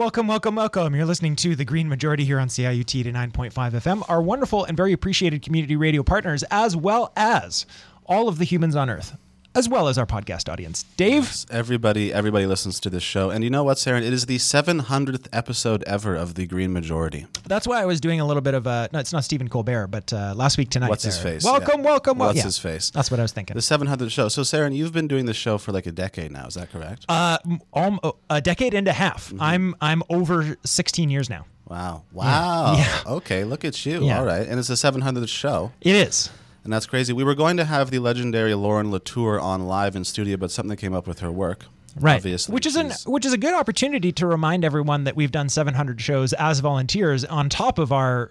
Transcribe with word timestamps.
Welcome, 0.00 0.28
welcome, 0.28 0.54
welcome. 0.54 0.96
You're 0.96 1.04
listening 1.04 1.36
to 1.36 1.54
The 1.54 1.66
Green 1.66 1.86
Majority 1.86 2.24
here 2.24 2.38
on 2.38 2.48
CIUT 2.48 2.86
to 2.86 3.12
9.5 3.12 3.52
FM, 3.52 4.02
our 4.08 4.22
wonderful 4.22 4.64
and 4.64 4.74
very 4.74 4.94
appreciated 4.94 5.42
community 5.42 5.76
radio 5.76 6.02
partners, 6.02 6.42
as 6.44 6.74
well 6.74 7.12
as 7.16 7.66
all 8.06 8.26
of 8.26 8.38
the 8.38 8.46
humans 8.46 8.74
on 8.74 8.88
Earth, 8.88 9.18
as 9.54 9.68
well 9.68 9.88
as 9.88 9.98
our 9.98 10.06
podcast 10.06 10.48
audience. 10.50 10.84
Dave? 10.96 11.44
Everybody, 11.50 12.12
everybody 12.12 12.46
listens 12.46 12.78
to 12.80 12.90
this 12.90 13.02
show, 13.02 13.30
and 13.30 13.42
you 13.42 13.50
know 13.50 13.64
what, 13.64 13.78
Sarah? 13.78 13.98
It 14.00 14.12
is 14.12 14.26
the 14.26 14.38
700th 14.38 15.26
episode 15.32 15.82
ever 15.84 16.14
of 16.14 16.34
the 16.34 16.46
Green 16.46 16.72
Majority. 16.72 17.26
That's 17.46 17.66
why 17.66 17.82
I 17.82 17.84
was 17.86 18.00
doing 18.00 18.20
a 18.20 18.26
little 18.26 18.42
bit 18.42 18.54
of 18.54 18.66
a. 18.66 18.88
No, 18.92 19.00
it's 19.00 19.12
not 19.12 19.24
Stephen 19.24 19.48
Colbert, 19.48 19.88
but 19.88 20.12
uh, 20.12 20.34
last 20.36 20.56
week 20.56 20.70
tonight. 20.70 20.88
What's 20.88 21.02
his 21.04 21.18
face? 21.18 21.44
Welcome, 21.44 21.80
Yeah. 21.80 21.84
welcome, 21.84 21.84
welcome. 21.84 22.18
What's 22.18 22.36
yeah. 22.38 22.42
his 22.44 22.58
face? 22.58 22.90
That's 22.90 23.10
what 23.10 23.18
I 23.18 23.22
was 23.22 23.32
thinking. 23.32 23.54
The 23.54 23.60
700th 23.60 24.10
show. 24.10 24.28
So, 24.28 24.42
Sarah, 24.44 24.70
you've 24.70 24.92
been 24.92 25.08
doing 25.08 25.26
this 25.26 25.36
show 25.36 25.58
for 25.58 25.72
like 25.72 25.86
a 25.86 25.92
decade 25.92 26.30
now. 26.30 26.46
Is 26.46 26.54
that 26.54 26.70
correct? 26.70 27.04
uh, 27.08 27.38
alm- 27.72 28.00
a 28.28 28.40
decade 28.40 28.74
and 28.74 28.86
a 28.86 28.92
half. 28.92 29.28
Mm-hmm. 29.30 29.42
I'm 29.42 29.74
I'm 29.80 30.02
over 30.10 30.56
16 30.64 31.10
years 31.10 31.28
now. 31.28 31.46
wow. 31.66 32.02
Wow. 32.12 32.74
Yeah. 32.78 33.12
Okay, 33.14 33.44
look 33.44 33.64
at 33.64 33.84
you. 33.84 34.08
All 34.10 34.24
right. 34.24 34.46
And 34.46 34.58
it's 34.58 34.68
the 34.68 34.74
700th 34.74 35.28
show. 35.28 35.72
It 35.80 35.94
is. 35.96 36.30
And 36.64 36.72
that's 36.72 36.86
crazy. 36.86 37.12
We 37.12 37.24
were 37.24 37.34
going 37.34 37.56
to 37.56 37.64
have 37.64 37.90
the 37.90 37.98
legendary 37.98 38.54
Lauren 38.54 38.90
Latour 38.90 39.40
on 39.40 39.66
live 39.66 39.96
in 39.96 40.04
studio, 40.04 40.36
but 40.36 40.50
something 40.50 40.76
came 40.76 40.94
up 40.94 41.06
with 41.06 41.20
her 41.20 41.32
work. 41.32 41.64
Right. 41.96 42.16
Obviously. 42.16 42.52
Which 42.52 42.66
is 42.66 42.76
an 42.76 42.92
which 43.06 43.26
is 43.26 43.32
a 43.32 43.38
good 43.38 43.54
opportunity 43.54 44.12
to 44.12 44.26
remind 44.26 44.64
everyone 44.64 45.04
that 45.04 45.16
we've 45.16 45.32
done 45.32 45.48
700 45.48 46.00
shows 46.00 46.32
as 46.34 46.60
volunteers 46.60 47.24
on 47.24 47.48
top 47.48 47.78
of 47.78 47.92
our 47.92 48.30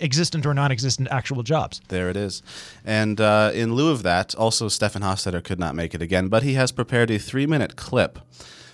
existent 0.00 0.44
or 0.44 0.54
non-existent 0.54 1.08
actual 1.10 1.42
jobs. 1.42 1.80
There 1.88 2.10
it 2.10 2.16
is. 2.16 2.42
And 2.84 3.20
uh, 3.20 3.52
in 3.54 3.74
lieu 3.74 3.90
of 3.90 4.02
that, 4.02 4.34
also 4.34 4.68
Stefan 4.68 5.02
Hofstetter 5.02 5.42
could 5.42 5.60
not 5.60 5.76
make 5.76 5.94
it 5.94 6.02
again, 6.02 6.28
but 6.28 6.42
he 6.42 6.54
has 6.54 6.72
prepared 6.72 7.10
a 7.10 7.18
three 7.18 7.46
minute 7.46 7.76
clip 7.76 8.18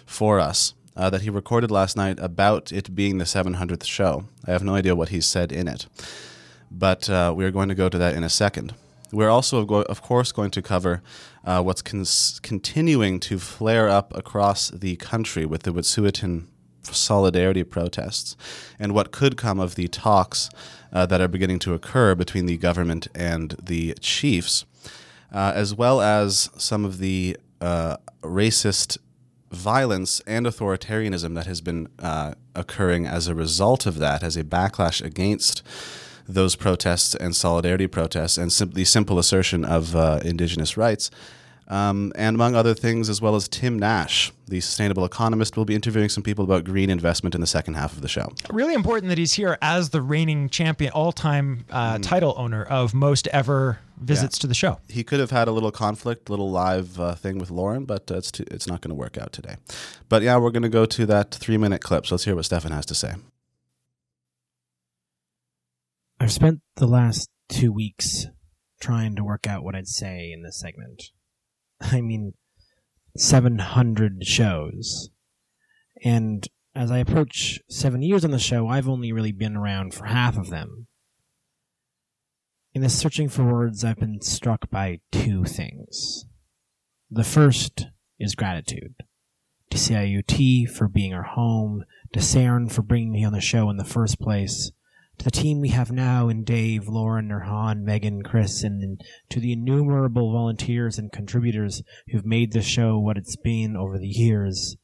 for 0.07 0.41
us 0.41 0.73
uh, 0.97 1.11
that 1.11 1.23
he 1.23 1.31
recorded 1.31 1.71
last 1.71 1.97
night 1.97 2.19
about 2.19 2.73
it 2.73 2.95
being 2.95 3.19
the 3.19 3.25
700th 3.25 3.85
show. 3.85 4.25
I 4.47 4.53
have 4.53 4.65
no 4.65 4.75
idea 4.75 4.97
what 4.97 5.11
he 5.11 5.21
said 5.21 5.53
in 5.53 5.69
it, 5.69 5.87
but 6.79 7.09
uh, 7.09 7.33
we 7.37 7.45
are 7.45 7.51
going 7.51 7.69
to 7.69 7.75
go 7.75 7.89
to 7.89 7.99
that 7.99 8.15
in 8.15 8.23
a 8.23 8.29
second. 8.29 8.75
We're 9.13 9.31
also, 9.31 9.67
of 9.67 10.03
course, 10.03 10.33
going 10.33 10.51
to 10.51 10.63
cover 10.63 11.03
uh, 11.45 11.63
what's 11.63 11.81
cons- 11.81 12.41
continuing 12.43 13.21
to 13.21 13.39
flare 13.39 13.89
up 13.89 14.15
across 14.17 14.71
the 14.71 14.97
country 14.97 15.47
with 15.47 15.63
the 15.63 15.73
Wet'suwet'en 15.73 16.47
solidarity 16.83 17.65
protests 17.65 18.37
and 18.79 18.93
what 18.93 19.11
could 19.11 19.37
come 19.37 19.59
of 19.59 19.75
the 19.75 19.89
talks 19.89 20.51
uh, 20.93 21.07
that 21.07 21.21
are 21.21 21.29
beginning 21.29 21.59
to 21.61 21.75
occur 21.75 22.15
between 22.15 22.47
the 22.47 22.57
government 22.57 23.09
and 23.15 23.57
the 23.63 23.95
chiefs, 24.01 24.65
uh, 25.33 25.53
as 25.55 25.75
well 25.75 26.01
as 26.01 26.51
some 26.57 26.85
of 26.85 26.99
the 26.99 27.37
uh, 27.61 27.97
racist 28.23 28.99
violence 29.51 30.21
and 30.27 30.47
authoritarianism 30.47 31.35
that 31.35 31.47
has 31.47 31.61
been 31.61 31.89
uh, 32.01 32.35
occurring 32.55 33.07
as 33.07 33.29
a 33.29 33.35
result 33.35 33.87
of 33.87 33.99
that, 33.99 34.23
as 34.23 34.37
a 34.37 34.45
backlash 34.45 35.03
against 35.03 35.63
those 36.29 36.57
protests 36.57 37.15
and 37.15 37.35
solidarity 37.35 37.87
protests 37.87 38.39
and 38.39 38.53
sim- 38.53 38.71
the 38.71 38.85
simple 38.85 39.19
assertion 39.19 39.65
of 39.65 39.95
uh, 39.95 40.21
indigenous 40.25 40.77
rights. 40.77 41.11
Um, 41.69 42.13
and 42.15 42.37
among 42.37 42.55
other 42.55 42.75
things, 42.75 43.09
as 43.09 43.21
well 43.21 43.35
as 43.35 43.49
Tim 43.49 43.77
Nash, 43.77 44.33
the 44.47 44.61
sustainable 44.61 45.05
economist, 45.05 45.57
will 45.57 45.65
be 45.65 45.75
interviewing 45.75 46.09
some 46.09 46.23
people 46.23 46.45
about 46.45 46.63
green 46.63 46.91
investment 46.91 47.35
in 47.35 47.41
the 47.41 47.47
second 47.47 47.75
half 47.75 47.93
of 47.93 48.03
the 48.03 48.09
show. 48.09 48.33
Really 48.51 48.75
important 48.75 49.09
that 49.09 49.19
he's 49.19 49.33
here 49.33 49.59
as 49.61 49.91
the 49.91 50.01
reigning 50.01 50.49
champion, 50.49 50.93
all-time 50.93 51.65
uh, 51.71 51.99
title 51.99 52.35
owner 52.37 52.63
of 52.63 52.95
most 52.95 53.27
ever 53.29 53.81
visits 54.01 54.39
to 54.39 54.47
the 54.47 54.55
show. 54.55 54.79
He 54.89 55.03
could 55.03 55.19
have 55.19 55.33
had 55.33 55.49
a 55.49 55.51
little 55.51 55.73
conflict, 55.73 56.31
little 56.31 56.53
live 56.53 57.01
uh, 57.01 57.17
thing 57.17 57.39
with 57.39 57.51
Lauren, 57.51 57.85
but 57.85 58.13
uh, 58.13 58.19
it's, 58.19 58.31
too, 58.31 58.45
it's 58.49 58.69
not 58.69 58.81
going 58.81 58.91
to 58.91 58.95
work 58.95 59.19
out 59.19 59.33
today. 59.33 59.57
But 60.09 60.23
yeah, 60.23 60.37
we're 60.37 60.53
going 60.53 60.63
to 60.63 60.69
go 60.69 60.87
to 60.87 61.07
that 61.07 61.33
three 61.33 61.59
minute 61.59 61.83
clip. 61.83 62.07
So 62.07 62.15
let's 62.15 62.25
hear 62.25 62.37
what 62.37 62.45
Stefan 62.45 62.71
has 62.71 62.87
to 62.87 62.95
say. 62.95 63.15
I've 66.19 66.33
spent 66.33 66.61
the 66.77 66.87
last 66.87 67.29
two 67.49 67.73
weeks 67.73 68.27
trying 68.81 69.17
to 69.17 69.25
work 69.25 69.47
out 69.47 69.63
what 69.63 69.75
I'd 69.75 69.89
say 69.89 70.33
in 70.33 70.43
this 70.43 70.59
segment. 70.59 71.05
I 71.81 72.01
mean, 72.01 72.35
700 73.17 74.25
shows. 74.25 75.11
And 76.03 76.47
as 76.75 76.91
I 76.91 76.99
approach 76.99 77.61
seven 77.69 78.03
years 78.03 78.25
on 78.25 78.31
the 78.31 78.39
show, 78.39 78.69
I've 78.69 78.89
only 78.89 79.13
really 79.13 79.33
been 79.33 79.57
around 79.57 79.95
for 79.95 80.07
half 80.07 80.37
of 80.37 80.51
them. 80.51 80.87
In 82.75 82.83
this 82.83 82.99
searching 82.99 83.29
for 83.29 83.45
words, 83.45 83.85
I've 83.85 83.97
been 83.97 84.21
struck 84.21 84.71
by 84.71 85.01
two 85.11 85.45
things. 85.45 86.27
The 87.11 87.25
first 87.25 87.87
is 88.19 88.35
gratitude. 88.35 88.95
To 89.71 89.79
CIUT 89.79 90.71
for 90.71 90.87
being 90.87 91.15
our 91.15 91.23
home, 91.23 91.85
to 92.13 92.21
Saren 92.21 92.71
for 92.71 92.83
bringing 92.83 93.13
me 93.13 93.25
on 93.25 93.33
the 93.33 93.41
show 93.41 93.71
in 93.71 93.79
the 93.79 93.85
first 93.85 94.21
place, 94.21 94.71
the 95.19 95.31
team 95.31 95.61
we 95.61 95.71
have 95.71 95.91
now 95.91 96.29
in 96.29 96.45
Dave, 96.45 96.89
Lauren, 96.89 97.29
Nurhan, 97.29 97.83
Megan, 97.83 98.23
Chris, 98.23 98.63
and, 98.63 98.83
and 98.83 99.01
to 99.31 99.41
the 99.41 99.53
innumerable 99.53 100.33
volunteers 100.33 100.99
and 100.99 101.11
contributors 101.11 101.83
who've 102.09 102.27
made 102.27 102.53
this 102.53 102.67
show 102.67 102.99
what 102.99 103.17
it's 103.17 103.37
been 103.37 103.77
over 103.77 103.99
the 103.99 104.07
years. 104.07 104.77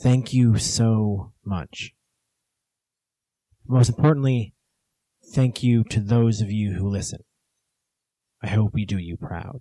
Thank 0.00 0.32
you 0.32 0.58
so 0.58 1.32
much. 1.44 1.92
Most 3.66 3.90
importantly, 3.90 4.54
thank 5.34 5.62
you 5.62 5.84
to 5.84 6.00
those 6.00 6.40
of 6.40 6.50
you 6.50 6.74
who 6.74 6.88
listen. 6.88 7.20
I 8.42 8.48
hope 8.48 8.72
we 8.72 8.86
do 8.86 8.98
you 8.98 9.16
proud. 9.16 9.60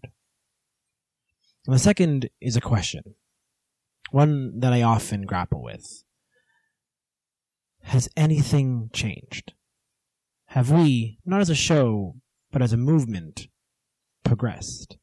And 1.66 1.76
the 1.76 1.80
second 1.80 2.30
is 2.40 2.56
a 2.56 2.62
question, 2.62 3.16
one 4.12 4.60
that 4.60 4.72
I 4.72 4.82
often 4.82 5.24
grapple 5.24 5.62
with. 5.62 6.04
Has 7.88 8.10
anything 8.18 8.90
changed? 8.92 9.54
Have 10.48 10.70
we, 10.70 11.20
not 11.26 11.40
as 11.40 11.50
a 11.50 11.56
show, 11.56 12.16
but 12.52 12.62
as 12.62 12.74
a 12.74 12.78
movement, 12.78 13.48
progressed? 14.26 14.98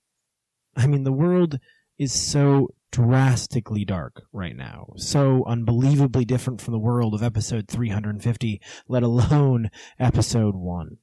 I 0.77 0.87
mean, 0.87 1.05
the 1.05 1.11
world 1.11 1.59
is 1.99 2.13
so 2.13 2.75
drastically 2.93 3.87
dark 3.87 4.25
right 4.35 4.55
now, 4.55 4.89
so 4.97 5.45
unbelievably 5.47 6.27
different 6.27 6.61
from 6.61 6.73
the 6.73 6.79
world 6.79 7.15
of 7.15 7.23
episode 7.23 7.69
350, 7.69 8.61
let 8.87 9.03
alone 9.03 9.71
episode 9.99 10.55
1. 10.55 10.99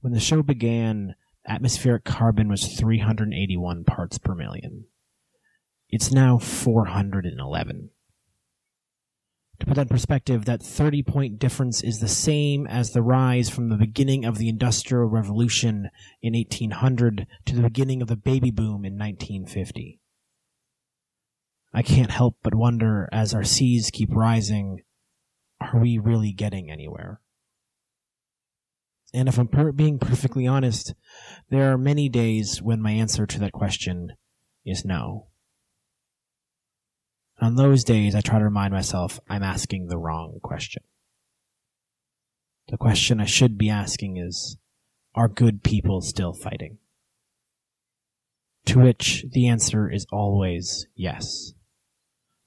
When 0.00 0.12
the 0.12 0.18
show 0.18 0.42
began, 0.42 1.14
atmospheric 1.46 2.02
carbon 2.02 2.48
was 2.48 2.66
381 2.66 3.84
parts 3.84 4.18
per 4.18 4.34
million. 4.34 4.86
It's 5.88 6.10
now 6.10 6.38
411. 6.38 7.90
To 9.60 9.66
put 9.66 9.76
that 9.76 9.82
in 9.82 9.88
perspective, 9.88 10.44
that 10.44 10.62
30 10.62 11.02
point 11.02 11.38
difference 11.38 11.82
is 11.82 12.00
the 12.00 12.08
same 12.08 12.66
as 12.66 12.90
the 12.90 13.02
rise 13.02 13.48
from 13.48 13.68
the 13.68 13.76
beginning 13.76 14.24
of 14.24 14.38
the 14.38 14.48
Industrial 14.48 15.06
Revolution 15.06 15.90
in 16.20 16.34
1800 16.34 17.26
to 17.46 17.54
the 17.54 17.62
beginning 17.62 18.02
of 18.02 18.08
the 18.08 18.16
baby 18.16 18.50
boom 18.50 18.84
in 18.84 18.98
1950. 18.98 20.00
I 21.72 21.82
can't 21.82 22.10
help 22.10 22.36
but 22.42 22.54
wonder 22.54 23.08
as 23.12 23.32
our 23.32 23.44
seas 23.44 23.90
keep 23.92 24.10
rising, 24.12 24.82
are 25.60 25.78
we 25.78 25.98
really 25.98 26.32
getting 26.32 26.70
anywhere? 26.70 27.20
And 29.14 29.28
if 29.28 29.38
I'm 29.38 29.48
per- 29.48 29.72
being 29.72 29.98
perfectly 29.98 30.46
honest, 30.46 30.94
there 31.50 31.72
are 31.72 31.78
many 31.78 32.08
days 32.08 32.62
when 32.62 32.80
my 32.80 32.92
answer 32.92 33.26
to 33.26 33.38
that 33.40 33.52
question 33.52 34.14
is 34.64 34.84
no. 34.84 35.28
On 37.42 37.56
those 37.56 37.82
days, 37.82 38.14
I 38.14 38.20
try 38.20 38.38
to 38.38 38.44
remind 38.44 38.72
myself 38.72 39.18
I'm 39.28 39.42
asking 39.42 39.88
the 39.88 39.98
wrong 39.98 40.38
question. 40.44 40.84
The 42.68 42.76
question 42.76 43.20
I 43.20 43.24
should 43.24 43.58
be 43.58 43.68
asking 43.68 44.16
is, 44.16 44.58
are 45.16 45.26
good 45.26 45.64
people 45.64 46.02
still 46.02 46.34
fighting? 46.34 46.78
To 48.66 48.78
which 48.78 49.24
the 49.32 49.48
answer 49.48 49.90
is 49.90 50.06
always 50.12 50.86
yes. 50.94 51.52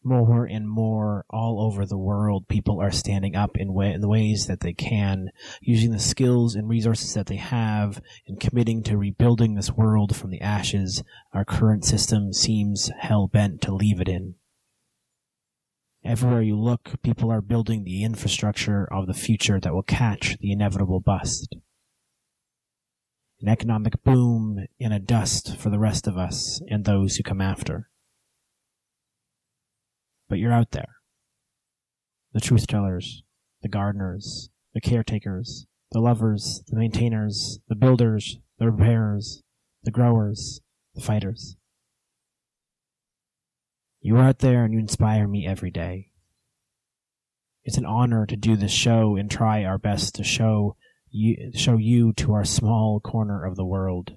More 0.01 0.45
and 0.45 0.69
more 0.69 1.25
all 1.29 1.61
over 1.61 1.85
the 1.85 1.97
world, 1.97 2.47
people 2.47 2.79
are 2.81 2.89
standing 2.91 3.35
up 3.35 3.57
in, 3.57 3.73
way, 3.73 3.91
in 3.91 3.99
the 3.99 4.07
ways 4.07 4.47
that 4.47 4.61
they 4.61 4.71
can, 4.71 5.27
using 5.59 5.91
the 5.91 5.99
skills 5.99 6.55
and 6.55 6.69
resources 6.69 7.13
that 7.15 7.25
they 7.25 7.35
have, 7.35 7.99
and 8.29 8.39
committing 8.39 8.81
to 8.83 8.97
rebuilding 8.97 9.55
this 9.55 9.71
world 9.71 10.15
from 10.15 10.29
the 10.29 10.39
ashes 10.39 11.03
our 11.33 11.43
current 11.43 11.83
system 11.83 12.31
seems 12.31 12.89
hell 12.97 13.27
bent 13.27 13.59
to 13.63 13.75
leave 13.75 13.99
it 13.99 14.07
in. 14.07 14.35
Everywhere 16.05 16.43
you 16.43 16.55
look, 16.55 17.01
people 17.01 17.31
are 17.31 17.41
building 17.41 17.83
the 17.83 18.03
infrastructure 18.03 18.87
of 18.93 19.07
the 19.07 19.13
future 19.15 19.59
that 19.59 19.73
will 19.73 19.81
catch 19.81 20.37
the 20.37 20.51
inevitable 20.51 20.99
bust. 20.99 21.55
An 23.41 23.49
economic 23.49 24.03
boom 24.03 24.67
and 24.79 24.93
a 24.93 24.99
dust 24.99 25.57
for 25.57 25.71
the 25.71 25.79
rest 25.79 26.05
of 26.05 26.15
us 26.15 26.61
and 26.69 26.85
those 26.85 27.15
who 27.15 27.23
come 27.23 27.41
after. 27.41 27.89
But 30.29 30.37
you're 30.37 30.53
out 30.53 30.71
there. 30.71 30.97
The 32.33 32.39
truth 32.39 32.67
tellers, 32.67 33.23
the 33.63 33.67
gardeners, 33.69 34.51
the 34.75 34.81
caretakers, 34.81 35.65
the 35.91 36.01
lovers, 36.01 36.61
the 36.67 36.77
maintainers, 36.77 37.57
the 37.67 37.75
builders, 37.75 38.37
the 38.59 38.69
repairers, 38.69 39.41
the 39.81 39.91
growers, 39.91 40.61
the 40.93 41.01
fighters. 41.01 41.57
You 44.05 44.17
are 44.17 44.23
out 44.23 44.37
there 44.37 44.63
and 44.63 44.71
you 44.71 44.79
inspire 44.79 45.27
me 45.27 45.47
every 45.47 45.71
day. 45.71 46.11
It's 47.63 47.79
an 47.79 47.87
honor 47.87 48.27
to 48.27 48.35
do 48.35 48.55
this 48.55 48.71
show 48.71 49.15
and 49.15 49.31
try 49.31 49.63
our 49.63 49.79
best 49.79 50.13
to 50.13 50.23
show 50.23 50.77
you, 51.09 51.51
show 51.55 51.77
you 51.77 52.13
to 52.17 52.33
our 52.33 52.45
small 52.45 52.99
corner 52.99 53.43
of 53.43 53.55
the 53.55 53.65
world. 53.65 54.11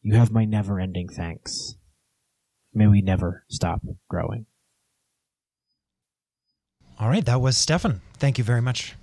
You 0.00 0.14
have 0.14 0.30
my 0.30 0.46
never 0.46 0.80
ending 0.80 1.10
thanks. 1.10 1.74
May 2.72 2.86
we 2.86 3.02
never 3.02 3.44
stop 3.50 3.82
growing. 4.08 4.46
All 6.98 7.10
right, 7.10 7.26
that 7.26 7.42
was 7.42 7.58
Stefan. 7.58 8.00
Thank 8.14 8.38
you 8.38 8.44
very 8.44 8.62
much. 8.62 8.94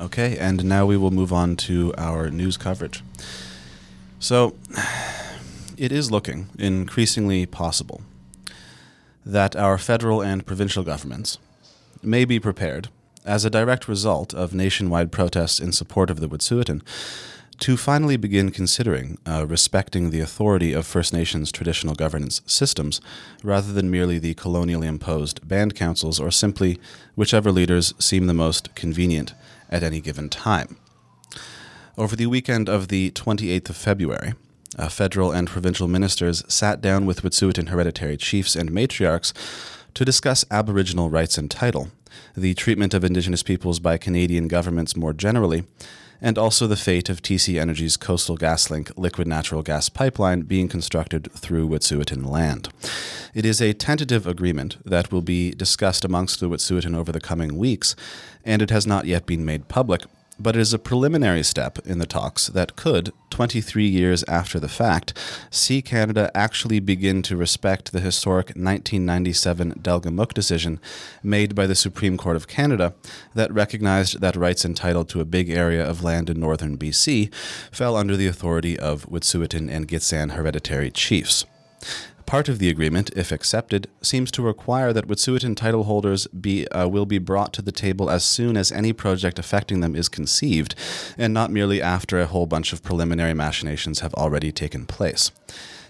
Okay, 0.00 0.38
and 0.38 0.64
now 0.64 0.86
we 0.86 0.96
will 0.96 1.10
move 1.10 1.30
on 1.30 1.56
to 1.56 1.92
our 1.98 2.30
news 2.30 2.56
coverage. 2.56 3.02
So, 4.18 4.56
it 5.76 5.92
is 5.92 6.10
looking 6.10 6.48
increasingly 6.58 7.44
possible 7.44 8.00
that 9.26 9.56
our 9.56 9.76
federal 9.76 10.22
and 10.22 10.46
provincial 10.46 10.84
governments 10.84 11.38
may 12.00 12.24
be 12.24 12.38
prepared, 12.38 12.88
as 13.24 13.44
a 13.44 13.50
direct 13.50 13.88
result 13.88 14.32
of 14.32 14.54
nationwide 14.54 15.10
protests 15.10 15.58
in 15.58 15.72
support 15.72 16.10
of 16.10 16.20
the 16.20 16.28
Wet'suwet'en, 16.28 16.80
to 17.58 17.76
finally 17.76 18.16
begin 18.16 18.50
considering 18.50 19.18
uh, 19.26 19.44
respecting 19.46 20.10
the 20.10 20.20
authority 20.20 20.72
of 20.72 20.86
First 20.86 21.12
Nations 21.12 21.50
traditional 21.50 21.94
governance 21.94 22.40
systems 22.46 23.00
rather 23.42 23.72
than 23.72 23.90
merely 23.90 24.18
the 24.18 24.34
colonially 24.34 24.86
imposed 24.86 25.46
band 25.48 25.74
councils 25.74 26.20
or 26.20 26.30
simply 26.30 26.78
whichever 27.14 27.50
leaders 27.50 27.94
seem 27.98 28.26
the 28.26 28.34
most 28.34 28.74
convenient 28.74 29.34
at 29.70 29.82
any 29.82 30.00
given 30.00 30.28
time. 30.28 30.76
Over 31.98 32.14
the 32.14 32.26
weekend 32.26 32.68
of 32.68 32.88
the 32.88 33.10
28th 33.12 33.70
of 33.70 33.76
February, 33.76 34.34
uh, 34.76 34.88
federal 34.88 35.32
and 35.32 35.48
provincial 35.48 35.88
ministers 35.88 36.44
sat 36.48 36.80
down 36.80 37.06
with 37.06 37.22
Wet'suwet'en 37.22 37.68
hereditary 37.68 38.16
chiefs 38.16 38.56
and 38.56 38.70
matriarchs 38.70 39.32
to 39.94 40.04
discuss 40.04 40.44
Aboriginal 40.50 41.10
rights 41.10 41.38
and 41.38 41.50
title, 41.50 41.88
the 42.36 42.54
treatment 42.54 42.94
of 42.94 43.04
Indigenous 43.04 43.42
peoples 43.42 43.80
by 43.80 43.96
Canadian 43.96 44.48
governments 44.48 44.96
more 44.96 45.12
generally, 45.12 45.64
and 46.20 46.38
also 46.38 46.66
the 46.66 46.76
fate 46.76 47.08
of 47.08 47.22
TC 47.22 47.60
Energy's 47.60 47.96
Coastal 47.96 48.36
GasLink 48.36 48.90
liquid 48.96 49.26
natural 49.26 49.62
gas 49.62 49.88
pipeline 49.88 50.42
being 50.42 50.68
constructed 50.68 51.30
through 51.32 51.68
Wet'suwet'en 51.68 52.26
land. 52.26 52.68
It 53.34 53.44
is 53.44 53.60
a 53.60 53.74
tentative 53.74 54.26
agreement 54.26 54.78
that 54.84 55.12
will 55.12 55.22
be 55.22 55.50
discussed 55.50 56.04
amongst 56.04 56.40
the 56.40 56.48
Wet'suwet'en 56.48 56.96
over 56.96 57.12
the 57.12 57.20
coming 57.20 57.56
weeks, 57.58 57.94
and 58.44 58.62
it 58.62 58.70
has 58.70 58.86
not 58.86 59.06
yet 59.06 59.26
been 59.26 59.44
made 59.44 59.68
public, 59.68 60.02
but 60.38 60.56
it 60.56 60.60
is 60.60 60.74
a 60.74 60.78
preliminary 60.78 61.42
step 61.42 61.78
in 61.86 61.98
the 61.98 62.06
talks 62.06 62.46
that 62.48 62.76
could, 62.76 63.12
23 63.30 63.86
years 63.86 64.22
after 64.24 64.58
the 64.58 64.68
fact, 64.68 65.12
see 65.50 65.80
Canada 65.80 66.30
actually 66.34 66.80
begin 66.80 67.22
to 67.22 67.36
respect 67.36 67.92
the 67.92 68.00
historic 68.00 68.48
1997 68.48 69.74
Delgamuukw 69.80 70.32
decision 70.34 70.80
made 71.22 71.54
by 71.54 71.66
the 71.66 71.74
Supreme 71.74 72.16
Court 72.16 72.36
of 72.36 72.48
Canada 72.48 72.94
that 73.34 73.52
recognized 73.52 74.20
that 74.20 74.36
rights 74.36 74.64
entitled 74.64 75.08
to 75.08 75.20
a 75.20 75.24
big 75.24 75.50
area 75.50 75.88
of 75.88 76.02
land 76.04 76.28
in 76.28 76.40
northern 76.40 76.76
BC 76.76 77.32
fell 77.72 77.96
under 77.96 78.16
the 78.16 78.26
authority 78.26 78.78
of 78.78 79.06
Wet'suwet'en 79.06 79.70
and 79.70 79.88
Gitxsan 79.88 80.32
hereditary 80.32 80.90
chiefs. 80.90 81.46
Part 82.26 82.48
of 82.48 82.58
the 82.58 82.68
agreement, 82.68 83.10
if 83.14 83.30
accepted, 83.30 83.88
seems 84.02 84.32
to 84.32 84.42
require 84.42 84.92
that 84.92 85.06
Wet'suwet'en 85.06 85.54
title 85.54 85.84
holders 85.84 86.26
be, 86.26 86.66
uh, 86.68 86.88
will 86.88 87.06
be 87.06 87.18
brought 87.18 87.52
to 87.52 87.62
the 87.62 87.70
table 87.70 88.10
as 88.10 88.24
soon 88.24 88.56
as 88.56 88.72
any 88.72 88.92
project 88.92 89.38
affecting 89.38 89.78
them 89.78 89.94
is 89.94 90.08
conceived, 90.08 90.74
and 91.16 91.32
not 91.32 91.52
merely 91.52 91.80
after 91.80 92.20
a 92.20 92.26
whole 92.26 92.46
bunch 92.46 92.72
of 92.72 92.82
preliminary 92.82 93.32
machinations 93.32 94.00
have 94.00 94.12
already 94.14 94.50
taken 94.50 94.86
place. 94.86 95.30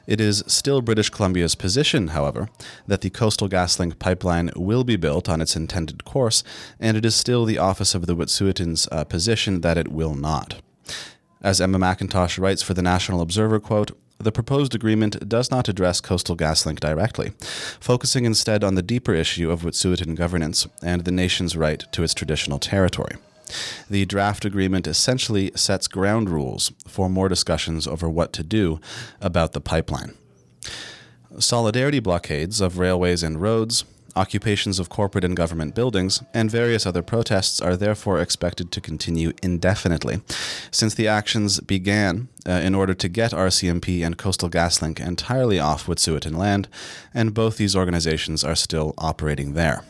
It 0.06 0.20
is 0.20 0.44
still 0.46 0.82
British 0.82 1.08
Columbia's 1.08 1.54
position, 1.54 2.08
however, 2.08 2.50
that 2.86 3.00
the 3.00 3.08
Coastal 3.08 3.48
GasLink 3.48 3.98
pipeline 3.98 4.50
will 4.54 4.84
be 4.84 4.96
built 4.96 5.30
on 5.30 5.40
its 5.40 5.56
intended 5.56 6.04
course, 6.04 6.44
and 6.78 6.98
it 6.98 7.06
is 7.06 7.16
still 7.16 7.46
the 7.46 7.58
Office 7.58 7.94
of 7.94 8.04
the 8.04 8.14
Wet'suwet'en's 8.14 8.86
uh, 8.92 9.04
position 9.04 9.62
that 9.62 9.78
it 9.78 9.88
will 9.88 10.14
not. 10.14 10.60
As 11.40 11.62
Emma 11.62 11.78
McIntosh 11.78 12.38
writes 12.38 12.62
for 12.62 12.74
the 12.74 12.82
National 12.82 13.22
Observer, 13.22 13.58
quote, 13.58 13.92
the 14.18 14.32
proposed 14.32 14.74
agreement 14.74 15.28
does 15.28 15.50
not 15.50 15.68
address 15.68 16.00
Coastal 16.00 16.36
GasLink 16.36 16.80
directly, 16.80 17.32
focusing 17.80 18.24
instead 18.24 18.64
on 18.64 18.74
the 18.74 18.82
deeper 18.82 19.14
issue 19.14 19.50
of 19.50 19.62
Wet'suwet'en 19.62 20.14
governance 20.14 20.66
and 20.82 21.04
the 21.04 21.12
nation's 21.12 21.56
right 21.56 21.84
to 21.92 22.02
its 22.02 22.14
traditional 22.14 22.58
territory. 22.58 23.16
The 23.88 24.06
draft 24.06 24.44
agreement 24.44 24.86
essentially 24.86 25.52
sets 25.54 25.86
ground 25.86 26.30
rules 26.30 26.72
for 26.86 27.08
more 27.08 27.28
discussions 27.28 27.86
over 27.86 28.08
what 28.08 28.32
to 28.34 28.42
do 28.42 28.80
about 29.20 29.52
the 29.52 29.60
pipeline. 29.60 30.14
Solidarity 31.38 32.00
blockades 32.00 32.60
of 32.60 32.78
railways 32.78 33.22
and 33.22 33.40
roads, 33.40 33.84
occupations 34.16 34.78
of 34.78 34.88
corporate 34.88 35.24
and 35.24 35.36
government 35.36 35.74
buildings, 35.74 36.22
and 36.34 36.50
various 36.50 36.86
other 36.86 37.02
protests 37.02 37.60
are 37.60 37.76
therefore 37.76 38.20
expected 38.20 38.72
to 38.72 38.80
continue 38.80 39.32
indefinitely, 39.42 40.20
since 40.70 40.94
the 40.94 41.06
actions 41.06 41.60
began 41.60 42.28
uh, 42.48 42.52
in 42.52 42.74
order 42.74 42.94
to 42.94 43.08
get 43.08 43.32
RCMP 43.32 44.04
and 44.04 44.18
Coastal 44.18 44.50
GasLink 44.50 44.98
entirely 44.98 45.58
off 45.58 45.86
Wet'suwet'en 45.86 46.36
land, 46.36 46.68
and 47.12 47.34
both 47.34 47.56
these 47.56 47.76
organizations 47.76 48.42
are 48.42 48.56
still 48.56 48.94
operating 48.98 49.52
there. 49.52 49.82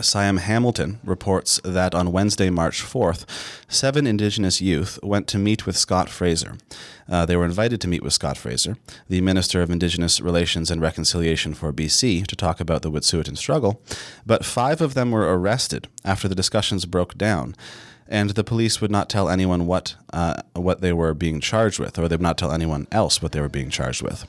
Siam 0.00 0.38
Hamilton 0.38 1.00
reports 1.04 1.60
that 1.64 1.94
on 1.94 2.12
Wednesday, 2.12 2.50
March 2.50 2.82
4th, 2.82 3.24
seven 3.68 4.06
Indigenous 4.06 4.60
youth 4.60 4.98
went 5.02 5.26
to 5.28 5.38
meet 5.38 5.66
with 5.66 5.76
Scott 5.76 6.08
Fraser. 6.08 6.56
Uh, 7.08 7.26
they 7.26 7.36
were 7.36 7.44
invited 7.44 7.80
to 7.80 7.88
meet 7.88 8.02
with 8.02 8.12
Scott 8.12 8.36
Fraser, 8.36 8.76
the 9.08 9.20
Minister 9.20 9.62
of 9.62 9.70
Indigenous 9.70 10.20
Relations 10.20 10.70
and 10.70 10.80
Reconciliation 10.80 11.54
for 11.54 11.72
BC, 11.72 12.26
to 12.26 12.36
talk 12.36 12.60
about 12.60 12.82
the 12.82 12.90
Wet'suwet'en 12.90 13.36
struggle, 13.36 13.80
but 14.26 14.44
five 14.44 14.80
of 14.80 14.94
them 14.94 15.10
were 15.10 15.38
arrested 15.38 15.88
after 16.04 16.28
the 16.28 16.34
discussions 16.34 16.86
broke 16.86 17.16
down 17.16 17.54
and 18.08 18.30
the 18.30 18.44
police 18.44 18.80
would 18.80 18.90
not 18.90 19.08
tell 19.08 19.28
anyone 19.28 19.66
what 19.66 19.96
uh, 20.12 20.40
what 20.54 20.80
they 20.80 20.92
were 20.92 21.14
being 21.14 21.40
charged 21.40 21.78
with, 21.78 21.98
or 21.98 22.08
they 22.08 22.14
would 22.14 22.20
not 22.20 22.38
tell 22.38 22.52
anyone 22.52 22.86
else 22.92 23.22
what 23.22 23.32
they 23.32 23.40
were 23.40 23.48
being 23.48 23.70
charged 23.70 24.02
with. 24.02 24.26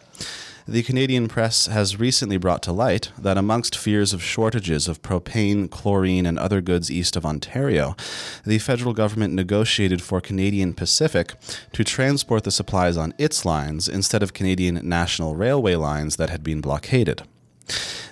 The 0.68 0.82
Canadian 0.82 1.28
press 1.28 1.68
has 1.68 2.00
recently 2.00 2.38
brought 2.38 2.64
to 2.64 2.72
light 2.72 3.12
that 3.20 3.38
amongst 3.38 3.78
fears 3.78 4.14
of 4.14 4.24
shortages 4.24 4.88
of 4.88 5.04
propane, 5.04 5.70
chlorine, 5.70 6.26
and 6.26 6.40
other 6.40 6.60
goods 6.60 6.90
east 6.90 7.16
of 7.16 7.24
Ontario, 7.24 7.96
the 8.44 8.58
federal 8.58 8.92
government 8.96 9.36
negotiated 9.36 10.02
for 10.02 10.20
Canadian 10.20 10.74
Pacific 10.74 11.36
to 11.74 11.84
transport 11.84 12.46
the 12.46 12.52
supplies 12.52 12.98
on 12.98 13.14
its 13.20 13.46
lines 13.46 13.88
instead 13.88 14.24
of 14.24 14.34
Canadian 14.34 14.80
National 14.82 15.36
Railway 15.36 15.76
lines 15.76 16.16
that 16.16 16.32
had 16.32 16.44
been 16.44 16.62
blockaded. 16.62 17.22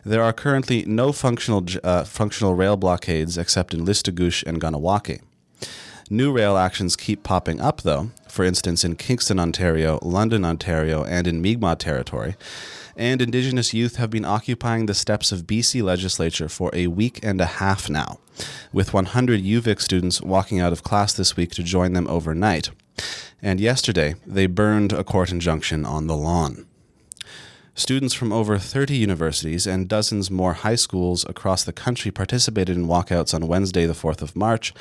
There 0.05 0.21
are 0.21 0.31
currently 0.31 0.85
no 0.85 1.11
functional, 1.11 1.65
uh, 1.83 2.03
functional 2.03 2.53
rail 2.53 2.77
blockades 2.77 3.35
except 3.35 3.73
in 3.73 3.83
Listuguj 3.83 4.43
and 4.45 4.61
Kahnawake. 4.61 5.21
New 6.07 6.31
rail 6.31 6.57
actions 6.57 6.95
keep 6.95 7.23
popping 7.23 7.59
up, 7.59 7.81
though, 7.81 8.11
for 8.33 8.43
instance, 8.43 8.83
in 8.83 8.95
Kingston, 8.95 9.39
Ontario, 9.39 9.99
London, 10.01 10.43
Ontario, 10.43 11.03
and 11.03 11.27
in 11.27 11.39
Mi'kmaq 11.39 11.77
territory. 11.77 12.35
And 12.97 13.21
Indigenous 13.21 13.75
youth 13.75 13.97
have 13.97 14.09
been 14.09 14.25
occupying 14.25 14.87
the 14.87 14.95
steps 14.95 15.31
of 15.31 15.45
BC 15.45 15.83
legislature 15.83 16.49
for 16.49 16.71
a 16.73 16.87
week 16.87 17.19
and 17.21 17.39
a 17.39 17.45
half 17.45 17.91
now, 17.91 18.17
with 18.71 18.91
100 18.91 19.43
UVic 19.43 19.79
students 19.79 20.19
walking 20.19 20.59
out 20.59 20.73
of 20.73 20.81
class 20.81 21.13
this 21.13 21.37
week 21.37 21.51
to 21.51 21.61
join 21.61 21.93
them 21.93 22.07
overnight. 22.07 22.71
And 23.39 23.59
yesterday, 23.59 24.15
they 24.25 24.47
burned 24.47 24.93
a 24.93 25.03
court 25.03 25.31
injunction 25.31 25.85
on 25.85 26.07
the 26.07 26.17
lawn. 26.17 26.65
Students 27.75 28.15
from 28.15 28.33
over 28.33 28.57
30 28.57 28.95
universities 28.95 29.67
and 29.67 29.87
dozens 29.87 30.31
more 30.31 30.53
high 30.53 30.73
schools 30.73 31.23
across 31.29 31.63
the 31.63 31.71
country 31.71 32.09
participated 32.09 32.77
in 32.77 32.87
walkouts 32.87 33.35
on 33.35 33.47
Wednesday, 33.47 33.85
the 33.85 33.93
4th 33.93 34.23
of 34.23 34.35
March. 34.35 34.73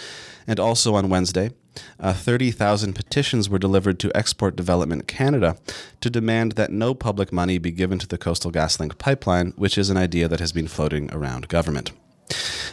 And 0.47 0.59
also 0.59 0.94
on 0.94 1.11
Wednesday, 1.11 1.50
uh, 1.99 2.12
30,000 2.12 2.95
petitions 2.95 3.49
were 3.49 3.59
delivered 3.59 3.99
to 4.00 4.17
Export 4.17 4.57
Development 4.57 5.07
Canada 5.07 5.57
to 6.00 6.11
demand 6.11 6.52
that 6.52 6.73
no 6.73 6.95
public 6.95 7.33
money 7.33 7.59
be 7.59 7.71
given 7.71 7.99
to 7.99 8.07
the 8.07 8.19
Coastal 8.19 8.52
GasLink 8.52 8.99
pipeline, 8.99 9.52
which 9.57 9.79
is 9.79 9.91
an 9.91 9.97
idea 9.97 10.29
that 10.29 10.41
has 10.41 10.52
been 10.52 10.69
floating 10.69 11.12
around 11.12 11.49
government. 11.49 11.93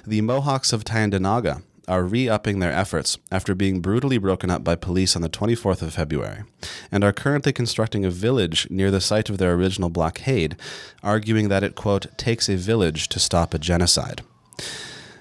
The 0.05 0.21
Mohawks 0.21 0.73
of 0.73 0.83
Tyendinaga 0.83 1.63
are 1.87 2.03
re 2.03 2.29
upping 2.29 2.59
their 2.59 2.71
efforts 2.71 3.17
after 3.31 3.55
being 3.55 3.81
brutally 3.81 4.19
broken 4.19 4.51
up 4.51 4.63
by 4.63 4.75
police 4.75 5.15
on 5.15 5.23
the 5.23 5.29
24th 5.29 5.81
of 5.81 5.93
February, 5.93 6.43
and 6.91 7.03
are 7.03 7.11
currently 7.11 7.51
constructing 7.51 8.05
a 8.05 8.11
village 8.11 8.69
near 8.69 8.91
the 8.91 9.01
site 9.01 9.29
of 9.29 9.39
their 9.39 9.53
original 9.53 9.89
blockade, 9.89 10.55
arguing 11.01 11.49
that 11.49 11.63
it, 11.63 11.75
quote, 11.75 12.05
takes 12.17 12.47
a 12.47 12.55
village 12.55 13.09
to 13.09 13.19
stop 13.19 13.53
a 13.53 13.59
genocide. 13.59 14.21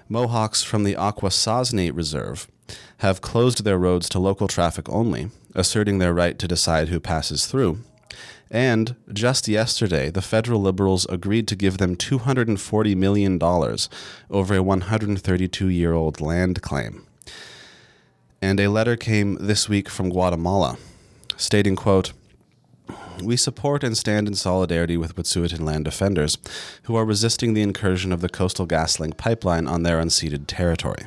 Mohawks 0.08 0.62
from 0.62 0.84
the 0.84 0.94
Akwesasne 0.94 1.94
Reserve 1.94 2.48
have 2.98 3.20
closed 3.20 3.64
their 3.64 3.78
roads 3.78 4.08
to 4.10 4.18
local 4.18 4.48
traffic 4.48 4.88
only, 4.88 5.30
asserting 5.54 5.98
their 5.98 6.14
right 6.14 6.38
to 6.38 6.48
decide 6.48 6.88
who 6.88 7.00
passes 7.00 7.46
through, 7.46 7.78
and 8.50 8.96
just 9.12 9.46
yesterday, 9.46 10.10
the 10.10 10.22
federal 10.22 10.60
Liberals 10.60 11.06
agreed 11.06 11.46
to 11.48 11.56
give 11.56 11.78
them 11.78 11.96
$240 11.96 12.96
million 12.96 13.38
over 14.30 14.54
a 14.54 14.62
132 14.62 15.68
year 15.68 15.92
old 15.92 16.20
land 16.20 16.62
claim. 16.62 17.06
And 18.40 18.58
a 18.60 18.68
letter 18.68 18.96
came 18.96 19.36
this 19.40 19.68
week 19.68 19.88
from 19.88 20.10
Guatemala 20.10 20.78
stating, 21.36 21.76
quote, 21.76 22.12
We 23.22 23.36
support 23.36 23.84
and 23.84 23.96
stand 23.96 24.28
in 24.28 24.34
solidarity 24.34 24.96
with 24.96 25.16
Wet'suwet'en 25.16 25.60
land 25.60 25.84
defenders 25.84 26.38
who 26.84 26.96
are 26.96 27.04
resisting 27.04 27.52
the 27.52 27.62
incursion 27.62 28.12
of 28.12 28.22
the 28.22 28.28
Coastal 28.28 28.66
GasLink 28.66 29.16
pipeline 29.18 29.66
on 29.66 29.82
their 29.82 30.00
unceded 30.00 30.44
territory. 30.46 31.06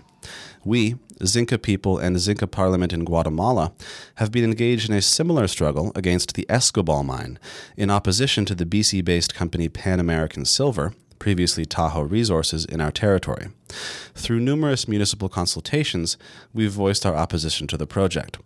We, 0.63 0.95
Xinka 1.19 1.61
people 1.61 1.97
and 1.97 2.15
Xinka 2.15 2.49
Parliament 2.49 2.93
in 2.93 3.05
Guatemala, 3.05 3.73
have 4.15 4.31
been 4.31 4.43
engaged 4.43 4.89
in 4.89 4.95
a 4.95 5.01
similar 5.01 5.47
struggle 5.47 5.91
against 5.95 6.33
the 6.33 6.45
Escobal 6.49 7.05
mine 7.05 7.39
in 7.77 7.89
opposition 7.89 8.45
to 8.45 8.55
the 8.55 8.65
BC 8.65 9.03
based 9.03 9.35
company 9.35 9.69
Pan 9.69 9.99
American 9.99 10.45
Silver, 10.45 10.93
previously 11.19 11.65
Tahoe 11.65 12.03
Resources, 12.03 12.65
in 12.65 12.81
our 12.81 12.91
territory. 12.91 13.49
Through 14.15 14.41
numerous 14.41 14.87
municipal 14.87 15.29
consultations, 15.29 16.17
we've 16.53 16.71
voiced 16.71 17.05
our 17.05 17.15
opposition 17.15 17.67
to 17.67 17.77
the 17.77 17.87
project. 17.87 18.37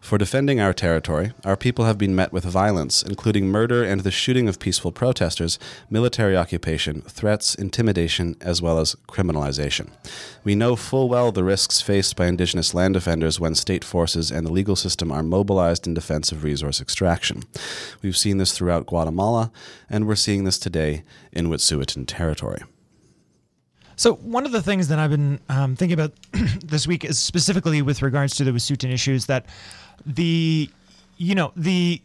For 0.00 0.16
defending 0.16 0.60
our 0.60 0.72
territory, 0.72 1.32
our 1.44 1.56
people 1.56 1.84
have 1.84 1.98
been 1.98 2.16
met 2.16 2.32
with 2.32 2.44
violence, 2.44 3.02
including 3.02 3.48
murder 3.48 3.84
and 3.84 4.00
the 4.00 4.10
shooting 4.10 4.48
of 4.48 4.58
peaceful 4.58 4.92
protesters, 4.92 5.58
military 5.90 6.34
occupation, 6.36 7.02
threats, 7.02 7.54
intimidation, 7.54 8.34
as 8.40 8.62
well 8.62 8.78
as 8.78 8.96
criminalization. 9.08 9.90
We 10.42 10.54
know 10.54 10.74
full 10.74 11.10
well 11.10 11.32
the 11.32 11.44
risks 11.44 11.82
faced 11.82 12.16
by 12.16 12.26
Indigenous 12.26 12.72
land 12.72 12.94
defenders 12.94 13.38
when 13.38 13.54
state 13.54 13.84
forces 13.84 14.30
and 14.30 14.46
the 14.46 14.52
legal 14.52 14.74
system 14.74 15.12
are 15.12 15.22
mobilized 15.22 15.86
in 15.86 15.92
defense 15.92 16.32
of 16.32 16.44
resource 16.44 16.80
extraction. 16.80 17.42
We've 18.02 18.16
seen 18.16 18.38
this 18.38 18.56
throughout 18.56 18.86
Guatemala, 18.86 19.52
and 19.90 20.08
we're 20.08 20.16
seeing 20.16 20.44
this 20.44 20.58
today 20.58 21.02
in 21.30 21.48
Wet'suwet'en 21.48 22.06
territory. 22.06 22.62
So 24.00 24.14
one 24.14 24.46
of 24.46 24.52
the 24.52 24.62
things 24.62 24.88
that 24.88 24.98
I've 24.98 25.10
been 25.10 25.38
um, 25.50 25.76
thinking 25.76 25.92
about 26.00 26.14
this 26.64 26.86
week 26.86 27.04
is 27.04 27.18
specifically 27.18 27.82
with 27.82 28.00
regards 28.00 28.34
to 28.36 28.44
the 28.44 28.50
Wet'suwet'en 28.50 28.90
issues 28.90 29.26
that 29.26 29.44
the, 30.06 30.70
you 31.18 31.34
know, 31.34 31.52
the 31.54 32.00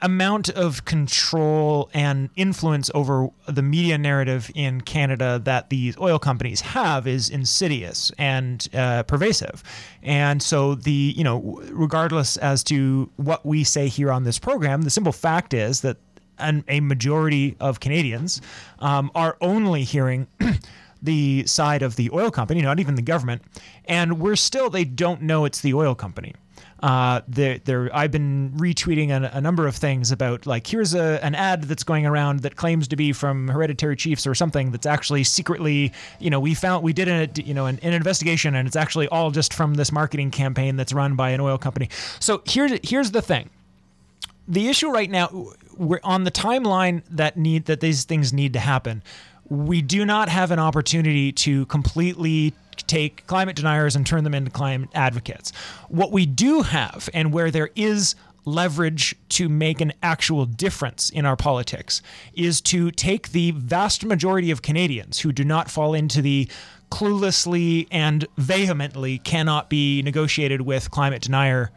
amount 0.00 0.50
of 0.50 0.84
control 0.84 1.90
and 1.92 2.30
influence 2.36 2.88
over 2.94 3.30
the 3.48 3.62
media 3.62 3.98
narrative 3.98 4.48
in 4.54 4.80
Canada 4.82 5.40
that 5.42 5.70
these 5.70 5.98
oil 5.98 6.20
companies 6.20 6.60
have 6.60 7.08
is 7.08 7.28
insidious 7.30 8.12
and 8.16 8.68
uh, 8.72 9.02
pervasive. 9.02 9.64
And 10.04 10.40
so 10.40 10.76
the, 10.76 11.14
you 11.16 11.24
know, 11.24 11.60
regardless 11.72 12.36
as 12.36 12.62
to 12.64 13.10
what 13.16 13.44
we 13.44 13.64
say 13.64 13.88
here 13.88 14.12
on 14.12 14.22
this 14.22 14.38
program, 14.38 14.82
the 14.82 14.90
simple 14.90 15.10
fact 15.12 15.52
is 15.52 15.80
that 15.80 15.96
an, 16.38 16.64
a 16.68 16.78
majority 16.78 17.56
of 17.58 17.80
Canadians 17.80 18.40
um, 18.78 19.10
are 19.16 19.36
only 19.40 19.82
hearing 19.82 20.28
the 21.04 21.46
side 21.46 21.82
of 21.82 21.96
the 21.96 22.10
oil 22.12 22.30
company, 22.30 22.62
not 22.62 22.80
even 22.80 22.94
the 22.94 23.02
government, 23.02 23.42
and 23.84 24.18
we're 24.18 24.36
still 24.36 24.70
they 24.70 24.84
don't 24.84 25.22
know 25.22 25.44
it's 25.44 25.60
the 25.60 25.74
oil 25.74 25.94
company. 25.94 26.34
Uh, 26.84 27.22
they're, 27.28 27.58
they're, 27.60 27.96
I've 27.96 28.10
been 28.10 28.50
retweeting 28.56 29.08
a, 29.08 29.38
a, 29.38 29.40
number 29.40 29.66
of 29.66 29.74
things 29.74 30.12
about 30.12 30.44
like 30.44 30.66
here's 30.66 30.92
a, 30.92 31.18
an 31.24 31.34
ad 31.34 31.62
that's 31.62 31.82
going 31.82 32.04
around 32.04 32.40
that 32.40 32.56
claims 32.56 32.88
to 32.88 32.96
be 32.96 33.12
from 33.14 33.48
Hereditary 33.48 33.96
Chiefs 33.96 34.26
or 34.26 34.34
something 34.34 34.70
that's 34.70 34.84
actually 34.84 35.24
secretly, 35.24 35.92
you 36.18 36.28
know, 36.28 36.40
we 36.40 36.52
found 36.52 36.84
we 36.84 36.92
did 36.92 37.08
a 37.08 37.42
you 37.42 37.54
know 37.54 37.64
an, 37.64 37.78
an 37.82 37.94
investigation 37.94 38.54
and 38.54 38.66
it's 38.66 38.76
actually 38.76 39.08
all 39.08 39.30
just 39.30 39.54
from 39.54 39.74
this 39.74 39.92
marketing 39.92 40.30
campaign 40.30 40.76
that's 40.76 40.92
run 40.92 41.16
by 41.16 41.30
an 41.30 41.40
oil 41.40 41.56
company. 41.56 41.88
So 42.20 42.42
here's 42.44 42.72
here's 42.82 43.12
the 43.12 43.22
thing. 43.22 43.48
The 44.46 44.68
issue 44.68 44.90
right 44.90 45.10
now, 45.10 45.54
we're 45.74 46.00
on 46.04 46.24
the 46.24 46.30
timeline 46.30 47.02
that 47.08 47.38
need 47.38 47.64
that 47.64 47.80
these 47.80 48.04
things 48.04 48.30
need 48.34 48.52
to 48.52 48.58
happen 48.58 49.02
we 49.48 49.82
do 49.82 50.04
not 50.04 50.28
have 50.28 50.50
an 50.50 50.58
opportunity 50.58 51.32
to 51.32 51.66
completely 51.66 52.54
take 52.86 53.26
climate 53.26 53.56
deniers 53.56 53.96
and 53.96 54.06
turn 54.06 54.24
them 54.24 54.34
into 54.34 54.50
climate 54.50 54.90
advocates. 54.94 55.52
What 55.88 56.12
we 56.12 56.26
do 56.26 56.62
have, 56.62 57.08
and 57.14 57.32
where 57.32 57.50
there 57.50 57.70
is 57.76 58.14
leverage 58.46 59.14
to 59.30 59.48
make 59.48 59.80
an 59.80 59.92
actual 60.02 60.44
difference 60.44 61.08
in 61.10 61.24
our 61.24 61.36
politics, 61.36 62.02
is 62.34 62.60
to 62.60 62.90
take 62.90 63.30
the 63.30 63.52
vast 63.52 64.04
majority 64.04 64.50
of 64.50 64.62
Canadians 64.62 65.20
who 65.20 65.32
do 65.32 65.44
not 65.44 65.70
fall 65.70 65.94
into 65.94 66.20
the 66.20 66.48
cluelessly 66.90 67.86
and 67.90 68.26
vehemently 68.36 69.18
cannot 69.18 69.70
be 69.70 70.02
negotiated 70.02 70.60
with 70.60 70.90
climate 70.90 71.22
denier 71.22 71.70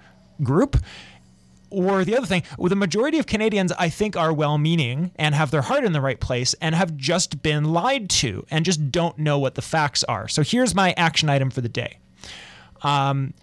group 0.43 0.77
or 1.69 2.05
the 2.05 2.17
other 2.17 2.25
thing, 2.25 2.43
the 2.57 2.75
majority 2.75 3.19
of 3.19 3.25
Canadians, 3.25 3.71
I 3.73 3.89
think, 3.89 4.15
are 4.15 4.31
well 4.33 4.57
meaning 4.57 5.11
and 5.15 5.35
have 5.35 5.51
their 5.51 5.63
heart 5.63 5.83
in 5.83 5.91
the 5.91 6.01
right 6.01 6.19
place 6.19 6.53
and 6.61 6.73
have 6.75 6.95
just 6.97 7.41
been 7.41 7.65
lied 7.65 8.09
to 8.09 8.45
and 8.49 8.65
just 8.65 8.91
don't 8.91 9.17
know 9.17 9.39
what 9.39 9.55
the 9.55 9.61
facts 9.61 10.03
are. 10.05 10.27
So 10.27 10.43
here's 10.43 10.73
my 10.73 10.93
action 10.97 11.29
item 11.29 11.49
for 11.49 11.61
the 11.61 11.69
day. 11.69 11.97
Um, 12.83 13.33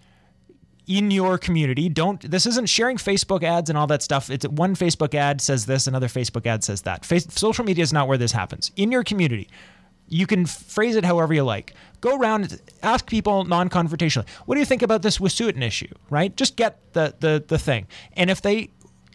in 0.86 1.10
your 1.10 1.38
community, 1.38 1.88
don't, 1.88 2.30
this 2.30 2.46
isn't 2.46 2.68
sharing 2.68 2.98
Facebook 2.98 3.42
ads 3.42 3.70
and 3.70 3.78
all 3.78 3.86
that 3.86 4.02
stuff. 4.02 4.28
It's 4.28 4.46
one 4.46 4.74
Facebook 4.74 5.14
ad 5.14 5.40
says 5.40 5.66
this, 5.66 5.86
another 5.86 6.08
Facebook 6.08 6.46
ad 6.46 6.62
says 6.62 6.82
that. 6.82 7.04
Face, 7.04 7.26
social 7.30 7.64
media 7.64 7.82
is 7.82 7.92
not 7.92 8.06
where 8.06 8.18
this 8.18 8.32
happens. 8.32 8.70
In 8.76 8.92
your 8.92 9.02
community, 9.02 9.48
you 10.08 10.26
can 10.26 10.44
phrase 10.44 10.96
it 10.96 11.04
however 11.04 11.32
you 11.32 11.42
like. 11.42 11.72
Go 12.04 12.18
around, 12.18 12.42
and 12.44 12.60
ask 12.82 13.06
people 13.06 13.44
non-confrontationally. 13.44 14.28
What 14.44 14.56
do 14.56 14.60
you 14.60 14.66
think 14.66 14.82
about 14.82 15.00
this 15.00 15.16
Wet'suwet'en 15.16 15.62
issue? 15.62 15.92
Right? 16.10 16.36
Just 16.36 16.54
get 16.56 16.72
the 16.92 17.14
the 17.18 17.42
the 17.48 17.58
thing. 17.58 17.86
And 18.12 18.28
if 18.28 18.42
they 18.42 18.68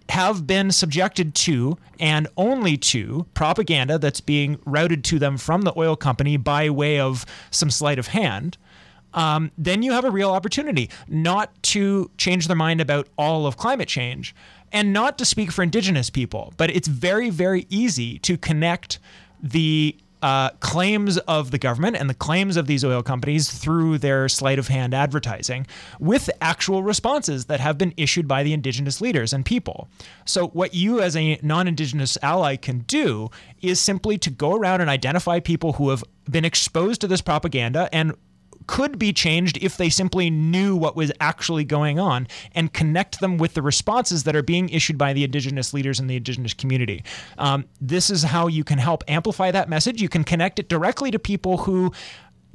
have 0.10 0.48
been 0.48 0.72
subjected 0.72 1.36
to 1.36 1.78
and 2.00 2.28
only 2.36 2.78
to 2.78 3.28
propaganda 3.36 4.00
that's 4.00 4.22
being 4.22 4.58
routed 4.66 5.04
to 5.04 5.20
them 5.20 5.38
from 5.38 5.62
the 5.62 5.74
oil 5.78 5.96
company 5.96 6.36
by 6.36 6.68
way 6.72 7.00
of 7.00 7.28
some 7.52 7.70
sleight 7.70 8.00
of 8.00 8.08
hand, 8.08 8.58
um, 9.14 9.52
then 9.56 9.84
you 9.84 9.92
have 9.92 10.06
a 10.06 10.10
real 10.10 10.32
opportunity 10.32 10.90
not 11.08 11.62
to 11.62 12.10
change 12.18 12.48
their 12.48 12.56
mind 12.56 12.82
about 12.82 13.08
all 13.20 13.46
of 13.46 13.56
climate 13.56 13.88
change 13.88 14.34
and 14.72 14.92
not 14.92 15.20
to 15.20 15.26
speak 15.26 15.52
for 15.52 15.62
Indigenous 15.62 16.10
people. 16.10 16.54
But 16.58 16.72
it's 16.72 16.88
very, 16.88 17.30
very 17.30 17.68
easy 17.70 18.18
to 18.20 18.36
connect 18.36 18.98
the 19.44 19.96
uh, 20.22 20.50
claims 20.60 21.18
of 21.20 21.52
the 21.52 21.58
government 21.58 21.96
and 21.96 22.10
the 22.10 22.14
claims 22.14 22.58
of 22.58 22.68
these 22.68 22.84
oil 22.84 23.02
companies 23.02 23.50
through 23.50 23.98
their 23.98 24.28
sleight 24.28 24.60
of 24.60 24.68
hand 24.68 24.94
advertising 24.94 25.66
with 26.00 26.30
actual 26.42 26.84
responses 26.84 27.46
that 27.46 27.60
have 27.60 27.78
been 27.78 27.94
issued 27.98 28.28
by 28.28 28.44
the 28.44 28.54
indigenous 28.54 29.02
leaders 29.02 29.34
and 29.34 29.46
people. 29.46 29.88
So, 30.26 30.48
what 30.50 30.74
you 30.74 31.02
as 31.02 31.16
a 31.16 31.40
non 31.42 31.68
indigenous 31.68 32.18
ally 32.22 32.56
can 32.56 32.80
do 32.80 33.30
is 33.62 33.80
simply 33.80 34.18
to 34.20 34.30
go 34.30 34.56
around 34.56 34.82
and 34.82 34.90
identify 34.90 35.40
people 35.40 35.74
who 35.74 35.90
have 35.90 36.04
been 36.30 36.46
exposed 36.46 37.02
to 37.02 37.08
this 37.08 37.22
propaganda 37.22 37.90
and 37.92 38.14
could 38.70 39.00
be 39.00 39.12
changed 39.12 39.58
if 39.64 39.78
they 39.78 39.90
simply 39.90 40.30
knew 40.30 40.76
what 40.76 40.96
was 40.96 41.12
actually 41.20 41.64
going 41.64 41.98
on 41.98 42.28
and 42.54 42.72
connect 42.72 43.20
them 43.20 43.40
with 43.40 43.56
the 43.56 43.64
responses 43.64 44.26
that 44.26 44.36
are 44.36 44.44
being 44.44 44.70
issued 44.70 44.96
by 44.96 45.12
the 45.12 45.24
Indigenous 45.24 45.74
leaders 45.74 46.00
in 46.00 46.06
the 46.06 46.16
Indigenous 46.16 46.54
community. 46.54 47.04
Um, 47.40 47.66
this 47.82 48.12
is 48.12 48.22
how 48.22 48.46
you 48.46 48.64
can 48.64 48.78
help 48.78 49.04
amplify 49.08 49.50
that 49.50 49.70
message. 49.70 50.04
You 50.04 50.08
can 50.08 50.24
connect 50.24 50.60
it 50.60 50.70
directly 50.70 51.10
to 51.10 51.18
people 51.18 51.58
who 51.58 51.92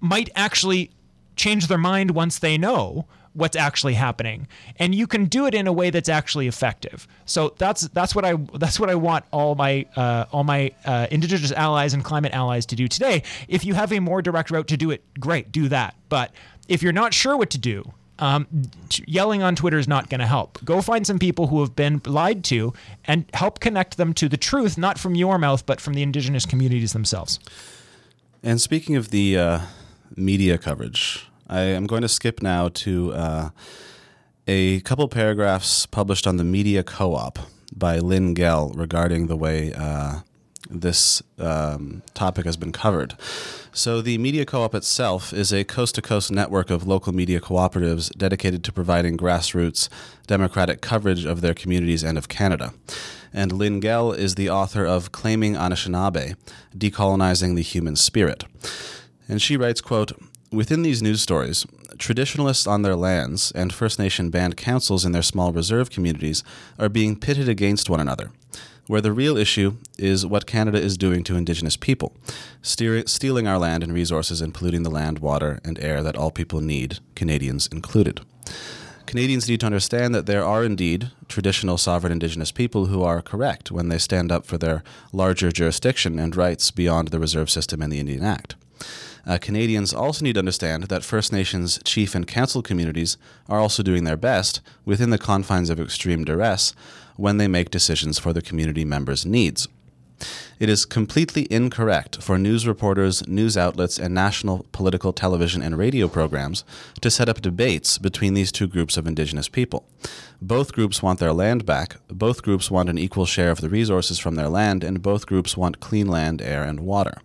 might 0.00 0.30
actually 0.36 0.92
change 1.34 1.66
their 1.66 1.78
mind 1.78 2.12
once 2.12 2.38
they 2.38 2.56
know 2.56 3.08
what's 3.34 3.56
actually 3.56 3.94
happening 3.94 4.48
and 4.78 4.94
you 4.94 5.06
can 5.06 5.26
do 5.26 5.46
it 5.46 5.54
in 5.54 5.66
a 5.66 5.72
way 5.72 5.90
that's 5.90 6.08
actually 6.08 6.46
effective 6.46 7.06
so 7.26 7.54
that's 7.58 7.82
that's 7.88 8.14
what 8.14 8.24
i 8.24 8.34
that's 8.54 8.80
what 8.80 8.88
i 8.88 8.94
want 8.94 9.24
all 9.32 9.54
my 9.54 9.84
uh, 9.96 10.24
all 10.32 10.44
my 10.44 10.72
uh, 10.84 11.06
indigenous 11.10 11.52
allies 11.52 11.94
and 11.94 12.04
climate 12.04 12.32
allies 12.32 12.64
to 12.64 12.76
do 12.76 12.88
today 12.88 13.22
if 13.48 13.64
you 13.64 13.74
have 13.74 13.92
a 13.92 14.00
more 14.00 14.22
direct 14.22 14.50
route 14.50 14.68
to 14.68 14.76
do 14.76 14.90
it 14.90 15.02
great 15.20 15.52
do 15.52 15.68
that 15.68 15.94
but 16.08 16.32
if 16.68 16.82
you're 16.82 16.92
not 16.92 17.12
sure 17.12 17.36
what 17.36 17.50
to 17.50 17.58
do 17.58 17.92
um, 18.18 18.46
yelling 19.06 19.42
on 19.42 19.56
Twitter 19.56 19.78
is 19.78 19.88
not 19.88 20.08
going 20.08 20.20
to 20.20 20.26
help. 20.26 20.64
Go 20.64 20.80
find 20.80 21.06
some 21.06 21.18
people 21.18 21.48
who 21.48 21.60
have 21.60 21.74
been 21.74 22.00
lied 22.06 22.44
to 22.44 22.72
and 23.04 23.24
help 23.34 23.60
connect 23.60 23.96
them 23.96 24.12
to 24.14 24.28
the 24.28 24.36
truth, 24.36 24.78
not 24.78 24.98
from 24.98 25.14
your 25.14 25.38
mouth, 25.38 25.66
but 25.66 25.80
from 25.80 25.94
the 25.94 26.02
indigenous 26.02 26.46
communities 26.46 26.92
themselves. 26.92 27.40
And 28.42 28.60
speaking 28.60 28.94
of 28.94 29.10
the 29.10 29.36
uh, 29.36 29.60
media 30.16 30.58
coverage, 30.58 31.26
I 31.46 31.60
am 31.60 31.86
going 31.86 32.02
to 32.02 32.08
skip 32.08 32.42
now 32.42 32.68
to 32.70 33.12
uh, 33.12 33.50
a 34.46 34.80
couple 34.80 35.06
paragraphs 35.08 35.86
published 35.86 36.26
on 36.26 36.36
the 36.36 36.44
Media 36.44 36.82
Co 36.82 37.14
op 37.14 37.38
by 37.74 37.98
Lynn 37.98 38.34
Gehl 38.34 38.72
regarding 38.76 39.26
the 39.26 39.36
way 39.36 39.72
uh, 39.74 40.20
this 40.70 41.22
um, 41.38 42.02
topic 42.14 42.46
has 42.46 42.56
been 42.56 42.72
covered. 42.72 43.14
So, 43.72 44.00
the 44.00 44.16
Media 44.18 44.46
Co 44.46 44.62
op 44.62 44.74
itself 44.74 45.32
is 45.32 45.52
a 45.52 45.64
coast 45.64 45.96
to 45.96 46.02
coast 46.02 46.30
network 46.30 46.70
of 46.70 46.86
local 46.86 47.12
media 47.12 47.40
cooperatives 47.40 48.10
dedicated 48.16 48.64
to 48.64 48.72
providing 48.72 49.18
grassroots 49.18 49.88
democratic 50.26 50.80
coverage 50.80 51.24
of 51.24 51.40
their 51.42 51.54
communities 51.54 52.02
and 52.02 52.16
of 52.16 52.28
Canada. 52.28 52.72
And 53.34 53.52
Lynn 53.52 53.80
Gehl 53.80 54.16
is 54.16 54.36
the 54.36 54.48
author 54.48 54.86
of 54.86 55.12
Claiming 55.12 55.54
Anishinaabe 55.54 56.36
Decolonizing 56.74 57.56
the 57.56 57.62
Human 57.62 57.96
Spirit. 57.96 58.44
And 59.28 59.42
she 59.42 59.56
writes, 59.56 59.80
quote, 59.80 60.12
Within 60.54 60.82
these 60.82 61.02
news 61.02 61.20
stories, 61.20 61.66
traditionalists 61.98 62.64
on 62.64 62.82
their 62.82 62.94
lands 62.94 63.50
and 63.56 63.72
First 63.72 63.98
Nation 63.98 64.30
band 64.30 64.56
councils 64.56 65.04
in 65.04 65.10
their 65.10 65.20
small 65.20 65.52
reserve 65.52 65.90
communities 65.90 66.44
are 66.78 66.88
being 66.88 67.16
pitted 67.16 67.48
against 67.48 67.90
one 67.90 67.98
another, 67.98 68.30
where 68.86 69.00
the 69.00 69.12
real 69.12 69.36
issue 69.36 69.78
is 69.98 70.24
what 70.24 70.46
Canada 70.46 70.80
is 70.80 70.96
doing 70.96 71.24
to 71.24 71.34
Indigenous 71.34 71.76
people, 71.76 72.14
steer- 72.62 73.04
stealing 73.08 73.48
our 73.48 73.58
land 73.58 73.82
and 73.82 73.92
resources 73.92 74.40
and 74.40 74.54
polluting 74.54 74.84
the 74.84 74.90
land, 74.90 75.18
water, 75.18 75.58
and 75.64 75.76
air 75.80 76.04
that 76.04 76.16
all 76.16 76.30
people 76.30 76.60
need, 76.60 77.00
Canadians 77.16 77.66
included. 77.66 78.20
Canadians 79.06 79.48
need 79.48 79.58
to 79.58 79.66
understand 79.66 80.14
that 80.14 80.26
there 80.26 80.44
are 80.44 80.62
indeed 80.62 81.10
traditional 81.26 81.78
sovereign 81.78 82.12
Indigenous 82.12 82.52
people 82.52 82.86
who 82.86 83.02
are 83.02 83.20
correct 83.20 83.72
when 83.72 83.88
they 83.88 83.98
stand 83.98 84.30
up 84.30 84.46
for 84.46 84.56
their 84.56 84.84
larger 85.12 85.50
jurisdiction 85.50 86.20
and 86.20 86.36
rights 86.36 86.70
beyond 86.70 87.08
the 87.08 87.18
reserve 87.18 87.50
system 87.50 87.82
and 87.82 87.92
the 87.92 87.98
Indian 87.98 88.22
Act. 88.22 88.54
Uh, 89.26 89.38
Canadians 89.38 89.94
also 89.94 90.24
need 90.24 90.34
to 90.34 90.38
understand 90.38 90.84
that 90.84 91.04
First 91.04 91.32
Nations 91.32 91.80
chief 91.84 92.14
and 92.14 92.26
council 92.26 92.62
communities 92.62 93.16
are 93.48 93.58
also 93.58 93.82
doing 93.82 94.04
their 94.04 94.16
best 94.16 94.60
within 94.84 95.10
the 95.10 95.18
confines 95.18 95.70
of 95.70 95.80
extreme 95.80 96.24
duress 96.24 96.74
when 97.16 97.38
they 97.38 97.48
make 97.48 97.70
decisions 97.70 98.18
for 98.18 98.32
the 98.32 98.42
community 98.42 98.84
members' 98.84 99.24
needs. 99.24 99.68
It 100.60 100.68
is 100.68 100.84
completely 100.84 101.46
incorrect 101.50 102.22
for 102.22 102.38
news 102.38 102.66
reporters, 102.66 103.26
news 103.26 103.56
outlets, 103.56 103.98
and 103.98 104.14
national 104.14 104.66
political 104.72 105.12
television 105.12 105.62
and 105.62 105.76
radio 105.76 106.08
programs 106.08 106.64
to 107.00 107.10
set 107.10 107.28
up 107.28 107.42
debates 107.42 107.98
between 107.98 108.34
these 108.34 108.52
two 108.52 108.68
groups 108.68 108.96
of 108.96 109.06
Indigenous 109.06 109.48
people. 109.48 109.84
Both 110.40 110.72
groups 110.72 111.02
want 111.02 111.18
their 111.18 111.32
land 111.32 111.66
back, 111.66 111.96
both 112.08 112.42
groups 112.42 112.70
want 112.70 112.88
an 112.88 112.98
equal 112.98 113.26
share 113.26 113.50
of 113.50 113.60
the 113.60 113.68
resources 113.68 114.18
from 114.18 114.36
their 114.36 114.48
land, 114.48 114.84
and 114.84 115.02
both 115.02 115.26
groups 115.26 115.56
want 115.56 115.80
clean 115.80 116.06
land, 116.06 116.40
air, 116.40 116.62
and 116.62 116.80
water. 116.80 117.18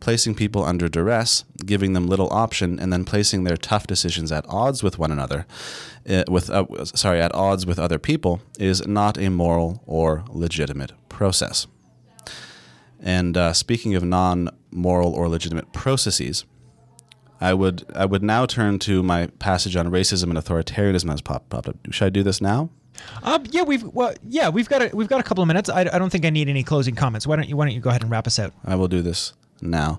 Placing 0.00 0.34
people 0.34 0.64
under 0.64 0.88
duress, 0.88 1.44
giving 1.64 1.92
them 1.92 2.06
little 2.06 2.32
option, 2.32 2.78
and 2.78 2.92
then 2.92 3.04
placing 3.04 3.44
their 3.44 3.56
tough 3.56 3.86
decisions 3.86 4.30
at 4.30 4.44
odds 4.48 4.82
with 4.82 4.98
one 4.98 5.12
another, 5.12 5.46
uh, 6.08 6.24
with 6.28 6.50
uh, 6.50 6.84
sorry, 6.84 7.20
at 7.20 7.34
odds 7.34 7.64
with 7.66 7.78
other 7.78 7.98
people, 7.98 8.40
is 8.58 8.86
not 8.86 9.16
a 9.16 9.30
moral 9.30 9.82
or 9.86 10.24
legitimate 10.28 10.92
process. 11.08 11.66
And 13.00 13.36
uh, 13.36 13.52
speaking 13.52 13.94
of 13.94 14.02
non-moral 14.02 15.12
or 15.12 15.28
legitimate 15.28 15.72
processes, 15.72 16.44
I 17.40 17.54
would 17.54 17.84
I 17.94 18.06
would 18.06 18.22
now 18.22 18.46
turn 18.46 18.78
to 18.80 19.02
my 19.02 19.26
passage 19.38 19.76
on 19.76 19.88
racism 19.88 20.24
and 20.24 20.38
authoritarianism 20.38 21.12
as 21.12 21.20
pop, 21.20 21.48
popped 21.50 21.68
up. 21.68 21.76
Should 21.90 22.06
I 22.06 22.10
do 22.10 22.22
this 22.22 22.40
now? 22.40 22.70
Um, 23.22 23.44
yeah, 23.50 23.62
we've 23.62 23.82
well, 23.82 24.14
yeah, 24.26 24.48
we've 24.48 24.68
got 24.68 24.82
a, 24.82 24.90
we've 24.94 25.08
got 25.08 25.20
a 25.20 25.22
couple 25.22 25.42
of 25.42 25.48
minutes. 25.48 25.68
I, 25.68 25.80
I 25.80 25.98
don't 25.98 26.10
think 26.10 26.24
I 26.24 26.30
need 26.30 26.48
any 26.48 26.62
closing 26.62 26.94
comments. 26.94 27.26
Why 27.26 27.36
don't 27.36 27.48
you 27.48 27.56
Why 27.56 27.66
don't 27.66 27.74
you 27.74 27.80
go 27.80 27.90
ahead 27.90 28.02
and 28.02 28.10
wrap 28.10 28.26
us 28.26 28.38
out? 28.38 28.52
I 28.64 28.74
will 28.74 28.88
do 28.88 29.02
this 29.02 29.34
now. 29.60 29.98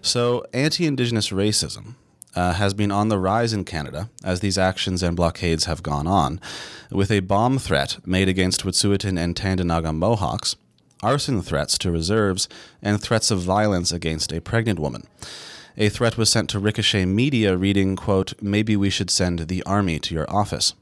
So, 0.00 0.44
anti-Indigenous 0.52 1.30
racism 1.30 1.94
uh, 2.36 2.52
has 2.54 2.74
been 2.74 2.92
on 2.92 3.08
the 3.08 3.18
rise 3.18 3.52
in 3.52 3.64
Canada 3.64 4.10
as 4.22 4.40
these 4.40 4.58
actions 4.58 5.02
and 5.02 5.16
blockades 5.16 5.64
have 5.64 5.82
gone 5.82 6.06
on, 6.06 6.40
with 6.90 7.10
a 7.10 7.20
bomb 7.20 7.58
threat 7.58 7.98
made 8.06 8.28
against 8.28 8.64
Wet'suwet'en 8.64 9.18
and 9.18 9.34
Tyendinaga 9.34 9.94
Mohawks 9.94 10.56
arson 11.02 11.42
threats 11.42 11.78
to 11.78 11.90
reserves, 11.90 12.48
and 12.82 13.00
threats 13.00 13.30
of 13.30 13.40
violence 13.40 13.92
against 13.92 14.32
a 14.32 14.40
pregnant 14.40 14.78
woman. 14.78 15.06
A 15.76 15.88
threat 15.90 16.16
was 16.16 16.30
sent 16.30 16.48
to 16.50 16.58
Ricochet 16.58 17.04
Media 17.04 17.56
reading, 17.56 17.96
quote, 17.96 18.32
Maybe 18.40 18.76
we 18.76 18.88
should 18.88 19.10
send 19.10 19.40
the 19.40 19.62
army 19.64 19.98
to 19.98 20.14
your 20.14 20.30
office. 20.30 20.72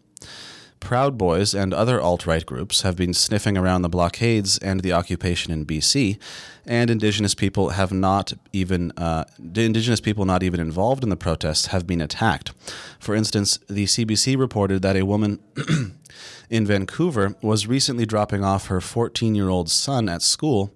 Proud 0.85 1.17
Boys 1.17 1.55
and 1.55 1.73
other 1.73 1.99
alt 1.99 2.27
right 2.27 2.45
groups 2.45 2.83
have 2.83 2.95
been 2.95 3.15
sniffing 3.15 3.57
around 3.57 3.81
the 3.81 3.89
blockades 3.89 4.59
and 4.59 4.81
the 4.81 4.93
occupation 4.93 5.51
in 5.51 5.65
BC, 5.65 6.19
and 6.67 6.91
Indigenous 6.91 7.35
people 7.35 7.71
have 7.71 7.91
not 7.91 8.35
even 8.53 8.93
uh, 8.99 9.25
Indigenous 9.39 10.01
people 10.01 10.27
not 10.27 10.43
even 10.43 10.61
involved 10.61 11.03
in 11.03 11.09
the 11.09 11.17
protests 11.17 11.69
have 11.69 11.87
been 11.87 12.03
attacked. 12.03 12.53
For 13.01 13.15
instance, 13.15 13.59
the 13.67 13.87
CBC 13.87 14.39
reported 14.39 14.83
that 14.83 14.95
a 14.95 15.07
woman 15.07 15.41
in 16.51 16.67
Vancouver 16.67 17.35
was 17.41 17.67
recently 17.67 18.05
dropping 18.05 18.45
off 18.45 18.67
her 18.67 18.83
14 18.83 19.35
year 19.35 19.49
old 19.49 19.71
son 19.71 20.07
at 20.07 20.21
school 20.21 20.75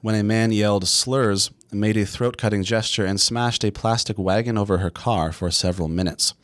when 0.00 0.16
a 0.16 0.24
man 0.24 0.50
yelled 0.50 0.88
slurs, 0.88 1.52
made 1.72 1.96
a 1.96 2.04
throat 2.04 2.36
cutting 2.36 2.64
gesture, 2.64 3.06
and 3.06 3.20
smashed 3.20 3.64
a 3.64 3.70
plastic 3.70 4.18
wagon 4.18 4.58
over 4.58 4.78
her 4.78 4.90
car 4.90 5.30
for 5.30 5.50
several 5.52 5.88
minutes. 5.88 6.34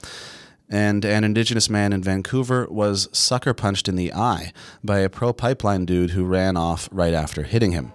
And 0.71 1.05
an 1.05 1.25
indigenous 1.25 1.69
man 1.69 1.93
in 1.93 2.03
Vancouver 2.03 2.67
was 2.71 3.09
sucker 3.13 3.53
punched 3.53 3.89
in 3.89 3.97
the 3.97 4.13
eye 4.15 4.53
by 4.85 5.01
a 5.01 5.09
pro 5.09 5.33
pipeline 5.33 5.85
dude 5.85 6.11
who 6.11 6.25
ran 6.25 6.57
off 6.57 6.89
right 6.93 7.13
after 7.13 7.43
hitting 7.43 7.73
him. 7.73 7.93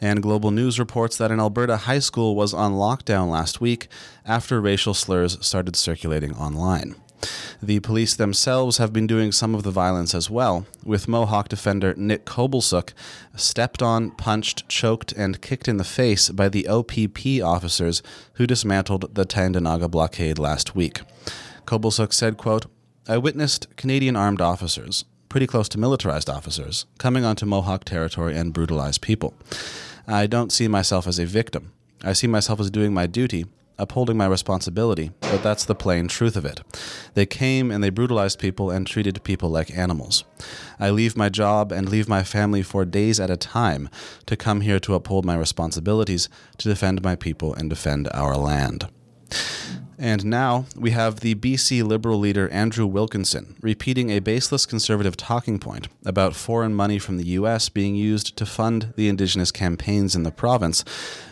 And 0.00 0.22
Global 0.22 0.50
News 0.50 0.78
reports 0.78 1.16
that 1.16 1.30
an 1.30 1.40
Alberta 1.40 1.76
high 1.78 2.00
school 2.00 2.34
was 2.34 2.52
on 2.52 2.74
lockdown 2.74 3.30
last 3.30 3.60
week 3.60 3.88
after 4.26 4.60
racial 4.60 4.92
slurs 4.92 5.38
started 5.40 5.76
circulating 5.76 6.34
online. 6.34 6.96
The 7.62 7.80
police 7.80 8.14
themselves 8.14 8.78
have 8.78 8.92
been 8.92 9.06
doing 9.06 9.32
some 9.32 9.54
of 9.54 9.62
the 9.62 9.70
violence 9.70 10.14
as 10.14 10.28
well, 10.28 10.66
with 10.84 11.08
Mohawk 11.08 11.48
defender 11.48 11.94
Nick 11.96 12.26
Kobelsuk 12.26 12.92
stepped 13.34 13.82
on, 13.82 14.10
punched, 14.10 14.68
choked, 14.68 15.12
and 15.12 15.40
kicked 15.40 15.68
in 15.68 15.78
the 15.78 15.84
face 15.84 16.28
by 16.28 16.48
the 16.48 16.68
OPP 16.68 17.42
officers 17.42 18.02
who 18.34 18.46
dismantled 18.46 19.14
the 19.14 19.24
Tyendinaga 19.24 19.90
blockade 19.90 20.38
last 20.38 20.74
week. 20.74 21.00
Kobelsuk 21.66 22.12
said, 22.12 22.36
quote, 22.36 22.66
I 23.08 23.18
witnessed 23.18 23.74
Canadian 23.76 24.16
armed 24.16 24.40
officers, 24.40 25.04
pretty 25.28 25.46
close 25.46 25.68
to 25.70 25.78
militarized 25.78 26.30
officers, 26.30 26.86
coming 26.98 27.24
onto 27.24 27.46
Mohawk 27.46 27.84
territory 27.84 28.36
and 28.36 28.52
brutalize 28.52 28.98
people. 28.98 29.34
I 30.06 30.26
don't 30.26 30.52
see 30.52 30.68
myself 30.68 31.06
as 31.06 31.18
a 31.18 31.26
victim. 31.26 31.72
I 32.02 32.12
see 32.12 32.26
myself 32.26 32.60
as 32.60 32.70
doing 32.70 32.92
my 32.92 33.06
duty 33.06 33.46
upholding 33.78 34.16
my 34.16 34.26
responsibility, 34.26 35.10
but 35.20 35.42
that's 35.42 35.64
the 35.64 35.74
plain 35.74 36.08
truth 36.08 36.36
of 36.36 36.44
it. 36.44 36.60
They 37.14 37.26
came 37.26 37.70
and 37.70 37.82
they 37.82 37.90
brutalized 37.90 38.38
people 38.38 38.70
and 38.70 38.86
treated 38.86 39.24
people 39.24 39.48
like 39.48 39.76
animals. 39.76 40.24
I 40.78 40.90
leave 40.90 41.16
my 41.16 41.28
job 41.28 41.72
and 41.72 41.88
leave 41.88 42.08
my 42.08 42.22
family 42.22 42.62
for 42.62 42.84
days 42.84 43.18
at 43.18 43.30
a 43.30 43.36
time 43.36 43.88
to 44.26 44.36
come 44.36 44.60
here 44.60 44.78
to 44.80 44.94
uphold 44.94 45.24
my 45.24 45.36
responsibilities, 45.36 46.28
to 46.58 46.68
defend 46.68 47.02
my 47.02 47.16
people 47.16 47.54
and 47.54 47.68
defend 47.68 48.08
our 48.12 48.36
land. 48.36 48.88
And 49.98 50.24
now 50.24 50.66
we 50.76 50.90
have 50.90 51.20
the 51.20 51.34
BC 51.34 51.82
Liberal 51.84 52.18
leader 52.18 52.48
Andrew 52.48 52.86
Wilkinson 52.86 53.56
repeating 53.60 54.10
a 54.10 54.18
baseless 54.18 54.66
conservative 54.66 55.16
talking 55.16 55.58
point 55.58 55.88
about 56.04 56.34
foreign 56.34 56.74
money 56.74 56.98
from 56.98 57.16
the 57.16 57.26
US 57.26 57.68
being 57.68 57.94
used 57.94 58.36
to 58.36 58.46
fund 58.46 58.92
the 58.96 59.08
Indigenous 59.08 59.52
campaigns 59.52 60.16
in 60.16 60.24
the 60.24 60.32
province, 60.32 60.84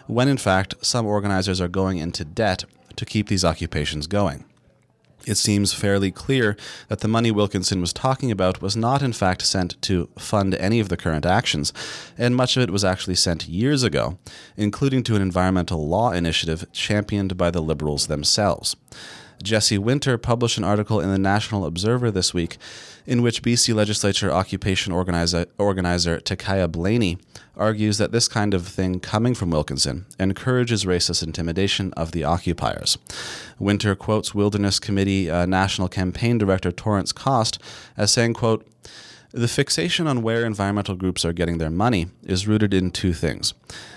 when 0.07 0.29
in 0.29 0.38
fact 0.38 0.75
some 0.81 1.07
organizers 1.07 1.61
are 1.61 1.68
going 1.68 1.98
into 1.98 2.25
debt 2.25 2.64
to 2.96 3.05
keep 3.05 3.29
these 3.29 3.44
occupations 3.44 4.07
going 4.07 4.44
it 5.27 5.37
seems 5.37 5.73
fairly 5.73 6.11
clear 6.11 6.57
that 6.89 7.01
the 7.01 7.09
money 7.09 7.31
Wilkinson 7.31 7.81
was 7.81 7.93
talking 7.93 8.31
about 8.31 8.63
was 8.63 8.77
not, 8.77 9.03
in 9.03 9.13
fact, 9.13 9.43
sent 9.43 9.81
to 9.83 10.09
fund 10.19 10.55
any 10.55 10.81
of 10.81 10.89
the 10.89 10.97
current 10.97 11.27
actions, 11.27 11.73
and 12.19 12.37
much 12.37 12.57
of 12.57 12.63
it 12.63 12.71
was 12.71 12.85
actually 12.85 13.15
sent 13.15 13.49
years 13.49 13.83
ago, 13.83 14.19
including 14.57 15.03
to 15.05 15.17
an 15.17 15.23
environmental 15.23 15.87
law 15.87 16.13
initiative 16.13 16.65
championed 16.73 17.37
by 17.37 17.51
the 17.51 17.63
Liberals 17.63 18.07
themselves. 18.07 18.77
Jesse 19.43 19.79
Winter 19.79 20.19
published 20.19 20.59
an 20.59 20.65
article 20.65 21.01
in 21.01 21.11
the 21.11 21.19
National 21.19 21.67
Observer 21.67 22.11
this 22.11 22.33
week 22.33 22.59
in 23.07 23.23
which 23.23 23.43
BC 23.43 23.75
Legislature 23.75 24.31
occupation 24.31 24.93
organizer, 24.93 25.47
organizer 25.59 26.21
Ta'Kaiya 26.21 26.71
Blaney 26.71 27.19
argues 27.57 27.99
that 27.99 28.12
this 28.12 28.29
kind 28.29 28.55
of 28.55 28.67
thing 28.67 29.01
coming 29.01 29.35
from 29.35 29.51
Wilkinson 29.51 30.07
encourages 30.19 30.85
racist 30.85 31.23
intimidation 31.23 31.93
of 31.95 32.12
the 32.12 32.25
occupiers. 32.25 32.99
Winter 33.59 33.95
quotes 33.95 34.35
Wilderness 34.35 34.79
Committee 34.79 35.31
uh, 35.31 35.47
National 35.47 35.88
Campaign 35.88 36.38
Director 36.38 36.73
Torrance 36.73 37.12
Coste 37.12 37.59
as 37.97 38.12
saying, 38.12 38.35
quote, 38.35 38.67
the 39.33 39.49
fixation 39.49 40.07
on 40.07 40.21
where 40.21 40.45
environmental 40.45 40.95
groups 40.95 41.25
are 41.25 41.33
getting 41.33 41.57
their 41.57 41.71
money 41.71 42.09
is 42.23 42.47
rooted 42.47 42.75
in 42.75 42.91
two 42.91 43.15
things. 43.15 43.55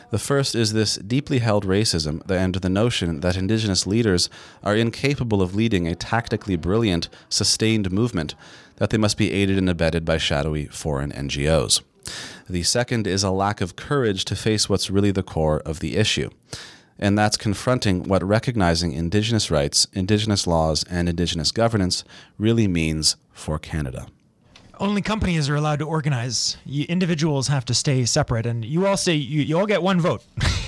The 0.09 0.19
first 0.19 0.55
is 0.55 0.71
this 0.71 0.95
deeply 0.95 1.39
held 1.39 1.65
racism 1.65 2.21
and 2.31 2.55
the 2.55 2.69
notion 2.69 3.19
that 3.19 3.35
indigenous 3.35 3.85
leaders 3.85 4.29
are 4.63 4.77
incapable 4.77 5.41
of 5.41 5.53
leading 5.53 5.87
a 5.87 5.95
tactically 5.95 6.55
brilliant, 6.55 7.09
sustained 7.27 7.91
movement, 7.91 8.33
that 8.77 8.89
they 8.89 8.97
must 8.97 9.17
be 9.17 9.31
aided 9.31 9.57
and 9.57 9.69
abetted 9.69 10.05
by 10.05 10.17
shadowy 10.17 10.65
foreign 10.65 11.11
NGOs. 11.11 11.81
The 12.49 12.63
second 12.63 13.07
is 13.07 13.23
a 13.23 13.31
lack 13.31 13.61
of 13.61 13.75
courage 13.75 14.25
to 14.25 14.35
face 14.35 14.69
what's 14.69 14.89
really 14.89 15.11
the 15.11 15.23
core 15.23 15.59
of 15.61 15.79
the 15.79 15.97
issue. 15.97 16.29
And 16.97 17.17
that's 17.17 17.37
confronting 17.37 18.03
what 18.03 18.23
recognizing 18.23 18.93
Indigenous 18.93 19.51
rights, 19.51 19.87
Indigenous 19.93 20.47
laws, 20.47 20.85
and 20.89 21.09
Indigenous 21.09 21.51
governance 21.51 22.03
really 22.37 22.67
means 22.67 23.17
for 23.33 23.59
Canada 23.59 24.07
only 24.79 25.01
companies 25.01 25.49
are 25.49 25.55
allowed 25.55 25.79
to 25.79 25.85
organize. 25.85 26.57
You, 26.65 26.85
individuals 26.89 27.47
have 27.47 27.65
to 27.65 27.73
stay 27.73 28.05
separate, 28.05 28.45
and 28.45 28.63
you 28.63 28.85
all 28.85 28.97
say 28.97 29.13
you, 29.13 29.41
you 29.41 29.57
all 29.57 29.65
get 29.65 29.81
one 29.81 29.99
vote. 29.99 30.23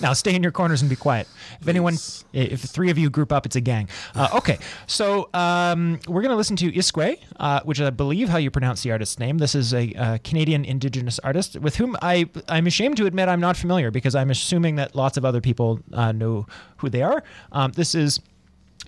now 0.00 0.12
stay 0.12 0.34
in 0.34 0.42
your 0.42 0.52
corners 0.52 0.82
and 0.82 0.88
be 0.88 0.96
quiet. 0.96 1.28
If 1.60 1.68
anyone, 1.68 1.94
if 2.32 2.60
three 2.60 2.90
of 2.90 2.98
you 2.98 3.10
group 3.10 3.32
up, 3.32 3.46
it's 3.46 3.56
a 3.56 3.60
gang. 3.60 3.88
Uh, 4.14 4.28
okay, 4.34 4.58
so 4.86 5.28
um, 5.34 5.98
we're 6.06 6.22
going 6.22 6.30
to 6.30 6.36
listen 6.36 6.56
to 6.56 6.72
Iskwē, 6.72 7.18
uh, 7.38 7.60
which 7.64 7.80
I 7.80 7.90
believe 7.90 8.28
how 8.28 8.38
you 8.38 8.50
pronounce 8.50 8.82
the 8.82 8.92
artist's 8.92 9.18
name. 9.18 9.38
This 9.38 9.54
is 9.54 9.74
a, 9.74 9.92
a, 9.96 10.18
Canadian 10.20 10.64
Indigenous 10.64 11.18
artist 11.20 11.58
with 11.58 11.76
whom 11.76 11.96
I 12.02 12.28
I'm 12.48 12.66
ashamed 12.66 12.96
to 12.98 13.06
admit 13.06 13.28
I'm 13.28 13.40
not 13.40 13.56
familiar 13.56 13.90
because 13.90 14.14
I'm 14.14 14.30
assuming 14.30 14.76
that 14.76 14.94
lots 14.94 15.16
of 15.16 15.24
other 15.24 15.40
people 15.40 15.80
uh, 15.92 16.12
know 16.12 16.46
who 16.78 16.88
they 16.88 17.02
are. 17.02 17.22
Um, 17.52 17.72
this 17.72 17.94
is 17.94 18.20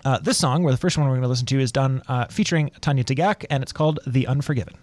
uh, 0.05 0.19
this 0.19 0.37
song, 0.37 0.63
where 0.63 0.73
the 0.73 0.77
first 0.77 0.97
one 0.97 1.07
we're 1.07 1.13
going 1.13 1.21
to 1.21 1.29
listen 1.29 1.45
to, 1.47 1.59
is 1.59 1.71
done 1.71 2.01
uh, 2.07 2.25
featuring 2.25 2.71
Tanya 2.81 3.03
Tagaq, 3.03 3.45
and 3.49 3.63
it's 3.63 3.71
called 3.71 3.99
The 4.05 4.27
Unforgiven. 4.27 4.75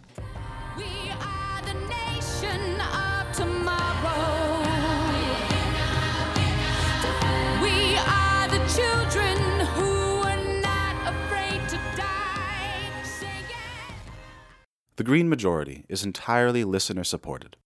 The 15.00 15.04
Green 15.04 15.30
Majority 15.30 15.86
is 15.88 16.04
entirely 16.04 16.62
listener 16.62 17.04
supported. 17.04 17.56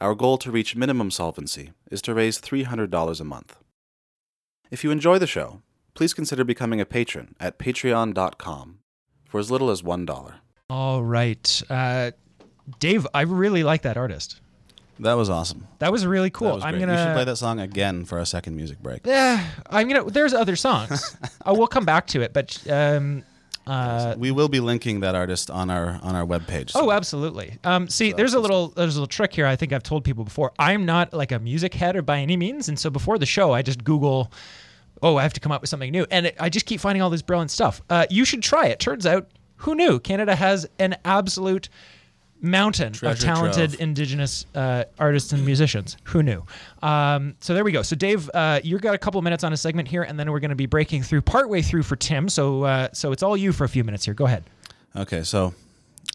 Our 0.00 0.16
goal 0.16 0.36
to 0.38 0.50
reach 0.50 0.74
minimum 0.74 1.12
solvency 1.12 1.70
is 1.92 2.02
to 2.02 2.12
raise 2.12 2.40
$300 2.40 3.20
a 3.20 3.22
month. 3.22 3.56
If 4.68 4.82
you 4.82 4.90
enjoy 4.90 5.20
the 5.20 5.28
show, 5.28 5.62
please 5.94 6.12
consider 6.12 6.42
becoming 6.42 6.80
a 6.80 6.84
patron 6.84 7.36
at 7.38 7.60
patreon.com 7.60 8.80
for 9.28 9.38
as 9.38 9.52
little 9.52 9.70
as 9.70 9.82
$1. 9.82 10.34
All 10.68 11.04
right. 11.04 11.62
Uh, 11.70 12.10
Dave, 12.80 13.06
I 13.14 13.20
really 13.20 13.62
like 13.62 13.82
that 13.82 13.96
artist. 13.96 14.40
That 14.98 15.14
was 15.14 15.30
awesome. 15.30 15.68
That 15.78 15.92
was 15.92 16.04
really 16.04 16.30
cool. 16.30 16.54
was 16.56 16.64
I'm 16.64 16.72
great. 16.72 16.80
gonna 16.80 16.92
We 16.94 16.98
should 16.98 17.14
play 17.14 17.24
that 17.26 17.36
song 17.36 17.60
again 17.60 18.04
for 18.04 18.18
our 18.18 18.24
second 18.24 18.56
music 18.56 18.80
break. 18.80 19.06
Yeah, 19.06 19.46
I'm 19.70 19.88
gonna. 19.88 20.10
There's 20.10 20.34
other 20.34 20.56
songs. 20.56 21.16
I 21.46 21.52
will 21.52 21.68
come 21.68 21.84
back 21.84 22.08
to 22.08 22.20
it, 22.20 22.34
but 22.34 22.60
um, 22.68 23.22
uh, 23.70 24.14
we 24.18 24.30
will 24.30 24.48
be 24.48 24.60
linking 24.60 25.00
that 25.00 25.14
artist 25.14 25.50
on 25.50 25.70
our 25.70 26.00
on 26.02 26.14
our 26.16 26.26
webpage. 26.26 26.72
oh, 26.74 26.90
absolutely. 26.90 27.58
Um, 27.64 27.88
see, 27.88 28.10
So 28.10 28.16
there's 28.16 28.34
a 28.34 28.40
little 28.40 28.68
there's 28.68 28.96
a 28.96 28.98
little 29.00 29.06
trick 29.06 29.32
here. 29.34 29.46
I 29.46 29.56
think 29.56 29.72
I've 29.72 29.82
told 29.82 30.04
people 30.04 30.24
before. 30.24 30.52
I'm 30.58 30.84
not 30.84 31.12
like 31.12 31.32
a 31.32 31.38
music 31.38 31.74
head 31.74 31.96
or 31.96 32.02
by 32.02 32.18
any 32.18 32.36
means, 32.36 32.68
and 32.68 32.78
so 32.78 32.90
before 32.90 33.18
the 33.18 33.26
show, 33.26 33.52
I 33.52 33.62
just 33.62 33.84
Google. 33.84 34.32
Oh, 35.02 35.16
I 35.16 35.22
have 35.22 35.32
to 35.32 35.40
come 35.40 35.52
up 35.52 35.60
with 35.62 35.70
something 35.70 35.90
new, 35.90 36.06
and 36.10 36.26
it, 36.26 36.36
I 36.38 36.50
just 36.50 36.66
keep 36.66 36.80
finding 36.80 37.00
all 37.00 37.08
this 37.10 37.22
brilliant 37.22 37.50
stuff. 37.50 37.80
Uh, 37.88 38.06
you 38.10 38.24
should 38.26 38.42
try 38.42 38.66
it. 38.66 38.80
Turns 38.80 39.06
out, 39.06 39.28
who 39.56 39.74
knew? 39.74 39.98
Canada 39.98 40.34
has 40.34 40.68
an 40.78 40.96
absolute 41.06 41.68
mountain 42.42 42.92
Treasure 42.92 43.12
of 43.12 43.18
talented 43.20 43.70
trove. 43.70 43.80
indigenous 43.80 44.46
uh, 44.54 44.84
artists 44.98 45.32
and 45.32 45.44
musicians. 45.44 45.96
Who 46.04 46.22
knew? 46.22 46.44
Um, 46.82 47.36
so 47.40 47.54
there 47.54 47.64
we 47.64 47.72
go. 47.72 47.82
So 47.82 47.96
Dave, 47.96 48.30
uh, 48.32 48.60
you've 48.62 48.82
got 48.82 48.94
a 48.94 48.98
couple 48.98 49.18
of 49.18 49.24
minutes 49.24 49.44
on 49.44 49.52
a 49.52 49.56
segment 49.56 49.88
here, 49.88 50.02
and 50.02 50.18
then 50.18 50.30
we're 50.30 50.40
going 50.40 50.50
to 50.50 50.56
be 50.56 50.66
breaking 50.66 51.02
through 51.02 51.22
partway 51.22 51.62
through 51.62 51.82
for 51.82 51.96
Tim. 51.96 52.28
So 52.28 52.64
uh, 52.64 52.88
so 52.92 53.12
it's 53.12 53.22
all 53.22 53.36
you 53.36 53.52
for 53.52 53.64
a 53.64 53.68
few 53.68 53.84
minutes 53.84 54.04
here. 54.04 54.14
Go 54.14 54.26
ahead. 54.26 54.44
Okay, 54.96 55.22
so 55.22 55.54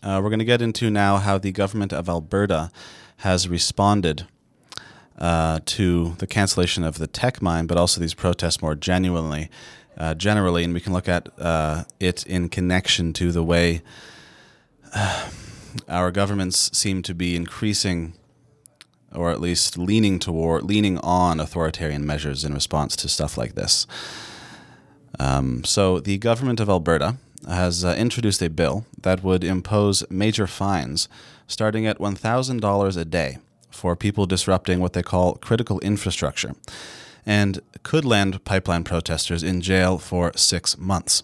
uh, 0.04 0.20
we're 0.22 0.30
going 0.30 0.40
to 0.40 0.46
get 0.46 0.62
into 0.62 0.90
now 0.90 1.18
how 1.18 1.38
the 1.38 1.52
government 1.52 1.94
of 1.94 2.10
Alberta 2.10 2.72
has 3.18 3.48
responded 3.48 4.28
uh, 5.18 5.60
to 5.66 6.16
the 6.18 6.28
cancellation 6.28 6.84
of 6.84 6.98
the 6.98 7.08
Teck 7.08 7.42
mine, 7.42 7.68
but 7.68 7.78
also 7.78 8.02
these 8.02 8.14
protests 8.14 8.62
more 8.62 8.76
genuinely, 8.76 9.50
uh, 9.98 10.14
generally, 10.14 10.64
and 10.64 10.74
we 10.74 10.82
can 10.82 10.92
look 10.92 11.08
at 11.08 11.30
uh, 11.40 11.86
it 12.00 12.26
in 12.28 12.50
connection 12.50 13.14
to 13.14 13.32
the 13.32 13.44
way 13.44 13.82
uh, 14.94 15.30
our 15.88 16.12
governments 16.12 16.76
seem 16.78 17.02
to 17.04 17.14
be 17.14 17.36
increasing, 17.36 18.14
or 19.12 19.32
at 19.32 19.42
least 19.42 19.78
leaning 19.78 20.20
toward, 20.20 20.64
leaning 20.64 20.98
on 21.00 21.40
authoritarian 21.40 22.06
measures 22.06 22.44
in 22.44 22.54
response 22.54 22.96
to 22.98 23.10
stuff 23.10 23.38
like 23.38 23.56
this. 23.56 23.88
Um, 25.20 25.64
so 25.64 26.00
the 26.00 26.18
government 26.18 26.60
of 26.60 26.70
Alberta 26.70 27.18
has 27.48 27.86
uh, 27.86 27.96
introduced 27.98 28.42
a 28.42 28.50
bill 28.50 28.86
that 29.02 29.24
would 29.24 29.44
impose 29.44 30.04
major 30.10 30.48
fines 30.48 31.08
starting 31.48 31.86
at 31.86 32.00
$1,000 32.00 32.98
a 32.98 33.06
day 33.06 33.38
for 33.70 33.96
people 33.96 34.26
disrupting 34.26 34.80
what 34.80 34.94
they 34.94 35.04
call 35.04 35.36
critical 35.36 35.80
infrastructure 35.82 36.56
and 37.26 37.60
could 37.84 38.06
land 38.06 38.44
pipeline 38.46 38.84
protesters 38.84 39.44
in 39.44 39.62
jail 39.62 39.98
for 39.98 40.32
six 40.36 40.78
months. 40.78 41.24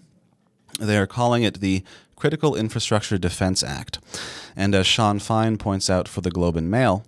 they 0.80 0.96
are 0.96 1.06
calling 1.06 1.42
it 1.42 1.60
the 1.60 1.82
Critical 2.24 2.56
Infrastructure 2.56 3.18
Defense 3.18 3.62
Act. 3.62 3.98
And 4.56 4.74
as 4.74 4.86
Sean 4.86 5.18
Fine 5.18 5.58
points 5.58 5.90
out 5.90 6.08
for 6.08 6.22
the 6.22 6.30
Globe 6.30 6.56
and 6.56 6.70
Mail, 6.70 7.04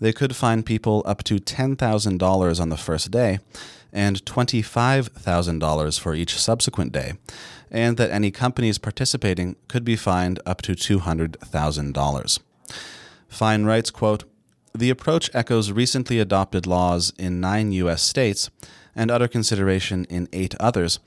they 0.00 0.10
could 0.10 0.34
fine 0.34 0.62
people 0.62 1.02
up 1.04 1.22
to 1.24 1.34
$10,000 1.34 2.60
on 2.60 2.68
the 2.70 2.76
first 2.78 3.10
day 3.10 3.40
and 3.92 4.24
$25,000 4.24 6.00
for 6.00 6.14
each 6.14 6.40
subsequent 6.40 6.92
day, 6.92 7.12
and 7.70 7.98
that 7.98 8.10
any 8.10 8.30
companies 8.30 8.78
participating 8.78 9.56
could 9.68 9.84
be 9.84 9.96
fined 9.96 10.40
up 10.46 10.62
to 10.62 10.72
$200,000. 10.72 12.38
Fine 13.28 13.64
writes, 13.66 13.90
quote, 13.90 14.24
The 14.74 14.88
approach 14.88 15.28
echoes 15.34 15.72
recently 15.72 16.18
adopted 16.18 16.66
laws 16.66 17.12
in 17.18 17.38
nine 17.38 17.70
U.S. 17.72 18.00
states 18.00 18.48
and 18.96 19.10
under 19.10 19.28
consideration 19.28 20.06
in 20.06 20.28
eight 20.32 20.54
others, 20.58 21.00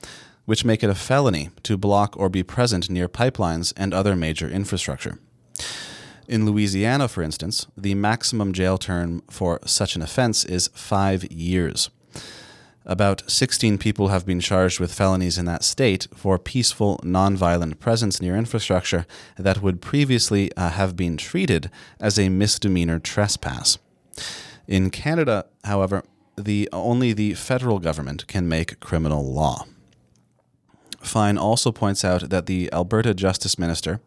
which 0.48 0.64
make 0.64 0.82
it 0.82 0.88
a 0.88 0.94
felony 0.94 1.50
to 1.62 1.76
block 1.76 2.16
or 2.16 2.30
be 2.30 2.42
present 2.42 2.88
near 2.88 3.06
pipelines 3.06 3.70
and 3.76 3.92
other 3.92 4.16
major 4.16 4.48
infrastructure. 4.48 5.18
In 6.26 6.46
Louisiana, 6.46 7.06
for 7.06 7.22
instance, 7.22 7.66
the 7.76 7.94
maximum 7.94 8.54
jail 8.54 8.78
term 8.78 9.22
for 9.28 9.60
such 9.66 9.94
an 9.94 10.00
offense 10.00 10.46
is 10.46 10.70
five 10.72 11.30
years. 11.30 11.90
About 12.86 13.30
16 13.30 13.76
people 13.76 14.08
have 14.08 14.24
been 14.24 14.40
charged 14.40 14.80
with 14.80 14.94
felonies 14.94 15.36
in 15.36 15.44
that 15.44 15.64
state 15.64 16.08
for 16.14 16.38
peaceful, 16.38 16.98
nonviolent 17.04 17.78
presence 17.78 18.22
near 18.22 18.34
infrastructure 18.34 19.04
that 19.36 19.60
would 19.60 19.82
previously 19.82 20.50
uh, 20.56 20.70
have 20.70 20.96
been 20.96 21.18
treated 21.18 21.70
as 22.00 22.18
a 22.18 22.30
misdemeanor 22.30 22.98
trespass. 22.98 23.76
In 24.66 24.88
Canada, 24.88 25.44
however, 25.64 26.04
the 26.38 26.70
only 26.72 27.12
the 27.12 27.34
federal 27.34 27.80
government 27.80 28.26
can 28.26 28.48
make 28.48 28.80
criminal 28.80 29.30
law. 29.30 29.66
Fine 31.00 31.38
also 31.38 31.72
points 31.72 32.04
out 32.04 32.30
that 32.30 32.46
the 32.46 32.72
Alberta 32.72 33.14
Justice 33.14 33.58
Minister 33.58 34.00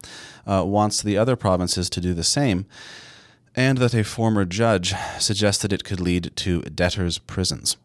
uh, 0.46 0.64
wants 0.64 1.02
the 1.02 1.16
other 1.16 1.36
provinces 1.36 1.88
to 1.90 2.00
do 2.00 2.14
the 2.14 2.24
same, 2.24 2.66
and 3.54 3.78
that 3.78 3.94
a 3.94 4.04
former 4.04 4.44
judge 4.44 4.94
suggested 5.18 5.72
it 5.72 5.84
could 5.84 6.00
lead 6.00 6.32
to 6.36 6.62
debtors' 6.62 7.18
prisons. 7.18 7.76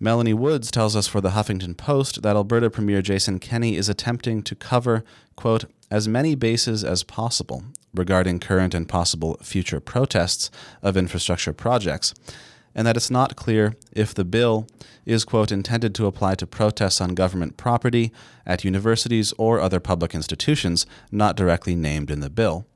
Melanie 0.00 0.34
Woods 0.34 0.70
tells 0.70 0.94
us 0.94 1.08
for 1.08 1.20
the 1.20 1.30
Huffington 1.30 1.76
Post 1.76 2.22
that 2.22 2.36
Alberta 2.36 2.70
Premier 2.70 3.02
Jason 3.02 3.40
Kenney 3.40 3.76
is 3.76 3.88
attempting 3.88 4.42
to 4.44 4.54
cover, 4.54 5.02
quote, 5.34 5.64
as 5.90 6.06
many 6.06 6.36
bases 6.36 6.84
as 6.84 7.02
possible 7.02 7.64
regarding 7.94 8.38
current 8.38 8.74
and 8.74 8.88
possible 8.88 9.36
future 9.42 9.80
protests 9.80 10.50
of 10.82 10.96
infrastructure 10.96 11.52
projects, 11.52 12.14
and 12.78 12.86
that 12.86 12.96
it's 12.96 13.10
not 13.10 13.34
clear 13.34 13.74
if 13.90 14.14
the 14.14 14.24
bill 14.24 14.64
is, 15.04 15.24
quote, 15.24 15.50
intended 15.50 15.96
to 15.96 16.06
apply 16.06 16.36
to 16.36 16.46
protests 16.46 17.00
on 17.00 17.16
government 17.16 17.56
property, 17.56 18.12
at 18.46 18.62
universities, 18.62 19.34
or 19.36 19.58
other 19.58 19.80
public 19.80 20.14
institutions 20.14 20.86
not 21.10 21.34
directly 21.34 21.74
named 21.74 22.08
in 22.08 22.20
the 22.20 22.30
bill, 22.30 22.66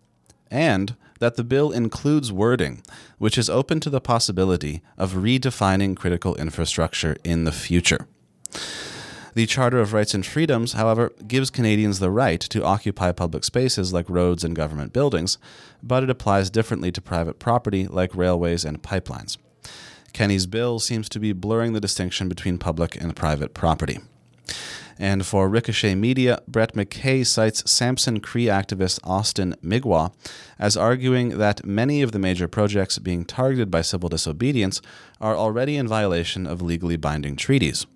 and 0.51 0.97
that 1.21 1.37
the 1.37 1.45
bill 1.45 1.71
includes 1.71 2.33
wording 2.33 2.83
which 3.19 3.39
is 3.39 3.49
open 3.49 3.79
to 3.79 3.89
the 3.89 4.01
possibility 4.01 4.83
of 4.99 5.13
redefining 5.13 5.97
critical 5.97 6.35
infrastructure 6.35 7.17
in 7.23 7.45
the 7.45 7.53
future. 7.53 8.09
The 9.35 9.47
Charter 9.47 9.79
of 9.79 9.93
Rights 9.93 10.15
and 10.15 10.27
Freedoms, 10.27 10.73
however, 10.73 11.13
gives 11.29 11.49
Canadians 11.49 12.01
the 12.01 12.11
right 12.11 12.41
to 12.41 12.65
occupy 12.65 13.13
public 13.13 13.45
spaces 13.45 13.93
like 13.93 14.11
roads 14.11 14.43
and 14.43 14.57
government 14.57 14.93
buildings, 14.93 15.39
but 15.81 16.03
it 16.03 16.11
applies 16.11 16.51
differently 16.51 16.91
to 16.91 17.01
private 17.01 17.39
property 17.39 17.87
like 17.87 18.17
railways 18.17 18.65
and 18.65 18.83
pipelines. 18.83 19.39
Kenney's 20.13 20.47
bill 20.47 20.79
seems 20.79 21.09
to 21.11 21.21
be 21.21 21.33
blurring 21.33 21.73
the 21.73 21.81
distinction 21.81 22.29
between 22.29 22.59
public 22.59 23.01
and 23.01 23.17
private 23.17 23.55
property. 23.55 23.99
And 24.99 25.25
for 25.25 25.49
Ricochet 25.49 25.95
Media, 25.95 26.41
Brett 26.47 26.75
McKay 26.75 27.27
cites 27.27 27.69
Samson 27.71 28.21
Cree 28.21 28.47
activist 28.47 29.01
Austin 29.03 29.57
Migwa 29.65 30.13
as 30.59 30.77
arguing 30.77 31.39
that 31.39 31.65
many 31.65 32.03
of 32.03 32.13
the 32.13 32.19
major 32.19 32.47
projects 32.47 32.99
being 32.99 33.25
targeted 33.25 33.71
by 33.71 33.81
civil 33.81 34.09
disobedience 34.09 34.81
are 35.21 35.37
already 35.37 35.77
in 35.77 35.89
violation 35.89 36.47
of 36.47 36.63
legally 36.63 36.97
binding 36.97 37.37
treaties. 37.37 37.87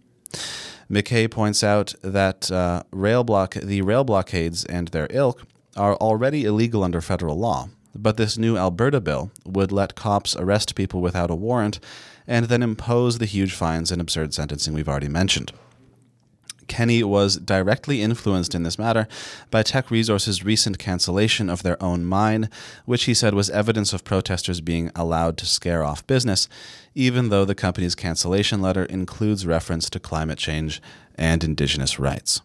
McKay 0.91 1.31
points 1.31 1.63
out 1.63 1.95
that 2.03 2.51
uh, 2.51 2.83
rail 2.93 3.25
block, 3.25 3.55
the 3.55 3.83
rail 3.83 4.05
blockades 4.05 4.65
and 4.65 4.89
their 4.89 5.09
ilk 5.11 5.43
are 5.77 5.97
already 5.97 6.45
illegal 6.45 6.83
under 6.83 7.01
federal 7.01 7.39
law, 7.39 7.69
but 7.99 8.17
this 8.17 8.39
new 8.39 8.57
Alberta 8.57 9.01
bill 9.01 9.31
would 9.45 9.73
let 9.73 9.95
cops 9.95 10.37
arrest 10.37 10.75
people 10.75 11.01
without 11.01 11.31
a 11.31 11.35
warrant 11.35 11.81
and 12.27 12.47
then 12.47 12.63
impose 12.63 13.19
the 13.19 13.27
huge 13.27 13.55
fines 13.55 13.93
and 13.93 14.01
absurd 14.01 14.35
sentencing 14.35 14.75
we've 14.75 14.89
already 14.89 15.09
mentioned. 15.09 15.53
Kenney 16.69 17.03
was 17.05 17.37
directly 17.37 18.03
influenced 18.03 18.55
in 18.55 18.63
this 18.63 18.79
matter 18.79 19.07
by 19.51 19.63
Teck 19.63 19.91
Resources' 19.91 20.45
recent 20.45 20.79
cancellation 20.79 21.49
of 21.49 21.63
their 21.63 21.81
own 21.83 22.05
mine, 22.05 22.51
which 22.85 23.05
he 23.05 23.15
said 23.15 23.35
was 23.35 23.51
evidence 23.51 23.93
of 23.93 24.05
protesters 24.05 24.61
being 24.61 24.91
allowed 24.95 25.37
to 25.39 25.47
scare 25.47 25.85
off 25.85 26.07
business, 26.07 26.49
even 26.95 27.29
though 27.29 27.45
the 27.45 27.55
company's 27.55 27.95
cancellation 27.95 28.61
letter 28.61 28.85
includes 28.85 29.47
reference 29.47 29.89
to 29.91 30.01
climate 30.01 30.39
change 30.39 30.83
and 31.15 31.45
Indigenous 31.45 31.99
rights. 31.99 32.43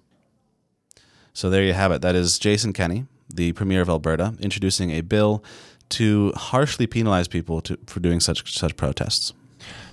So 1.33 1.49
there 1.49 1.63
you 1.63 1.73
have 1.73 1.91
it. 1.91 2.01
That 2.01 2.15
is 2.15 2.37
Jason 2.37 2.73
Kenney, 2.73 3.05
the 3.35 3.53
Premier 3.53 3.81
of 3.81 3.89
Alberta, 3.89 4.33
introducing 4.39 4.91
a 4.91 5.01
bill 5.01 5.43
to 5.89 6.31
harshly 6.35 6.87
penalize 6.87 7.27
people 7.27 7.61
to, 7.61 7.77
for 7.87 7.99
doing 7.99 8.19
such 8.19 8.57
such 8.57 8.75
protests. 8.77 9.33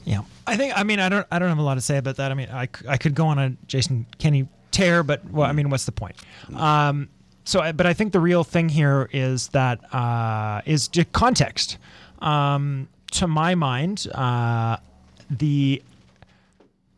Yeah, 0.04 0.20
I 0.46 0.56
think. 0.56 0.72
I 0.78 0.84
mean, 0.84 1.00
I 1.00 1.08
don't. 1.08 1.26
I 1.30 1.38
don't 1.38 1.48
have 1.48 1.58
a 1.58 1.62
lot 1.62 1.74
to 1.74 1.80
say 1.80 1.98
about 1.98 2.16
that. 2.16 2.30
I 2.30 2.34
mean, 2.34 2.48
I, 2.50 2.68
I 2.88 2.96
could 2.96 3.14
go 3.14 3.26
on 3.26 3.38
a 3.38 3.50
Jason 3.66 4.06
Kenney 4.18 4.48
tear, 4.70 5.02
but 5.02 5.24
well, 5.30 5.48
I 5.48 5.52
mean, 5.52 5.68
what's 5.70 5.84
the 5.84 5.92
point? 5.92 6.14
Um, 6.54 7.08
so, 7.44 7.60
I- 7.60 7.72
but 7.72 7.86
I 7.86 7.92
think 7.94 8.12
the 8.12 8.20
real 8.20 8.44
thing 8.44 8.68
here 8.68 9.08
is 9.12 9.48
that 9.48 9.92
uh, 9.94 10.62
is 10.66 10.88
j- 10.88 11.04
context. 11.12 11.78
Um, 12.20 12.88
to 13.12 13.26
my 13.26 13.54
mind, 13.54 14.06
uh, 14.14 14.76
the 15.30 15.82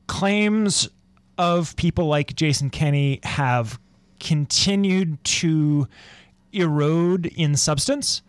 claims 0.07 0.88
of 1.38 1.74
people 1.76 2.07
like 2.07 2.35
Jason 2.37 2.70
Kenney 2.70 3.20
have 3.22 3.79
continued 4.18 5.22
to 5.24 5.88
erode 6.52 7.26
in 7.26 7.56
substance 7.56 8.22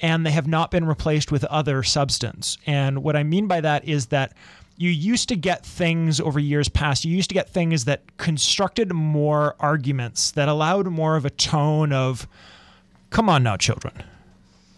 and 0.00 0.26
they 0.26 0.30
have 0.30 0.46
not 0.46 0.70
been 0.70 0.84
replaced 0.84 1.30
with 1.30 1.44
other 1.44 1.82
substance. 1.82 2.58
And 2.66 3.02
what 3.02 3.16
I 3.16 3.22
mean 3.22 3.46
by 3.46 3.60
that 3.60 3.86
is 3.86 4.06
that 4.06 4.34
you 4.76 4.90
used 4.90 5.28
to 5.28 5.36
get 5.36 5.64
things 5.64 6.20
over 6.20 6.40
years 6.40 6.68
past, 6.68 7.04
you 7.04 7.14
used 7.14 7.30
to 7.30 7.34
get 7.34 7.48
things 7.48 7.84
that 7.84 8.02
constructed 8.16 8.92
more 8.92 9.54
arguments, 9.60 10.32
that 10.32 10.48
allowed 10.48 10.88
more 10.88 11.16
of 11.16 11.24
a 11.24 11.30
tone 11.30 11.92
of, 11.92 12.26
come 13.10 13.28
on 13.28 13.44
now, 13.44 13.56
children. 13.56 13.94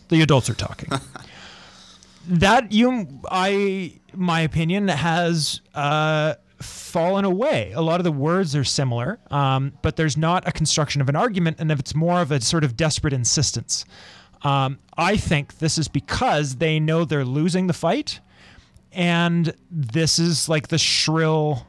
The 0.08 0.20
adults 0.20 0.50
are 0.50 0.54
talking. 0.54 0.90
that 2.28 2.72
you 2.72 3.20
I 3.30 4.00
my 4.14 4.40
opinion 4.40 4.88
has 4.88 5.60
uh, 5.74 6.34
fallen 6.60 7.24
away. 7.24 7.72
A 7.74 7.82
lot 7.82 8.00
of 8.00 8.04
the 8.04 8.12
words 8.12 8.56
are 8.56 8.64
similar, 8.64 9.18
um, 9.30 9.72
but 9.82 9.96
there's 9.96 10.16
not 10.16 10.46
a 10.48 10.52
construction 10.52 11.00
of 11.00 11.08
an 11.08 11.16
argument, 11.16 11.58
and 11.60 11.70
if 11.70 11.78
it's 11.78 11.94
more 11.94 12.20
of 12.20 12.32
a 12.32 12.40
sort 12.40 12.64
of 12.64 12.76
desperate 12.76 13.12
insistence. 13.12 13.84
Um, 14.42 14.78
I 14.96 15.16
think 15.16 15.58
this 15.58 15.78
is 15.78 15.88
because 15.88 16.56
they 16.56 16.78
know 16.78 17.04
they're 17.04 17.24
losing 17.24 17.66
the 17.66 17.72
fight, 17.72 18.20
and 18.92 19.54
this 19.70 20.18
is 20.18 20.48
like 20.48 20.68
the 20.68 20.78
shrill 20.78 21.66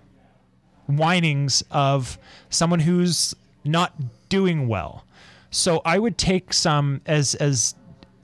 whinings 0.87 1.63
of 1.71 2.17
someone 2.49 2.79
who's 2.79 3.35
not 3.65 3.93
doing 4.29 4.67
well. 4.67 5.05
So 5.51 5.81
I 5.83 5.99
would 5.99 6.17
take 6.17 6.53
some 6.53 7.01
as 7.05 7.35
as 7.35 7.75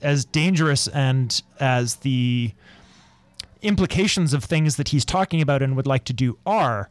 as 0.02 0.24
dangerous 0.24 0.88
and 0.88 1.42
as 1.60 1.96
the 1.96 2.52
implications 3.64 4.32
of 4.34 4.44
things 4.44 4.76
that 4.76 4.88
he's 4.88 5.04
talking 5.04 5.40
about 5.40 5.62
and 5.62 5.76
would 5.76 5.86
like 5.86 6.04
to 6.04 6.12
do 6.12 6.38
are. 6.46 6.88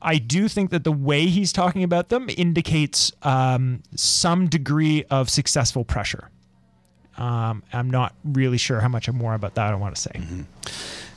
I 0.00 0.18
do 0.18 0.48
think 0.48 0.70
that 0.70 0.84
the 0.84 0.92
way 0.92 1.26
he's 1.26 1.52
talking 1.52 1.82
about 1.82 2.08
them 2.08 2.28
indicates 2.36 3.10
um, 3.22 3.82
some 3.96 4.48
degree 4.48 5.04
of 5.10 5.28
successful 5.28 5.84
pressure. 5.84 6.30
Um, 7.16 7.64
I'm 7.72 7.90
not 7.90 8.14
really 8.22 8.58
sure 8.58 8.80
how 8.80 8.88
much 8.88 9.10
more 9.10 9.34
about 9.34 9.54
that 9.56 9.72
I 9.72 9.74
want 9.74 9.96
to 9.96 10.00
say. 10.00 10.12
Mm-hmm. 10.14 10.42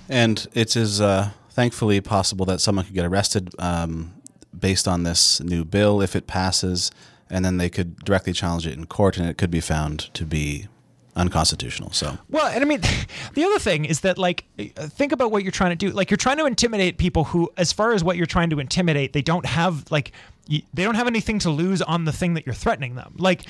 And 0.09 0.47
it 0.53 0.75
is 0.75 0.99
uh, 0.99 1.29
thankfully 1.51 2.01
possible 2.01 2.45
that 2.47 2.59
someone 2.59 2.85
could 2.85 2.95
get 2.95 3.05
arrested 3.05 3.53
um, 3.59 4.13
based 4.57 4.87
on 4.87 5.03
this 5.03 5.39
new 5.41 5.63
bill 5.63 6.01
if 6.01 6.15
it 6.15 6.25
passes, 6.25 6.91
and 7.29 7.45
then 7.45 7.57
they 7.57 7.69
could 7.69 7.97
directly 7.97 8.33
challenge 8.33 8.65
it 8.65 8.73
in 8.73 8.87
court, 8.87 9.17
and 9.17 9.29
it 9.29 9.37
could 9.37 9.51
be 9.51 9.61
found 9.61 10.11
to 10.15 10.25
be 10.25 10.67
unconstitutional. 11.15 11.91
So 11.91 12.17
well, 12.29 12.47
and 12.47 12.63
I 12.63 12.65
mean, 12.65 12.81
the 13.33 13.43
other 13.43 13.59
thing 13.59 13.85
is 13.85 14.01
that 14.01 14.17
like, 14.17 14.45
think 14.57 15.11
about 15.11 15.31
what 15.31 15.43
you're 15.43 15.51
trying 15.51 15.71
to 15.71 15.75
do. 15.75 15.91
Like, 15.91 16.09
you're 16.09 16.17
trying 16.17 16.37
to 16.37 16.45
intimidate 16.45 16.97
people 16.97 17.25
who, 17.25 17.51
as 17.57 17.71
far 17.71 17.93
as 17.93 18.03
what 18.03 18.17
you're 18.17 18.25
trying 18.25 18.49
to 18.51 18.59
intimidate, 18.59 19.13
they 19.13 19.21
don't 19.21 19.45
have 19.45 19.89
like. 19.91 20.11
They 20.47 20.83
don't 20.83 20.95
have 20.95 21.07
anything 21.07 21.39
to 21.39 21.49
lose 21.49 21.81
on 21.81 22.03
the 22.03 22.11
thing 22.11 22.33
that 22.33 22.45
you're 22.45 22.55
threatening 22.55 22.95
them. 22.95 23.13
Like, 23.17 23.43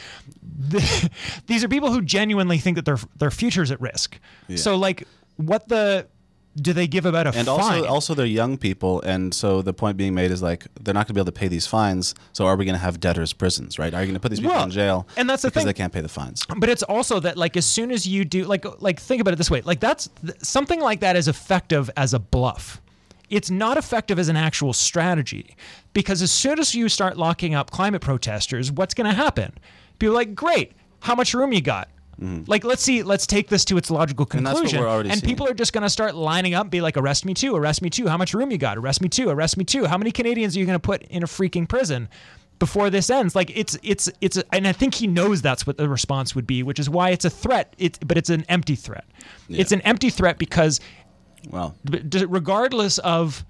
the, 0.43 1.10
these 1.47 1.63
are 1.63 1.67
people 1.67 1.91
who 1.91 2.02
genuinely 2.04 2.60
think 2.60 2.76
that 2.76 2.86
their 2.86 2.97
their 3.17 3.32
future's 3.32 3.71
at 3.71 3.82
risk. 3.82 4.19
Yeah. 4.47 4.58
So, 4.58 4.76
like, 4.76 5.08
what 5.38 5.67
the 5.67 6.06
do 6.56 6.74
they 6.74 6.88
give 6.88 7.06
about 7.06 7.28
a 7.28 7.38
and 7.38 7.48
fine? 7.48 7.60
also 7.60 7.86
also 7.86 8.14
they're 8.14 8.26
young 8.26 8.58
people 8.58 9.02
and 9.02 9.34
so 9.34 9.62
the 9.62 9.74
point 9.74 9.96
being 9.96 10.14
made 10.14 10.32
is 10.32 10.42
like 10.42 10.68
they're 10.82 10.94
not 10.94 11.08
going 11.08 11.08
to 11.08 11.14
be 11.14 11.20
able 11.20 11.26
to 11.26 11.32
pay 11.32 11.48
these 11.48 11.66
fines 11.66 12.14
so 12.34 12.46
are 12.46 12.56
we 12.56 12.66
going 12.66 12.76
to 12.76 12.80
have 12.80 13.00
debtors 13.00 13.32
prisons 13.32 13.80
right? 13.80 13.94
Are 13.94 14.02
you 14.02 14.08
going 14.08 14.16
to 14.16 14.20
put 14.20 14.30
these 14.30 14.40
people 14.40 14.56
well, 14.56 14.66
in 14.66 14.72
jail 14.72 15.08
and 15.16 15.30
that's 15.30 15.44
the 15.44 15.48
because 15.48 15.62
thing. 15.62 15.68
they 15.68 15.74
can't 15.74 15.94
pay 15.94 16.02
the 16.02 16.10
fines? 16.10 16.46
But 16.58 16.70
it's 16.70 16.84
also 16.84 17.20
that 17.22 17.38
like 17.38 17.56
as 17.56 17.66
soon 17.66 17.92
as 17.92 18.06
you 18.06 18.26
do 18.26 18.44
like 18.46 18.66
like 18.82 19.00
think 19.00 19.22
about 19.22 19.34
it 19.34 19.38
this 19.38 19.50
way. 19.50 19.62
Like 19.62 19.80
that's 19.80 20.10
something 20.42 20.82
like 20.82 21.00
that 21.00 21.16
is 21.16 21.28
effective 21.28 21.90
as 21.96 22.14
a 22.14 22.20
bluff. 22.20 22.82
It's 23.30 23.50
not 23.50 23.78
effective 23.78 24.20
as 24.20 24.28
an 24.28 24.36
actual 24.36 24.74
strategy 24.74 25.56
because 25.94 26.22
as 26.22 26.32
soon 26.32 26.60
as 26.60 26.76
you 26.76 26.90
start 26.90 27.18
locking 27.18 27.56
up 27.56 27.72
climate 27.72 28.02
protesters 28.02 28.72
what's 28.72 28.94
going 28.94 29.10
to 29.10 29.16
happen? 29.16 29.54
People 30.00 30.16
like 30.16 30.36
great 30.36 30.74
how 31.00 31.16
much 31.16 31.34
room 31.34 31.54
you 31.54 31.62
got 31.62 31.88
Mm-hmm. 32.22 32.44
Like, 32.46 32.64
let's 32.64 32.84
see, 32.84 33.02
let's 33.02 33.26
take 33.26 33.50
this 33.50 33.66
to 33.66 33.78
its 33.78 33.90
logical 33.90 34.26
conclusion. 34.26 34.84
And, 34.84 35.12
and 35.12 35.24
people 35.24 35.48
are 35.48 35.54
just 35.54 35.74
going 35.74 35.84
to 35.84 35.90
start 35.90 36.14
lining 36.14 36.54
up, 36.54 36.70
be 36.70 36.80
like, 36.80 36.96
arrest 36.96 37.26
me 37.26 37.34
too, 37.34 37.56
arrest 37.56 37.82
me 37.82 37.90
too. 37.90 38.08
How 38.08 38.18
much 38.18 38.34
room 38.34 38.52
you 38.52 38.58
got? 38.58 38.78
Arrest 38.78 39.02
me 39.02 39.10
too, 39.10 39.30
arrest 39.30 39.58
me 39.58 39.64
too. 39.64 39.86
How 39.86 39.98
many 39.98 40.12
Canadians 40.12 40.56
are 40.56 40.60
you 40.60 40.66
going 40.66 40.80
to 40.80 40.80
put 40.80 41.02
in 41.04 41.24
a 41.24 41.28
freaking 41.28 41.68
prison? 41.68 42.10
before 42.60 42.92
this 42.92 43.10
ends 43.10 43.36
like 43.36 43.52
it's 43.58 43.76
it's 43.82 44.08
it's 44.22 44.38
and 44.54 44.68
i 44.68 44.72
think 44.72 44.94
he 44.94 45.08
knows 45.08 45.42
that's 45.42 45.66
what 45.66 45.78
the 45.78 45.90
response 45.90 46.36
would 46.36 46.46
be 46.46 46.62
which 46.62 46.78
is 46.78 46.88
why 46.88 47.10
it's 47.10 47.26
a 47.26 47.30
threat 47.30 47.76
it's 47.80 47.98
but 47.98 48.20
it's 48.20 48.30
an 48.30 48.46
empty 48.50 48.76
threat 48.76 49.04
yeah. 49.48 49.60
it's 49.60 49.72
an 49.72 49.82
empty 49.82 50.12
threat 50.12 50.38
because 50.38 50.80
well 51.50 51.76
regardless 52.28 53.00
of 53.00 53.44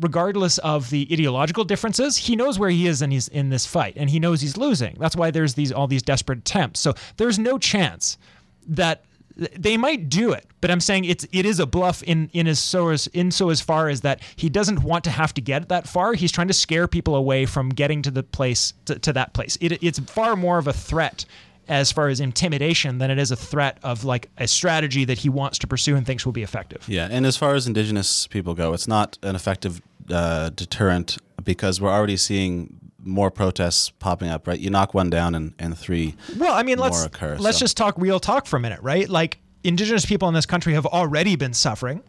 regardless 0.00 0.58
of 0.58 0.90
the 0.90 1.08
ideological 1.12 1.64
differences, 1.64 2.16
he 2.16 2.36
knows 2.36 2.58
where 2.58 2.70
he 2.70 2.86
is 2.86 3.02
and 3.02 3.12
he's 3.12 3.28
in 3.28 3.50
this 3.50 3.66
fight 3.66 3.94
and 3.96 4.10
he 4.10 4.18
knows 4.18 4.40
he's 4.40 4.56
losing. 4.56 4.96
That's 4.98 5.16
why 5.16 5.30
there's 5.30 5.54
these 5.54 5.72
all 5.72 5.86
these 5.86 6.02
desperate 6.02 6.40
attempts. 6.40 6.80
So 6.80 6.94
there's 7.16 7.38
no 7.38 7.58
chance 7.58 8.18
that 8.66 9.04
they 9.36 9.76
might 9.76 10.08
do 10.08 10.32
it, 10.32 10.46
but 10.60 10.70
I'm 10.70 10.80
saying 10.80 11.04
it's 11.04 11.26
it 11.32 11.46
is 11.46 11.60
a 11.60 11.66
bluff 11.66 12.02
in 12.02 12.30
in 12.32 12.46
as 12.46 12.58
so 12.58 12.88
as 12.88 13.06
in 13.08 13.30
so 13.30 13.50
as 13.50 13.60
far 13.60 13.88
as 13.88 14.02
that 14.02 14.20
he 14.36 14.48
doesn't 14.48 14.82
want 14.82 15.04
to 15.04 15.10
have 15.10 15.32
to 15.34 15.40
get 15.40 15.68
that 15.68 15.88
far. 15.88 16.14
He's 16.14 16.32
trying 16.32 16.48
to 16.48 16.54
scare 16.54 16.86
people 16.86 17.14
away 17.14 17.46
from 17.46 17.70
getting 17.70 18.02
to 18.02 18.10
the 18.10 18.22
place 18.22 18.74
to, 18.86 18.98
to 18.98 19.12
that 19.14 19.32
place. 19.32 19.56
It, 19.60 19.82
it's 19.82 19.98
far 19.98 20.36
more 20.36 20.58
of 20.58 20.66
a 20.66 20.72
threat 20.72 21.24
as 21.68 21.92
far 21.92 22.08
as 22.08 22.18
intimidation 22.20 22.98
than 22.98 23.10
it 23.10 23.18
is 23.18 23.30
a 23.30 23.36
threat 23.36 23.78
of 23.82 24.04
like 24.04 24.28
a 24.38 24.48
strategy 24.48 25.04
that 25.04 25.18
he 25.18 25.28
wants 25.28 25.58
to 25.58 25.66
pursue 25.68 25.94
and 25.94 26.04
thinks 26.04 26.26
will 26.26 26.32
be 26.32 26.42
effective. 26.42 26.86
Yeah, 26.88 27.08
and 27.10 27.24
as 27.24 27.36
far 27.36 27.54
as 27.54 27.66
indigenous 27.66 28.26
people 28.26 28.54
go, 28.54 28.74
it's 28.74 28.88
not 28.88 29.16
an 29.22 29.36
effective 29.36 29.80
uh, 30.12 30.50
deterrent 30.50 31.18
because 31.42 31.80
we're 31.80 31.90
already 31.90 32.16
seeing 32.16 32.76
more 33.02 33.30
protests 33.30 33.90
popping 33.90 34.28
up, 34.28 34.46
right? 34.46 34.58
You 34.58 34.70
knock 34.70 34.94
one 34.94 35.10
down 35.10 35.34
and, 35.34 35.54
and 35.58 35.76
three 35.76 36.14
well, 36.36 36.54
I 36.54 36.62
mean, 36.62 36.78
let's, 36.78 37.04
occur, 37.04 37.36
Let's 37.38 37.58
so. 37.58 37.64
just 37.64 37.76
talk 37.76 37.94
real 37.96 38.20
talk 38.20 38.46
for 38.46 38.56
a 38.56 38.60
minute, 38.60 38.80
right? 38.82 39.08
Like 39.08 39.38
indigenous 39.64 40.04
people 40.06 40.28
in 40.28 40.34
this 40.34 40.46
country 40.46 40.74
have 40.74 40.86
already 40.86 41.36
been 41.36 41.54
suffering. 41.54 42.02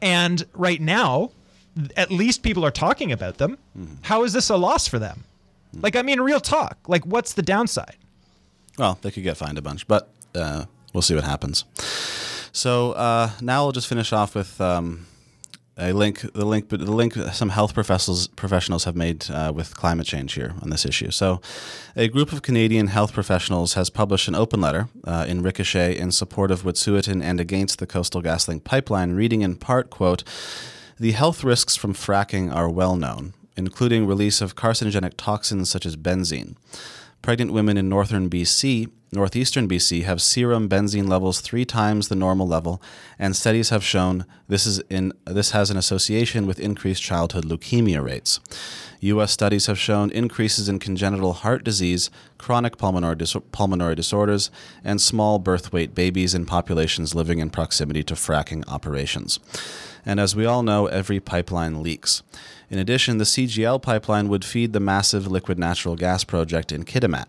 And 0.00 0.44
right 0.52 0.80
now, 0.80 1.30
at 1.96 2.10
least 2.10 2.42
people 2.42 2.64
are 2.64 2.70
talking 2.70 3.12
about 3.12 3.38
them. 3.38 3.58
Mm-hmm. 3.78 3.94
How 4.02 4.24
is 4.24 4.32
this 4.32 4.50
a 4.50 4.56
loss 4.56 4.86
for 4.86 4.98
them? 4.98 5.24
Mm-hmm. 5.72 5.82
Like, 5.82 5.96
I 5.96 6.02
mean, 6.02 6.20
real 6.20 6.40
talk. 6.40 6.78
Like, 6.88 7.06
what's 7.06 7.34
the 7.34 7.42
downside? 7.42 7.96
Well, 8.78 8.98
they 9.02 9.10
could 9.10 9.22
get 9.22 9.36
fined 9.36 9.58
a 9.58 9.62
bunch, 9.62 9.86
but 9.86 10.08
uh, 10.34 10.64
we'll 10.92 11.02
see 11.02 11.14
what 11.14 11.24
happens. 11.24 11.64
So 12.52 12.92
uh, 12.92 13.30
now 13.40 13.64
we'll 13.64 13.72
just 13.72 13.86
finish 13.86 14.12
off 14.12 14.34
with 14.34 14.60
um, 14.60 15.06
a 15.78 15.92
link. 15.92 16.20
The 16.32 16.44
link, 16.44 16.68
the 16.68 16.76
link. 16.78 17.14
Some 17.32 17.50
health 17.50 17.74
professionals 17.74 18.28
professionals 18.28 18.84
have 18.84 18.96
made 18.96 19.30
uh, 19.30 19.52
with 19.54 19.76
climate 19.76 20.06
change 20.06 20.34
here 20.34 20.54
on 20.60 20.70
this 20.70 20.84
issue. 20.84 21.10
So, 21.10 21.40
a 21.96 22.08
group 22.08 22.32
of 22.32 22.42
Canadian 22.42 22.88
health 22.88 23.12
professionals 23.12 23.74
has 23.74 23.90
published 23.90 24.28
an 24.28 24.34
open 24.34 24.60
letter 24.60 24.88
uh, 25.04 25.24
in 25.28 25.42
Ricochet 25.42 25.96
in 25.96 26.12
support 26.12 26.50
of 26.50 26.62
Wet'suwet'en 26.62 27.22
and 27.22 27.40
against 27.40 27.78
the 27.78 27.86
Coastal 27.86 28.22
GasLink 28.22 28.64
pipeline, 28.64 29.12
reading 29.12 29.42
in 29.42 29.56
part, 29.56 29.90
"quote 29.90 30.24
The 30.98 31.12
health 31.12 31.42
risks 31.42 31.76
from 31.76 31.94
fracking 31.94 32.54
are 32.54 32.68
well 32.68 32.96
known, 32.96 33.32
including 33.56 34.06
release 34.06 34.40
of 34.40 34.56
carcinogenic 34.56 35.14
toxins 35.16 35.70
such 35.70 35.86
as 35.86 35.96
benzene." 35.96 36.56
Pregnant 37.22 37.52
women 37.52 37.76
in 37.76 37.88
northern 37.88 38.28
BC, 38.28 38.90
northeastern 39.12 39.68
BC, 39.68 40.02
have 40.04 40.20
serum 40.20 40.68
benzene 40.68 41.08
levels 41.08 41.40
three 41.40 41.64
times 41.64 42.08
the 42.08 42.16
normal 42.16 42.46
level, 42.46 42.82
and 43.18 43.34
studies 43.36 43.70
have 43.70 43.84
shown 43.84 44.26
this 44.48 44.66
is 44.66 44.80
in 44.90 45.12
this 45.24 45.52
has 45.52 45.70
an 45.70 45.76
association 45.76 46.46
with 46.46 46.60
increased 46.60 47.02
childhood 47.02 47.44
leukemia 47.44 48.02
rates. 48.02 48.40
U.S. 49.02 49.32
studies 49.32 49.66
have 49.66 49.80
shown 49.80 50.10
increases 50.12 50.68
in 50.68 50.78
congenital 50.78 51.32
heart 51.32 51.64
disease, 51.64 52.08
chronic 52.38 52.76
pulmonary, 52.76 53.16
dis- 53.16 53.36
pulmonary 53.50 53.96
disorders, 53.96 54.48
and 54.84 55.00
small 55.00 55.40
birth 55.40 55.72
weight 55.72 55.92
babies 55.92 56.34
in 56.34 56.46
populations 56.46 57.12
living 57.12 57.40
in 57.40 57.50
proximity 57.50 58.04
to 58.04 58.14
fracking 58.14 58.62
operations. 58.68 59.40
And 60.06 60.20
as 60.20 60.36
we 60.36 60.46
all 60.46 60.62
know, 60.62 60.86
every 60.86 61.18
pipeline 61.18 61.82
leaks. 61.82 62.22
In 62.70 62.78
addition, 62.78 63.18
the 63.18 63.24
CGL 63.24 63.82
pipeline 63.82 64.28
would 64.28 64.44
feed 64.44 64.72
the 64.72 64.78
massive 64.78 65.26
liquid 65.26 65.58
natural 65.58 65.96
gas 65.96 66.22
project 66.22 66.70
in 66.70 66.84
Kitimat. 66.84 67.26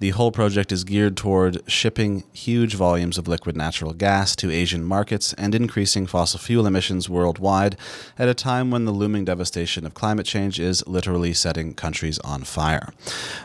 The 0.00 0.10
whole 0.10 0.32
project 0.32 0.72
is 0.72 0.82
geared 0.82 1.14
toward 1.14 1.70
shipping 1.70 2.24
huge 2.32 2.74
volumes 2.74 3.18
of 3.18 3.28
liquid 3.28 3.54
natural 3.54 3.92
gas 3.92 4.34
to 4.36 4.50
Asian 4.50 4.82
markets 4.82 5.34
and 5.34 5.54
increasing 5.54 6.06
fossil 6.06 6.40
fuel 6.40 6.66
emissions 6.66 7.10
worldwide 7.10 7.76
at 8.18 8.26
a 8.26 8.32
time 8.32 8.70
when 8.70 8.86
the 8.86 8.92
looming 8.92 9.26
devastation 9.26 9.84
of 9.84 9.92
climate 9.92 10.24
change 10.24 10.58
is 10.58 10.86
literally 10.86 11.34
setting 11.34 11.74
countries 11.74 12.18
on 12.20 12.44
fire. 12.44 12.94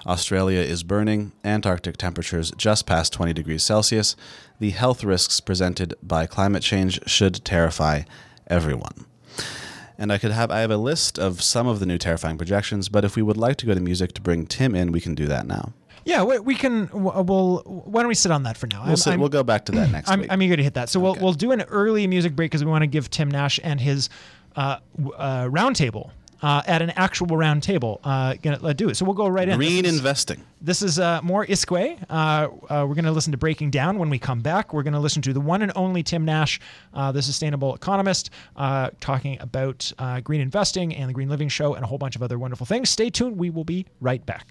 Australia 0.07 0.61
is 0.61 0.83
burning, 0.83 1.33
Antarctic 1.43 1.97
temperatures 1.97 2.53
just 2.55 2.85
past 2.85 3.11
20 3.11 3.33
degrees 3.33 3.61
Celsius. 3.61 4.15
The 4.59 4.69
health 4.69 5.03
risks 5.03 5.41
presented 5.41 5.93
by 6.01 6.25
climate 6.25 6.63
change 6.63 7.05
should 7.05 7.43
terrify 7.43 8.03
everyone 8.47 9.05
and 9.97 10.11
I 10.11 10.17
could 10.17 10.31
have 10.31 10.51
I 10.51 10.59
have 10.59 10.71
a 10.71 10.77
list 10.77 11.17
of 11.17 11.41
some 11.41 11.67
of 11.67 11.79
the 11.79 11.85
new 11.85 11.97
terrifying 11.97 12.37
projections. 12.37 12.89
But 12.89 13.05
if 13.05 13.15
we 13.15 13.21
would 13.21 13.37
like 13.37 13.55
to 13.57 13.65
go 13.65 13.73
to 13.73 13.79
music 13.79 14.13
to 14.13 14.21
bring 14.21 14.45
Tim 14.45 14.75
in, 14.75 14.91
we 14.91 14.99
can 14.99 15.15
do 15.15 15.25
that 15.27 15.47
now. 15.47 15.73
Yeah, 16.05 16.23
we, 16.23 16.39
we 16.39 16.55
can. 16.55 16.89
We'll. 16.93 17.63
Why 17.65 18.03
don't 18.03 18.07
we 18.07 18.15
sit 18.15 18.31
on 18.31 18.43
that 18.43 18.57
for 18.57 18.67
now? 18.67 18.85
We'll, 18.85 18.95
sit, 18.95 19.19
we'll 19.19 19.27
go 19.27 19.43
back 19.43 19.65
to 19.65 19.71
that 19.73 19.91
next 19.91 20.09
I'm, 20.09 20.21
week. 20.21 20.31
I'm 20.31 20.41
eager 20.41 20.55
to 20.55 20.63
hit 20.63 20.75
that. 20.75 20.89
So 20.89 20.99
okay. 20.99 21.19
we'll 21.19 21.25
we'll 21.29 21.33
do 21.33 21.51
an 21.51 21.61
early 21.63 22.05
music 22.07 22.35
break 22.35 22.51
because 22.51 22.63
we 22.63 22.71
want 22.71 22.83
to 22.83 22.87
give 22.87 23.09
Tim 23.09 23.29
Nash 23.29 23.59
and 23.63 23.81
his 23.81 24.09
uh, 24.55 24.77
uh, 25.17 25.45
roundtable 25.45 26.11
uh, 26.43 26.61
at 26.67 26.83
an 26.83 26.91
actual 26.91 27.35
round 27.35 27.63
table. 27.63 27.99
Uh, 28.03 28.35
gonna 28.35 28.59
uh, 28.63 28.73
do 28.73 28.89
it. 28.89 28.95
So 28.95 29.05
we'll 29.05 29.15
go 29.15 29.27
right 29.27 29.49
in. 29.49 29.57
Green 29.57 29.81
This 29.81 29.93
is- 29.93 29.97
investing. 29.97 30.43
this 30.61 30.81
is 30.83 30.99
uh, 30.99 31.21
more 31.23 31.43
Isque. 31.45 31.71
Uh, 31.71 31.87
uh, 32.09 32.47
we're 32.69 32.93
going 32.93 33.05
to 33.05 33.11
listen 33.11 33.31
to 33.31 33.37
Breaking 33.37 33.71
Down 33.71 33.97
when 33.97 34.11
we 34.11 34.19
come 34.19 34.41
back. 34.41 34.73
We're 34.73 34.83
going 34.83 34.93
to 34.93 34.99
listen 34.99 35.23
to 35.23 35.33
the 35.33 35.41
one 35.41 35.63
and 35.63 35.71
only 35.75 36.03
Tim 36.03 36.23
Nash, 36.23 36.59
uh, 36.93 37.11
the 37.11 37.21
sustainable 37.23 37.73
economist, 37.73 38.29
uh, 38.55 38.91
talking 38.99 39.39
about 39.41 39.91
uh, 39.97 40.19
green 40.19 40.41
investing 40.41 40.93
and 40.95 41.09
the 41.09 41.13
Green 41.13 41.29
Living 41.29 41.49
Show 41.49 41.73
and 41.73 41.83
a 41.83 41.87
whole 41.87 41.97
bunch 41.97 42.15
of 42.15 42.21
other 42.21 42.37
wonderful 42.37 42.67
things. 42.67 42.89
Stay 42.89 43.09
tuned. 43.09 43.37
We 43.37 43.49
will 43.49 43.63
be 43.65 43.87
right 43.99 44.23
back. 44.23 44.49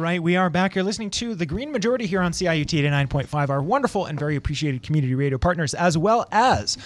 Right, 0.00 0.22
we 0.22 0.36
are 0.36 0.50
back. 0.50 0.74
You're 0.74 0.84
listening 0.84 1.10
to 1.10 1.34
the 1.34 1.46
Green 1.46 1.70
Majority 1.70 2.06
here 2.06 2.22
on 2.22 2.32
CIUT 2.32 2.66
89.5, 2.66 3.50
our 3.50 3.62
wonderful 3.62 4.06
and 4.06 4.18
very 4.18 4.36
appreciated 4.36 4.82
community 4.82 5.14
radio 5.14 5.38
partners, 5.38 5.74
as 5.74 5.98
well 5.98 6.26
as 6.32 6.78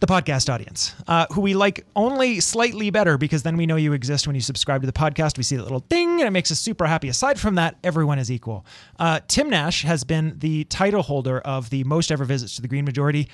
the 0.00 0.06
podcast 0.06 0.52
audience, 0.52 0.94
uh, 1.08 1.26
who 1.32 1.40
we 1.40 1.54
like 1.54 1.86
only 1.96 2.38
slightly 2.40 2.90
better 2.90 3.18
because 3.18 3.42
then 3.42 3.56
we 3.56 3.66
know 3.66 3.76
you 3.76 3.92
exist 3.92 4.26
when 4.26 4.34
you 4.34 4.40
subscribe 4.40 4.82
to 4.82 4.86
the 4.86 4.92
podcast. 4.92 5.36
We 5.36 5.42
see 5.42 5.56
that 5.56 5.62
little 5.62 5.80
ding 5.80 6.20
and 6.20 6.28
it 6.28 6.30
makes 6.30 6.52
us 6.52 6.60
super 6.60 6.86
happy. 6.86 7.08
Aside 7.08 7.40
from 7.40 7.56
that, 7.56 7.76
everyone 7.82 8.18
is 8.18 8.30
equal. 8.30 8.66
Uh, 8.98 9.20
Tim 9.26 9.50
Nash 9.50 9.82
has 9.82 10.04
been 10.04 10.38
the 10.38 10.64
title 10.64 11.02
holder 11.02 11.40
of 11.40 11.70
the 11.70 11.84
most 11.84 12.12
ever 12.12 12.24
visits 12.24 12.56
to 12.56 12.62
the 12.62 12.68
Green 12.68 12.84
Majority 12.84 13.28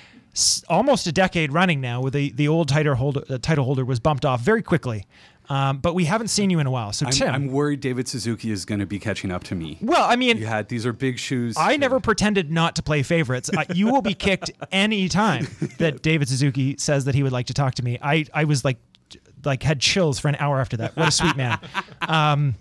almost 0.69 1.07
a 1.07 1.11
decade 1.11 1.51
running 1.51 1.81
now, 1.81 2.01
where 2.01 2.11
the, 2.11 2.31
the 2.31 2.47
old 2.47 2.69
title 2.69 2.95
holder, 2.95 3.21
uh, 3.29 3.37
title 3.37 3.65
holder 3.65 3.83
was 3.83 3.99
bumped 3.99 4.25
off 4.25 4.41
very 4.41 4.61
quickly. 4.61 5.05
Um, 5.51 5.79
but 5.79 5.95
we 5.95 6.05
haven't 6.05 6.29
seen 6.29 6.49
you 6.49 6.59
in 6.59 6.67
a 6.67 6.71
while. 6.71 6.93
So, 6.93 7.05
I'm, 7.07 7.11
Tim. 7.11 7.33
I'm 7.35 7.47
worried 7.47 7.81
David 7.81 8.07
Suzuki 8.07 8.51
is 8.51 8.63
going 8.63 8.79
to 8.79 8.85
be 8.85 8.99
catching 8.99 9.31
up 9.31 9.43
to 9.45 9.55
me. 9.55 9.77
well, 9.81 10.09
I 10.09 10.15
mean, 10.15 10.37
You 10.37 10.45
had 10.45 10.69
these 10.69 10.85
are 10.85 10.93
big 10.93 11.19
shoes. 11.19 11.57
I 11.57 11.73
to- 11.73 11.77
never 11.79 11.99
pretended 11.99 12.49
not 12.51 12.75
to 12.77 12.83
play 12.83 13.03
favorites. 13.03 13.49
Uh, 13.55 13.65
you 13.73 13.91
will 13.91 14.01
be 14.01 14.13
kicked 14.13 14.49
any 14.71 15.09
time 15.09 15.47
that 15.77 16.01
David 16.01 16.29
Suzuki 16.29 16.75
says 16.77 17.03
that 17.05 17.15
he 17.15 17.23
would 17.23 17.33
like 17.33 17.47
to 17.47 17.53
talk 17.53 17.75
to 17.75 17.83
me. 17.83 17.97
I, 18.01 18.25
I 18.33 18.45
was 18.45 18.63
like, 18.63 18.77
like 19.43 19.61
had 19.63 19.81
chills 19.81 20.19
for 20.19 20.29
an 20.29 20.35
hour 20.35 20.61
after 20.61 20.77
that. 20.77 20.95
What 20.95 21.09
a 21.09 21.11
sweet 21.11 21.35
man. 21.35 21.59
Um, 22.07 22.55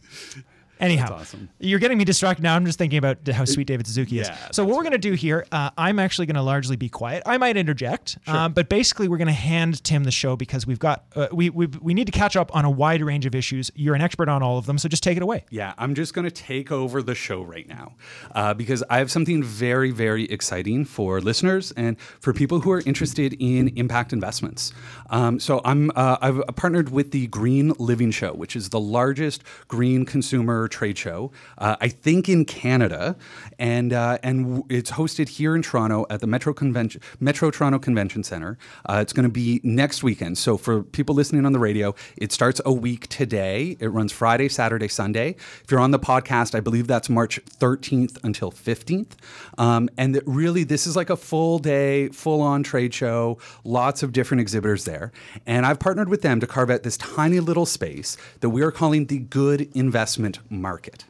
anyhow, 0.81 1.19
awesome. 1.21 1.49
you're 1.59 1.79
getting 1.79 1.99
me 1.99 2.05
distracted 2.05 2.43
now. 2.43 2.57
I'm 2.57 2.65
just 2.67 2.79
thinking 2.79 2.99
about 2.99 3.27
how 3.29 3.45
sweet 3.45 3.67
David 3.67 3.87
Suzuki 3.87 4.19
is. 4.21 4.29
Yeah, 4.29 4.37
so 4.53 4.65
what 4.65 4.77
we're 4.77 4.83
going 4.83 4.93
to 4.93 4.99
do 4.99 5.13
here, 5.13 5.47
uh, 5.53 5.71
I'm 5.77 5.99
actually 5.99 6.27
going 6.27 6.37
to 6.37 6.43
largely 6.43 6.77
be 6.77 6.89
quiet. 6.89 7.23
I 7.27 7.39
might 7.39 7.57
interject, 7.57 8.19
um, 8.27 8.53
but 8.53 8.69
basically 8.69 9.09
we're 9.09 9.19
going 9.19 9.29
to 9.29 9.33
hand 9.33 9.83
Tim 9.85 10.05
the 10.05 10.11
show 10.11 10.37
because 10.37 10.67
we've 10.67 10.79
got 10.79 11.05
uh, 11.15 11.29
we 11.33 11.51
we 11.51 11.67
we 11.67 11.95
need 11.95 12.07
to 12.07 12.13
catch 12.13 12.37
up 12.37 12.55
on 12.55 12.65
a 12.65 12.71
wide 12.71 13.03
range 13.03 13.27
of 13.27 13.35
issues. 13.35 13.71
You're 13.75 13.95
an 13.95 14.01
expert 14.01 14.29
on 14.29 14.43
all 14.43 14.59
of 14.59 14.67
them, 14.67 14.79
so 14.79 14.89
just 14.89 15.03
take 15.03 15.17
it 15.17 15.23
away. 15.23 15.45
Yeah, 15.51 15.75
I'm 15.79 15.95
just 15.95 16.15
going 16.15 16.25
to 16.25 16.31
take 16.31 16.73
over 16.73 17.03
the 17.03 17.15
show 17.15 17.43
right 17.43 17.69
now 17.69 17.95
uh, 18.35 18.55
because 18.55 18.83
I 18.91 18.99
have 18.99 19.11
something 19.11 19.43
very, 19.43 19.91
very 19.91 20.25
exciting 20.25 20.85
for 20.85 21.21
listeners 21.21 21.73
and 21.73 22.01
for 22.21 22.33
people 22.33 22.61
who 22.61 22.71
are 22.73 22.83
interested 22.87 23.37
in 23.39 23.69
impact 23.77 24.13
investments. 24.13 24.73
Um, 25.11 25.39
so 25.39 25.61
I'm 25.65 25.91
uh, 25.95 26.17
I've 26.21 26.43
partnered 26.57 26.91
with 26.91 27.11
the 27.11 27.27
Green 27.27 27.73
Living 27.79 28.11
Show, 28.11 28.33
which 28.33 28.57
is 28.57 28.71
the 28.71 28.81
largest 28.81 29.43
green 29.69 30.05
consumer 30.05 30.69
trade 30.71 30.99
show, 30.99 31.31
uh, 31.59 31.77
I 31.81 31.89
think 31.89 32.29
in 32.29 32.45
Canada, 32.45 33.17
and 33.59 33.93
uh, 33.93 34.19
and 34.23 34.65
it's 34.69 34.93
hosted 34.93 35.29
here 35.29 35.55
in 35.55 35.63
Toronto 35.63 36.07
at 36.11 36.21
the 36.21 36.27
Metro 36.27 36.53
Convention 36.53 37.01
Metro 37.21 37.51
Toronto 37.51 37.79
Convention 37.79 38.23
Center. 38.23 38.59
Uh, 38.89 38.99
it's 39.03 39.13
going 39.13 39.25
to 39.25 39.33
be 39.33 39.61
next 39.63 40.03
weekend. 40.03 40.39
So 40.39 40.57
for 40.57 40.83
people 40.83 41.15
listening 41.15 41.47
on 41.47 41.53
the 41.53 41.59
radio, 41.59 41.95
it 42.17 42.33
starts 42.33 42.61
a 42.65 42.73
week 42.73 43.09
today. 43.09 43.77
It 43.81 43.89
runs 43.89 44.13
Friday, 44.13 44.49
Saturday, 44.49 44.89
Sunday. 44.89 45.37
If 45.65 45.71
you're 45.71 45.81
on 45.81 45.91
the 45.91 45.99
podcast, 45.99 46.55
I 46.55 46.61
believe 46.61 46.87
that's 46.87 47.09
March 47.09 47.41
13th 47.45 48.19
until 48.25 48.51
15th. 48.51 49.13
Um, 49.59 49.89
and 49.97 50.15
that 50.15 50.23
really, 50.27 50.65
this 50.65 50.87
is 50.87 50.97
like 50.97 51.11
a 51.11 51.17
full 51.17 51.59
day, 51.59 52.09
full 52.09 52.41
on 52.41 52.63
trade 52.63 52.95
show, 52.95 53.39
lots 53.65 54.03
of 54.03 54.13
different 54.13 54.41
exhibitors 54.41 54.85
there. 54.85 55.13
And 55.47 55.67
I've 55.67 55.79
partnered 55.79 56.09
with 56.09 56.23
them 56.23 56.41
to 56.41 56.47
carve 56.47 56.71
out 56.71 56.83
this 56.83 56.97
tiny 56.97 57.41
little 57.41 57.67
space 57.67 58.17
that 58.41 58.51
we 58.51 58.63
are 58.63 58.71
calling 58.71 59.07
the 59.07 59.19
good 59.19 59.69
investment 59.75 60.39
market. 60.61 61.10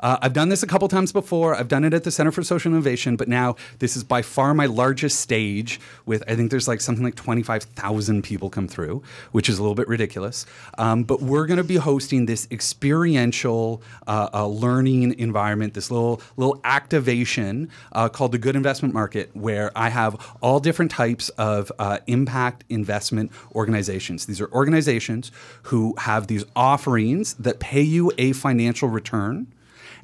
Uh, 0.00 0.18
I've 0.20 0.32
done 0.32 0.48
this 0.48 0.62
a 0.62 0.66
couple 0.66 0.88
times 0.88 1.12
before. 1.12 1.54
I've 1.54 1.68
done 1.68 1.84
it 1.84 1.94
at 1.94 2.04
the 2.04 2.10
Center 2.10 2.32
for 2.32 2.42
Social 2.42 2.72
Innovation, 2.72 3.16
but 3.16 3.28
now 3.28 3.56
this 3.78 3.96
is 3.96 4.04
by 4.04 4.22
far 4.22 4.54
my 4.54 4.66
largest 4.66 5.20
stage. 5.20 5.80
With 6.04 6.22
I 6.28 6.36
think 6.36 6.50
there's 6.50 6.68
like 6.68 6.80
something 6.80 7.04
like 7.04 7.14
25,000 7.14 8.22
people 8.22 8.50
come 8.50 8.68
through, 8.68 9.02
which 9.32 9.48
is 9.48 9.58
a 9.58 9.62
little 9.62 9.74
bit 9.74 9.88
ridiculous. 9.88 10.46
Um, 10.78 11.04
but 11.04 11.22
we're 11.22 11.46
going 11.46 11.58
to 11.58 11.64
be 11.64 11.76
hosting 11.76 12.26
this 12.26 12.46
experiential 12.50 13.82
uh, 14.06 14.28
uh, 14.32 14.46
learning 14.46 15.18
environment, 15.18 15.74
this 15.74 15.90
little 15.90 16.20
little 16.36 16.60
activation 16.64 17.70
uh, 17.92 18.08
called 18.08 18.32
the 18.32 18.38
Good 18.38 18.56
Investment 18.56 18.94
Market, 18.94 19.30
where 19.34 19.70
I 19.76 19.88
have 19.88 20.36
all 20.40 20.60
different 20.60 20.90
types 20.90 21.28
of 21.30 21.72
uh, 21.78 21.98
impact 22.06 22.64
investment 22.68 23.30
organizations. 23.54 24.26
These 24.26 24.40
are 24.40 24.50
organizations 24.52 25.32
who 25.64 25.94
have 25.98 26.26
these 26.26 26.44
offerings 26.54 27.34
that 27.34 27.60
pay 27.60 27.82
you 27.82 28.12
a 28.18 28.32
financial 28.32 28.88
return 28.88 29.46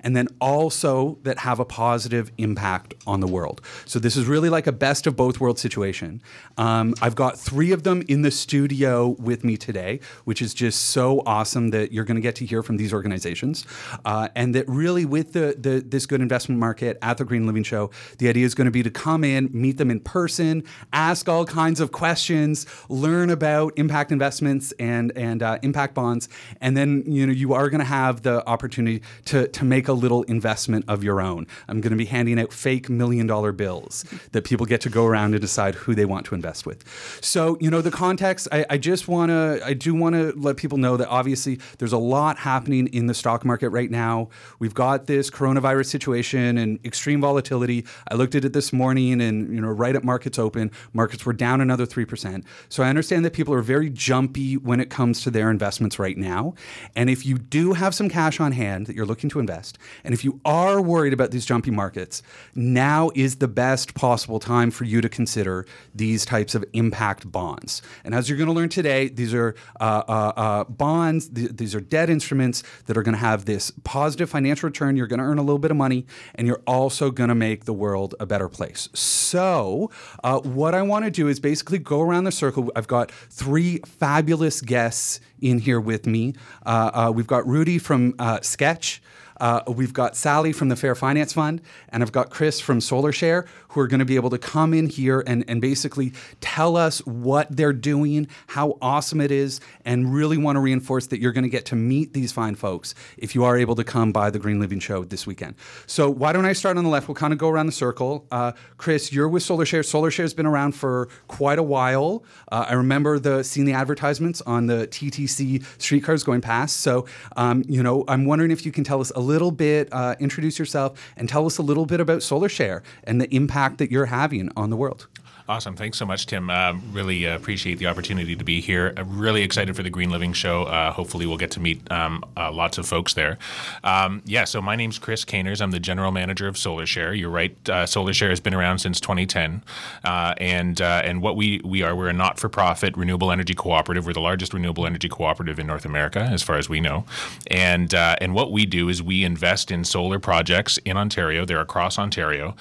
and 0.03 0.17
then 0.17 0.29
also 0.41 1.19
that 1.23 1.39
have 1.39 1.61
a 1.61 1.65
positive 1.65 2.31
impact 2.39 2.95
on 3.07 3.21
the 3.21 3.27
world. 3.27 3.61
So 3.87 3.99
this 3.99 4.17
is 4.17 4.27
really 4.27 4.49
like 4.49 4.67
a 4.67 4.73
best 4.73 5.07
of 5.07 5.17
both 5.17 5.41
worlds 5.41 5.61
situation. 5.61 6.23
Um, 6.59 6.95
I've 7.01 7.15
got 7.15 7.39
three 7.39 7.73
of 7.73 7.83
them 7.83 8.03
in 8.09 8.23
the 8.23 8.31
studio 8.31 9.09
with 9.19 9.45
me 9.45 9.57
today, 9.57 10.01
which 10.25 10.43
is 10.43 10.55
just 10.55 10.91
so 10.91 11.23
awesome 11.27 11.71
that 11.71 11.93
you're 11.93 12.05
going 12.05 12.17
to 12.17 12.23
get 12.23 12.37
to 12.37 12.47
hear 12.47 12.63
from 12.63 12.77
these 12.77 12.93
organizations, 12.93 13.65
uh, 14.05 14.29
and 14.35 14.55
that 14.55 14.69
really 14.69 15.05
with 15.05 15.33
the, 15.33 15.57
the 15.59 15.81
this 15.81 16.07
good 16.07 16.21
investment 16.21 16.59
market 16.59 16.99
at 17.03 17.19
the 17.19 17.25
Green 17.25 17.47
Living 17.47 17.63
Show, 17.63 17.91
the 18.19 18.29
idea 18.29 18.45
is 18.45 18.55
going 18.55 18.67
to 18.67 18.71
be 18.71 18.83
to 18.83 18.91
come 18.91 19.25
in, 19.25 19.51
meet 19.53 19.79
them 19.79 19.91
in 19.91 20.01
person, 20.01 20.65
ask 20.93 21.29
all 21.29 21.45
kinds 21.45 21.81
of 21.81 21.93
questions, 21.93 22.67
learn 22.89 23.31
about 23.31 23.73
impact 23.77 24.13
investments 24.13 24.73
and 24.79 25.13
and 25.17 25.43
uh, 25.43 25.59
impact 25.63 25.95
bonds, 25.95 26.29
and 26.61 26.77
then 26.77 27.03
you 27.07 27.27
know 27.27 27.33
you 27.33 27.53
are 27.55 27.69
going 27.71 27.81
to 27.81 27.85
have 27.85 28.23
the 28.23 28.47
opportunity 28.47 29.03
to 29.27 29.49
to 29.49 29.65
make 29.65 29.89
a 29.89 29.92
little 29.95 30.23
investment 30.25 30.85
of 30.89 31.05
your 31.05 31.21
own. 31.21 31.47
I'm 31.69 31.81
going 31.81 31.91
to 31.91 31.97
be 31.97 32.07
handing 32.07 32.39
out 32.39 32.53
fake 32.53 32.89
million 32.89 33.27
dollar 33.27 33.53
bills 33.53 34.05
that 34.33 34.45
people 34.45 34.67
get 34.67 34.81
to 34.83 34.89
go 34.89 35.07
around 35.07 35.35
and 35.35 35.41
decide 35.41 35.75
who 35.75 35.95
they 35.95 36.05
want 36.05 36.27
to 36.27 36.35
invest 36.35 36.67
with. 36.67 36.85
So 37.21 37.57
you 37.61 37.71
know 37.71 37.81
the 37.81 37.91
context. 37.91 38.49
I, 38.53 38.65
I 38.71 38.79
just 38.79 39.09
want 39.09 39.31
to 39.31 39.61
I 39.65 39.75
do 39.75 39.95
want 39.95 40.15
to 40.15 40.33
let 40.37 40.57
people 40.57 40.79
know 40.79 40.97
that 40.97 41.09
obviously 41.09 41.61
there's 41.79 41.93
a 41.93 41.99
lot 41.99 42.39
happening 42.39 42.89
in 42.89 43.07
the 43.07 43.15
stock 43.15 43.45
market 43.45 43.71
right 43.71 43.91
now. 43.91 44.29
We've 44.59 44.75
got 44.75 45.07
this 45.07 45.31
coronavirus 45.31 45.87
situation 45.87 46.59
and 46.59 46.79
extreme 46.85 47.21
volatility. 47.21 47.85
I 48.09 48.15
looked 48.15 48.35
at 48.35 48.45
it 48.45 48.53
this 48.53 48.73
morning, 48.73 49.21
and 49.21 49.55
you 49.55 49.61
know 49.61 49.69
right 49.69 49.95
at 49.95 50.05
markets 50.05 50.39
open, 50.39 50.71
markets 50.93 51.25
were 51.27 51.33
down 51.33 51.61
another 51.61 51.87
three 51.87 52.05
percent. 52.05 52.45
So 52.69 52.83
I 52.83 52.89
understand 52.89 53.25
that 53.25 53.33
people 53.33 53.55
are 53.55 53.63
very 53.63 53.91
jumpy 53.91 54.57
when 54.57 54.81
it 54.81 54.91
comes 54.91 55.23
to 55.23 55.31
their 55.31 55.51
investments 55.51 55.99
right 55.99 56.17
now. 56.17 56.55
And 56.95 57.11
if 57.11 57.25
you 57.27 57.39
do 57.39 57.73
have 57.75 57.95
some 57.95 58.09
cash 58.09 58.41
on 58.41 58.53
hand 58.53 58.87
that 58.87 58.97
you're 58.97 59.07
looking 59.07 59.31
to 59.31 59.41
invest, 59.41 59.79
and 60.05 60.15
if 60.15 60.25
you 60.25 60.41
are 60.45 60.81
worried 60.81 61.13
about 61.13 61.31
these 61.31 61.45
jumpy 61.45 61.71
markets, 61.71 62.23
now 62.55 63.11
is 63.15 63.37
the 63.37 63.49
best 63.49 63.95
possible 63.95 64.41
time 64.41 64.71
for 64.71 64.85
you 64.85 65.01
to 65.01 65.09
consider 65.09 65.67
these 65.95 66.25
types 66.25 66.55
of 66.55 66.65
impact 66.73 67.31
bonds. 67.31 67.83
And 68.05 68.15
as 68.15 68.29
you're 68.29 68.39
going 68.39 68.49
to 68.49 68.55
learn 68.55 68.69
today, 68.69 69.09
these 69.09 69.35
are 69.35 69.55
uh, 69.81 70.03
uh, 70.09 70.33
uh, 70.37 70.65
bonds, 70.65 71.29
th- 71.29 71.53
these 71.53 71.75
are 71.75 71.81
debt 71.81 72.11
instruments 72.11 72.63
that 72.87 72.97
are 72.97 73.03
going 73.03 73.15
to 73.15 73.21
have 73.21 73.45
this 73.45 73.71
positive 73.85 74.31
financial 74.31 74.69
return. 74.69 74.97
You're 74.97 75.07
going 75.07 75.19
to 75.19 75.25
earn 75.25 75.39
a 75.39 75.43
little 75.43 75.59
bit 75.59 75.71
of 75.71 75.77
money, 75.77 76.07
and 76.35 76.47
you're 76.47 76.63
also 76.67 77.11
going 77.11 77.29
to 77.29 77.35
make 77.35 77.65
the 77.65 77.73
world 77.73 78.15
a 78.21 78.27
better 78.27 78.49
place. 78.49 78.89
So, 78.95 79.91
uh, 80.23 80.41
what 80.41 80.75
I 80.75 80.83
want 80.83 81.05
to 81.05 81.11
do 81.11 81.29
is 81.29 81.41
basically 81.41 81.79
go 81.79 82.01
around 82.01 82.25
the 82.25 82.33
circle. 82.33 82.71
I've 82.77 82.89
got 82.89 83.11
three 83.11 83.79
fabulous 83.87 84.61
guests 84.61 85.21
in 85.41 85.59
here 85.59 85.81
with 85.81 86.07
me. 86.07 86.35
Uh, 86.65 86.91
uh, 86.93 87.13
we've 87.15 87.27
got 87.27 87.47
Rudy 87.47 87.79
from 87.79 88.15
uh, 88.19 88.41
Sketch. 88.41 89.03
Uh, 89.43 89.61
we've 89.67 89.93
got 89.93 90.15
Sally 90.17 90.53
from 90.53 90.69
the 90.69 90.77
Fair 90.77 90.95
Finance 90.95 91.33
Fund, 91.33 91.61
and 91.89 92.01
I've 92.01 92.13
got 92.13 92.31
Chris 92.31 92.61
from 92.61 92.79
SolarShare, 92.79 93.45
who 93.71 93.81
are 93.81 93.89
going 93.89 93.99
to 93.99 94.07
be 94.07 94.15
able 94.15 94.31
to 94.31 94.39
come 94.39 94.73
in 94.73 94.87
here 94.87 95.25
and, 95.27 95.45
and 95.49 95.61
basically 95.61 96.13
tell 96.41 96.77
us 96.77 97.05
what 97.07 97.49
they're 97.51 97.73
doing, 97.73 98.29
how 98.47 98.79
awesome 98.81 99.21
it 99.21 99.33
is, 99.33 99.61
and 99.85 100.15
really 100.15 100.39
want 100.39 100.55
to 100.55 100.61
reinforce 100.61 101.09
that 101.09 101.19
you're 101.19 101.33
going 101.33 101.43
to 101.43 101.51
get 101.51 101.65
to 101.67 101.75
meet 101.75 102.13
these 102.13 102.31
fine 102.31 102.55
folks 102.55 102.95
if 103.19 103.35
you 103.35 103.43
are 103.43 103.59
able 103.59 103.75
to 103.75 103.83
come 103.83 104.13
by 104.13 104.31
the 104.31 104.39
Green 104.39 104.61
Living 104.61 104.79
Show 104.79 105.03
this 105.03 105.27
weekend. 105.27 105.57
So 105.89 106.09
why 106.09 106.33
don't 106.33 106.47
I 106.47 106.53
start 106.53 106.77
on 106.77 106.85
the 106.85 106.91
left? 106.91 107.09
We'll 107.09 107.17
kind 107.17 107.33
of 107.33 107.39
go 107.41 107.49
around 107.49 107.67
the 107.67 107.73
circle. 107.73 108.29
Uh, 108.31 108.53
Chris, 108.77 109.13
you're 109.13 109.29
with 109.29 109.43
SolarShare. 109.43 109.81
SolarShare's 109.81 110.35
been 110.35 110.47
around 110.47 110.77
for 110.77 111.09
quite 111.27 111.59
a 111.59 111.65
while. 111.65 112.23
Uh, 112.53 112.67
I 112.69 112.75
remember 112.75 113.19
the 113.19 113.43
seeing 113.43 113.67
the 113.67 113.73
advertisements 113.73 114.41
on 114.43 114.69
the 114.69 114.87
TTC 114.87 115.65
streetcars 115.79 116.23
going 116.23 116.43
past. 116.43 116.77
So, 116.77 117.07
um, 117.37 117.65
you 117.67 117.83
know, 117.83 118.05
I'm 118.07 118.25
wondering 118.25 118.53
if 118.53 118.65
you 118.65 118.71
can 118.71 118.85
tell 118.85 119.01
us 119.01 119.11
a 119.17 119.19
little 119.19 119.32
bit, 119.51 119.89
uh, 119.93 120.15
introduce 120.21 120.59
yourself, 120.59 121.13
and 121.17 121.29
tell 121.29 121.47
us 121.47 121.59
a 121.59 121.63
little 121.63 121.87
bit 121.87 122.01
about 122.01 122.21
SolarShare 122.21 122.83
and 123.05 123.21
the 123.21 123.35
impact 123.35 123.79
that 123.79 123.91
you're 123.91 124.07
having 124.07 124.51
on 124.57 124.71
the 124.71 124.77
world. 124.77 125.07
Awesome. 125.49 125.75
Thanks 125.75 125.99
so 125.99 126.07
much, 126.07 126.27
Tim. 126.27 126.49
Uh, 126.49 126.75
really 126.93 127.27
uh, 127.27 127.35
appreciate 127.35 127.79
the 127.79 127.87
opportunity 127.87 128.37
to 128.37 128.45
be 128.45 128.61
here. 128.61 128.95
I'm 128.97 129.19
really 129.19 129.43
excited 129.43 129.75
for 129.75 129.83
the 129.83 129.91
Green 129.91 130.09
Living 130.09 130.33
Show. 130.33 130.65
Uh, 130.65 130.93
hopefully, 130.93 131.27
we'll 131.27 131.37
get 131.37 131.51
to 131.53 131.61
meet 131.61 131.91
um, 131.91 132.25
uh, 132.37 132.53
lots 132.53 132.79
of 132.79 132.87
folks 132.87 133.15
there. 133.15 133.39
Um, 133.83 134.23
yeah, 134.25 134.45
so 134.45 134.63
my 134.63 134.77
name's 134.77 135.01
Chris 135.01 135.25
Caners. 135.25 135.61
I'm 135.61 135.73
the 135.73 135.81
general 135.81 136.13
manager 136.13 136.47
of 136.47 136.55
SolarShare. 136.55 137.19
You're 137.19 137.29
right. 137.29 137.57
Uh, 137.69 137.85
SolarShare 137.87 138.31
has 138.31 138.39
been 138.39 138.55
around 138.55 138.79
since 138.79 139.01
2010. 139.01 139.65
Uh, 140.05 140.35
and 140.39 140.81
and 140.81 141.23
what 141.23 141.35
we, 141.35 141.61
we 141.65 141.83
are, 141.83 141.97
we're 141.97 142.09
a 142.09 142.13
not 142.13 142.39
for 142.39 142.49
profit 142.49 142.97
renewable 142.97 143.33
energy 143.33 143.55
cooperative. 143.55 144.07
We're 144.07 144.13
the 144.13 144.21
largest 144.21 144.55
renewable 144.55 144.87
energy 144.87 145.09
cooperative 145.09 145.59
in 145.59 145.67
North 145.67 145.85
America, 145.85 146.21
as 146.21 146.43
far 146.43 146.57
as 146.57 146.69
we 146.69 146.81
know. 146.81 147.05
And, 147.49 147.93
and 147.95 148.35
what 148.35 148.53
we 148.53 148.65
do 148.65 148.89
is 148.89 149.03
we 149.03 149.25
invest 149.25 149.73
in 149.73 149.85
solar 149.85 150.21
projects 150.21 150.79
in 150.79 150.97
Ontario. 150.97 151.45
They're 151.45 151.61
across 151.61 151.99
Ontario. 151.99 152.55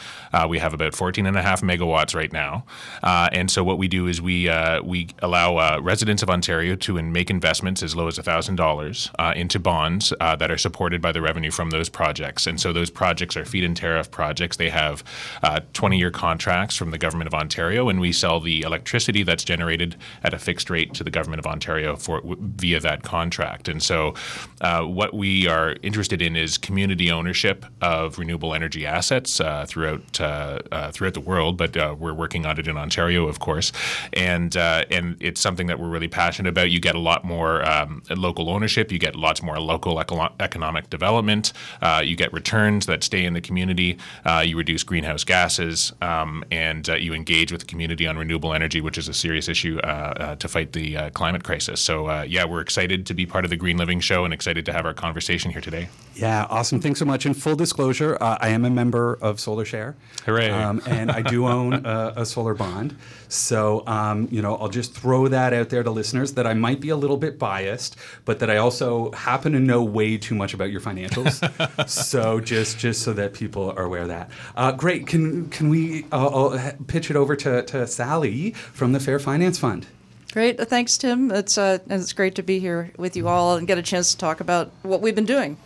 We 0.49 0.57
have 0.57 0.73
about 0.73 0.95
14 0.95 1.27
and 1.27 1.37
a 1.37 1.43
half 1.43 1.61
megawatts 1.61 2.15
right 2.15 2.33
now. 2.33 2.65
Uh, 3.03 3.29
and 3.31 3.49
so 3.49 3.63
what 3.63 3.77
we 3.77 3.87
do 3.87 4.07
is 4.07 4.21
we 4.21 4.49
uh, 4.49 4.81
we 4.83 5.07
allow 5.19 5.57
uh, 5.57 5.79
residents 5.81 6.21
of 6.21 6.29
Ontario 6.29 6.75
to 6.75 6.97
in- 6.97 7.11
make 7.11 7.29
investments 7.29 7.81
as 7.81 7.95
low 7.95 8.07
as 8.07 8.17
thousand 8.17 8.55
dollars 8.55 9.09
uh, 9.17 9.33
into 9.35 9.59
bonds 9.59 10.13
uh, 10.19 10.35
that 10.35 10.51
are 10.51 10.57
supported 10.57 11.01
by 11.01 11.11
the 11.11 11.21
revenue 11.21 11.51
from 11.51 11.71
those 11.71 11.89
projects. 11.89 12.45
And 12.45 12.59
so 12.59 12.71
those 12.71 12.89
projects 12.89 13.35
are 13.35 13.45
feed-in 13.45 13.73
tariff 13.73 14.11
projects. 14.11 14.57
They 14.57 14.69
have 14.69 15.03
20-year 15.41 16.11
contracts 16.11 16.75
from 16.75 16.91
the 16.91 16.97
government 16.97 17.27
of 17.27 17.33
Ontario, 17.33 17.89
and 17.89 17.99
we 17.99 18.11
sell 18.11 18.39
the 18.39 18.61
electricity 18.61 19.23
that's 19.23 19.43
generated 19.43 19.95
at 20.23 20.33
a 20.33 20.39
fixed 20.39 20.69
rate 20.69 20.93
to 20.93 21.03
the 21.03 21.09
government 21.11 21.39
of 21.39 21.47
Ontario 21.47 21.95
for 21.95 22.21
via 22.23 22.79
that 22.79 23.01
contract. 23.01 23.67
And 23.67 23.81
so 23.81 24.13
what 24.61 25.13
we 25.13 25.47
are 25.47 25.75
interested 25.81 26.21
in 26.21 26.35
is 26.35 26.57
community 26.57 27.11
ownership 27.11 27.65
of 27.81 28.19
renewable 28.19 28.53
energy 28.53 28.85
assets 28.85 29.37
throughout 29.65 30.03
throughout 30.13 31.13
the 31.13 31.23
world, 31.23 31.57
but 31.57 31.75
we're 31.97 32.13
working 32.13 32.45
on 32.45 32.51
it 32.61 32.67
in 32.67 32.77
Ontario, 32.77 33.27
of 33.27 33.39
course, 33.39 33.71
and 34.13 34.55
uh, 34.55 34.85
and 34.89 35.17
it's 35.19 35.41
something 35.41 35.67
that 35.67 35.79
we're 35.79 35.89
really 35.89 36.07
passionate 36.07 36.49
about. 36.49 36.71
You 36.71 36.79
get 36.79 36.95
a 36.95 36.99
lot 36.99 37.23
more 37.23 37.63
um, 37.69 38.03
local 38.09 38.49
ownership, 38.49 38.91
you 38.91 38.99
get 38.99 39.15
lots 39.15 39.41
more 39.41 39.59
local 39.59 39.99
eco- 39.99 40.33
economic 40.39 40.89
development, 40.89 41.53
uh, 41.81 42.01
you 42.03 42.15
get 42.15 42.31
returns 42.33 42.85
that 42.85 43.03
stay 43.03 43.25
in 43.25 43.33
the 43.33 43.41
community, 43.41 43.97
uh, 44.25 44.43
you 44.45 44.57
reduce 44.57 44.83
greenhouse 44.83 45.23
gases, 45.23 45.93
um, 46.01 46.43
and 46.51 46.89
uh, 46.89 46.95
you 46.95 47.13
engage 47.13 47.51
with 47.51 47.61
the 47.61 47.67
community 47.67 48.07
on 48.07 48.17
renewable 48.17 48.53
energy, 48.53 48.81
which 48.81 48.97
is 48.97 49.07
a 49.07 49.13
serious 49.13 49.49
issue 49.49 49.79
uh, 49.83 49.87
uh, 49.87 50.35
to 50.35 50.47
fight 50.47 50.71
the 50.73 50.97
uh, 50.97 51.09
climate 51.11 51.43
crisis. 51.43 51.81
So 51.81 52.07
uh, 52.07 52.25
yeah, 52.27 52.45
we're 52.45 52.61
excited 52.61 53.05
to 53.07 53.13
be 53.13 53.25
part 53.25 53.45
of 53.45 53.49
the 53.49 53.57
Green 53.57 53.77
Living 53.77 53.99
Show 53.99 54.25
and 54.25 54.33
excited 54.33 54.65
to 54.65 54.73
have 54.73 54.85
our 54.85 54.93
conversation 54.93 55.51
here 55.51 55.61
today. 55.61 55.89
Yeah, 56.15 56.45
awesome. 56.49 56.79
Thanks 56.79 56.99
so 56.99 57.05
much. 57.05 57.25
In 57.25 57.33
full 57.33 57.55
disclosure, 57.55 58.17
I 58.21 58.49
am 58.49 58.65
a 58.65 58.69
member 58.69 59.17
of 59.21 59.37
SolarShare. 59.37 59.95
Hooray. 60.25 60.49
Um, 60.49 60.81
and 60.85 61.11
I 61.11 61.21
do 61.21 61.47
own 61.47 61.85
a, 61.85 62.13
a 62.17 62.25
solar 62.25 62.50
bond. 62.53 62.95
So, 63.27 63.85
um, 63.87 64.27
you 64.31 64.41
know, 64.41 64.55
I'll 64.55 64.69
just 64.69 64.93
throw 64.93 65.27
that 65.27 65.53
out 65.53 65.69
there 65.69 65.83
to 65.83 65.91
listeners 65.91 66.33
that 66.33 66.45
I 66.45 66.53
might 66.53 66.81
be 66.81 66.89
a 66.89 66.95
little 66.95 67.17
bit 67.17 67.39
biased, 67.39 67.95
but 68.25 68.39
that 68.39 68.49
I 68.49 68.57
also 68.57 69.11
happen 69.11 69.53
to 69.53 69.59
know 69.59 69.81
way 69.81 70.17
too 70.17 70.35
much 70.35 70.53
about 70.53 70.71
your 70.71 70.81
financials. 70.81 71.39
so, 71.89 72.39
just 72.39 72.77
just 72.77 73.03
so 73.03 73.13
that 73.13 73.33
people 73.33 73.71
are 73.71 73.83
aware 73.83 74.01
of 74.01 74.09
that. 74.09 74.29
Uh, 74.55 74.71
great. 74.71 75.07
Can 75.07 75.49
can 75.49 75.69
we 75.69 76.05
uh, 76.11 76.27
I'll 76.27 76.73
pitch 76.87 77.09
it 77.09 77.15
over 77.15 77.35
to, 77.37 77.63
to 77.63 77.87
Sally 77.87 78.51
from 78.51 78.91
the 78.91 78.99
Fair 78.99 79.19
Finance 79.19 79.59
Fund? 79.59 79.87
Great. 80.31 80.59
Uh, 80.59 80.65
Thanks, 80.65 80.97
Tim. 80.97 81.31
It's 81.31 81.57
uh, 81.57 81.79
and 81.89 82.01
it's 82.01 82.13
great 82.13 82.35
to 82.35 82.43
be 82.43 82.59
here 82.59 82.91
with 82.97 83.15
you 83.15 83.27
all 83.27 83.57
and 83.57 83.67
get 83.67 83.77
a 83.77 83.81
chance 83.81 84.11
to 84.11 84.17
talk 84.17 84.39
about 84.39 84.71
what 84.81 85.01
we've 85.01 85.15
been 85.15 85.25
doing. 85.25 85.57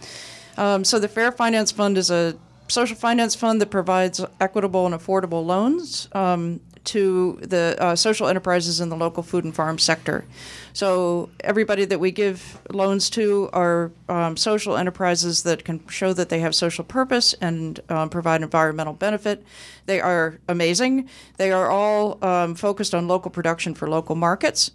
Um, 0.58 0.84
so 0.84 1.00
the 1.00 1.08
Fair 1.08 1.32
Finance 1.32 1.72
Fund 1.72 1.98
is 1.98 2.10
a 2.10 2.36
social 2.68 2.96
finance 2.96 3.36
fund 3.36 3.62
that 3.62 3.70
provides 3.70 4.24
equitable 4.40 4.86
and 4.86 4.96
affordable 4.96 5.46
loans 5.46 6.10
um, 6.14 6.60
to 6.86 7.40
the 7.42 7.76
uh, 7.80 7.96
social 7.96 8.28
enterprises 8.28 8.80
in 8.80 8.90
the 8.90 8.96
local 8.96 9.24
food 9.24 9.44
and 9.44 9.56
farm 9.56 9.78
sector. 9.78 10.26
So 10.74 11.30
everybody 11.40 11.86
that 11.86 12.00
we 12.00 12.12
give 12.12 12.60
loans 12.70 13.10
to 13.12 13.50
are 13.54 13.92
um, 14.10 14.38
social 14.38 14.78
enterprises 14.78 15.44
that 15.44 15.64
can 15.64 15.86
show 15.88 16.14
that 16.14 16.30
they 16.30 16.40
have 16.40 16.56
social 16.56 16.84
purpose 16.84 17.34
and 17.42 17.80
um, 17.90 18.10
provide 18.10 18.42
environmental 18.42 18.94
benefit. 18.94 19.44
They 19.86 20.00
are 20.00 20.40
amazing. 20.48 21.10
They 21.38 21.52
are 21.52 21.70
all 21.70 22.24
um, 22.24 22.56
focused 22.56 22.94
on 22.94 23.08
local 23.08 23.32
production 23.32 23.74
for 23.74 23.90
local 23.90 24.16
markets 24.16 24.72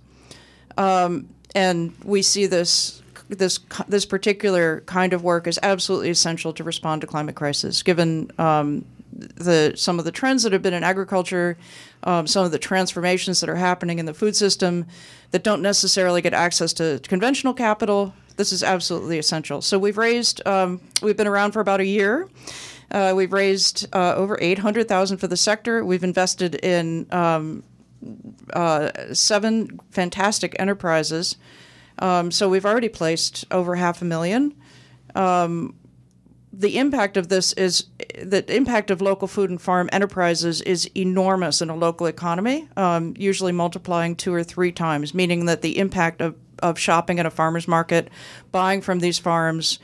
and 1.54 1.94
we 2.04 2.22
see 2.22 2.46
this 2.46 3.02
this 3.28 3.60
this 3.88 4.04
particular 4.06 4.80
kind 4.86 5.12
of 5.12 5.22
work 5.22 5.46
is 5.46 5.58
absolutely 5.62 6.10
essential 6.10 6.52
to 6.52 6.64
respond 6.64 7.00
to 7.00 7.06
climate 7.06 7.36
crisis, 7.36 7.82
given 7.82 8.30
um, 8.38 8.84
the 9.12 9.72
some 9.76 9.98
of 9.98 10.04
the 10.04 10.12
trends 10.12 10.42
that 10.42 10.52
have 10.52 10.62
been 10.62 10.74
in 10.74 10.84
agriculture, 10.84 11.56
um, 12.04 12.26
some 12.26 12.44
of 12.44 12.52
the 12.52 12.58
transformations 12.58 13.40
that 13.40 13.50
are 13.50 13.56
happening 13.56 13.98
in 13.98 14.06
the 14.06 14.14
food 14.14 14.36
system 14.36 14.86
that 15.30 15.44
don't 15.44 15.62
necessarily 15.62 16.22
get 16.22 16.34
access 16.34 16.72
to 16.74 17.00
conventional 17.08 17.54
capital. 17.54 18.14
This 18.36 18.52
is 18.52 18.62
absolutely 18.62 19.18
essential. 19.18 19.60
So 19.60 19.78
we've 19.78 19.98
raised 19.98 20.46
um, 20.46 20.80
we've 21.02 21.16
been 21.16 21.26
around 21.26 21.52
for 21.52 21.60
about 21.60 21.80
a 21.80 21.86
year. 21.86 22.28
Uh, 22.90 23.12
we've 23.14 23.32
raised 23.32 23.86
uh, 23.94 24.14
over 24.14 24.38
eight 24.40 24.58
hundred 24.58 24.88
thousand 24.88 25.18
for 25.18 25.26
the 25.26 25.36
sector. 25.36 25.84
We've 25.84 26.04
invested 26.04 26.54
in 26.56 27.06
um, 27.10 27.62
uh, 28.52 28.90
seven 29.12 29.78
fantastic 29.90 30.56
enterprises. 30.58 31.36
Um, 31.98 32.30
so 32.30 32.48
we've 32.48 32.64
already 32.64 32.88
placed 32.88 33.44
over 33.50 33.76
half 33.76 34.00
a 34.00 34.04
million. 34.04 34.54
Um, 35.14 35.74
the 36.52 36.78
impact 36.78 37.16
of 37.16 37.28
this 37.28 37.52
is 37.52 37.84
the 38.20 38.44
impact 38.54 38.90
of 38.90 39.00
local 39.00 39.28
food 39.28 39.50
and 39.50 39.60
farm 39.60 39.88
enterprises 39.92 40.60
is 40.62 40.90
enormous 40.96 41.62
in 41.62 41.70
a 41.70 41.76
local 41.76 42.06
economy, 42.06 42.68
um, 42.76 43.14
usually 43.16 43.52
multiplying 43.52 44.16
two 44.16 44.34
or 44.34 44.42
three 44.42 44.72
times, 44.72 45.14
meaning 45.14 45.46
that 45.46 45.62
the 45.62 45.78
impact 45.78 46.20
of, 46.20 46.34
of 46.58 46.78
shopping 46.78 47.20
at 47.20 47.26
a 47.26 47.30
farmer's 47.30 47.68
market, 47.68 48.08
buying 48.50 48.80
from 48.80 48.98
these 48.98 49.18
farms, 49.18 49.78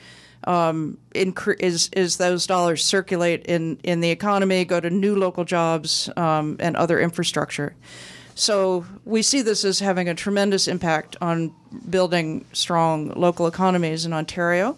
um, 0.45 0.99
incre- 1.15 1.61
is 1.61 1.89
is 1.93 2.17
those 2.17 2.47
dollars 2.47 2.85
circulate 2.85 3.47
in 3.47 3.79
in 3.85 4.01
the 4.01 4.11
economy, 4.11 4.65
go 4.65 4.81
to 4.81 4.91
new 4.91 5.15
local 5.15 5.45
jobs 5.45 6.11
um, 6.17 6.57
and 6.59 6.77
other 6.77 7.01
infrastructure. 7.01 7.75
So 8.35 8.85
we 9.05 9.23
see 9.23 9.41
this 9.41 9.65
as 9.65 9.79
having 9.79 10.09
a 10.09 10.15
tremendous 10.15 10.69
impact 10.69 11.17
on 11.21 11.55
building 11.89 12.45
strong 12.53 13.09
local 13.11 13.47
economies 13.47 14.05
in 14.05 14.13
Ontario. 14.13 14.77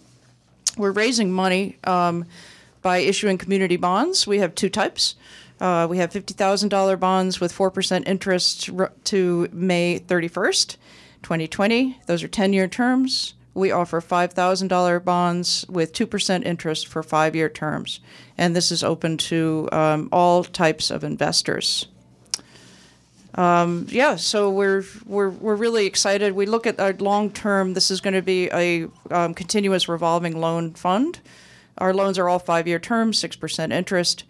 We're 0.79 0.91
raising 0.91 1.33
money 1.33 1.77
um, 1.83 2.23
by 2.81 2.99
issuing 2.99 3.37
community 3.37 3.75
bonds. 3.75 4.25
We 4.25 4.39
have 4.39 4.55
two 4.55 4.69
types. 4.69 5.15
Uh, 5.59 5.87
we 5.89 5.97
have 5.97 6.09
$50,000 6.09 6.97
bonds 6.97 7.41
with 7.41 7.53
4% 7.53 8.07
interest 8.07 8.69
to 9.03 9.49
May 9.51 9.99
31st, 9.99 10.77
2020. 11.21 11.99
Those 12.05 12.23
are 12.23 12.29
10 12.29 12.53
year 12.53 12.69
terms. 12.69 13.33
We 13.53 13.71
offer 13.71 13.99
$5,000 13.99 15.03
bonds 15.03 15.65
with 15.67 15.91
2% 15.91 16.45
interest 16.45 16.87
for 16.87 17.03
five 17.03 17.35
year 17.35 17.49
terms. 17.49 17.99
And 18.37 18.55
this 18.55 18.71
is 18.71 18.81
open 18.81 19.17
to 19.17 19.67
um, 19.73 20.07
all 20.13 20.45
types 20.45 20.91
of 20.91 21.03
investors 21.03 21.87
yeah, 23.89 24.17
so 24.17 24.49
we're 24.49 24.83
we're 25.05 25.29
we're 25.29 25.55
really 25.55 25.85
excited. 25.85 26.33
We 26.33 26.45
look 26.45 26.67
at 26.67 26.77
our 26.77 26.91
long 26.91 27.31
term. 27.31 27.73
This 27.73 27.89
is 27.89 28.01
going 28.01 28.13
to 28.13 28.21
be 28.21 28.49
a 28.51 28.87
um, 29.11 29.33
continuous 29.33 29.87
revolving 29.87 30.41
loan 30.41 30.73
fund. 30.73 31.21
Our 31.77 31.93
loans 31.93 32.19
are 32.19 32.27
all 32.27 32.39
five 32.39 32.67
year 32.67 32.79
terms, 32.79 33.17
six 33.17 33.37
percent 33.37 33.71
interest. 33.71 34.25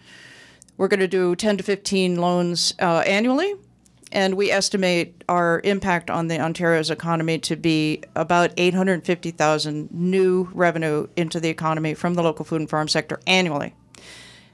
We're 0.78 0.89
going 0.89 0.99
to 0.99 1.07
do 1.07 1.36
ten 1.36 1.57
to 1.57 1.64
fifteen 1.64 2.18
loans 2.18 2.76
uh, 2.80 2.99
annually, 2.99 3.55
and 4.12 4.36
we 4.36 4.51
estimate 4.51 5.24
our 5.28 5.60
impact 5.64 6.12
on 6.12 6.28
the 6.28 6.39
Ontario's 6.39 6.91
economy 6.91 7.39
to 7.39 7.55
be 7.55 8.03
about 8.16 8.51
eight 8.57 8.76
hundred 8.76 9.05
fifty 9.05 9.32
thousand 9.32 9.89
new 9.91 10.49
revenue 10.53 11.07
into 11.16 11.39
the 11.39 11.49
economy 11.49 11.95
from 11.95 12.14
the 12.14 12.22
local 12.22 12.45
food 12.45 12.62
and 12.62 12.70
farm 12.70 12.88
sector 12.88 13.20
annually 13.26 13.74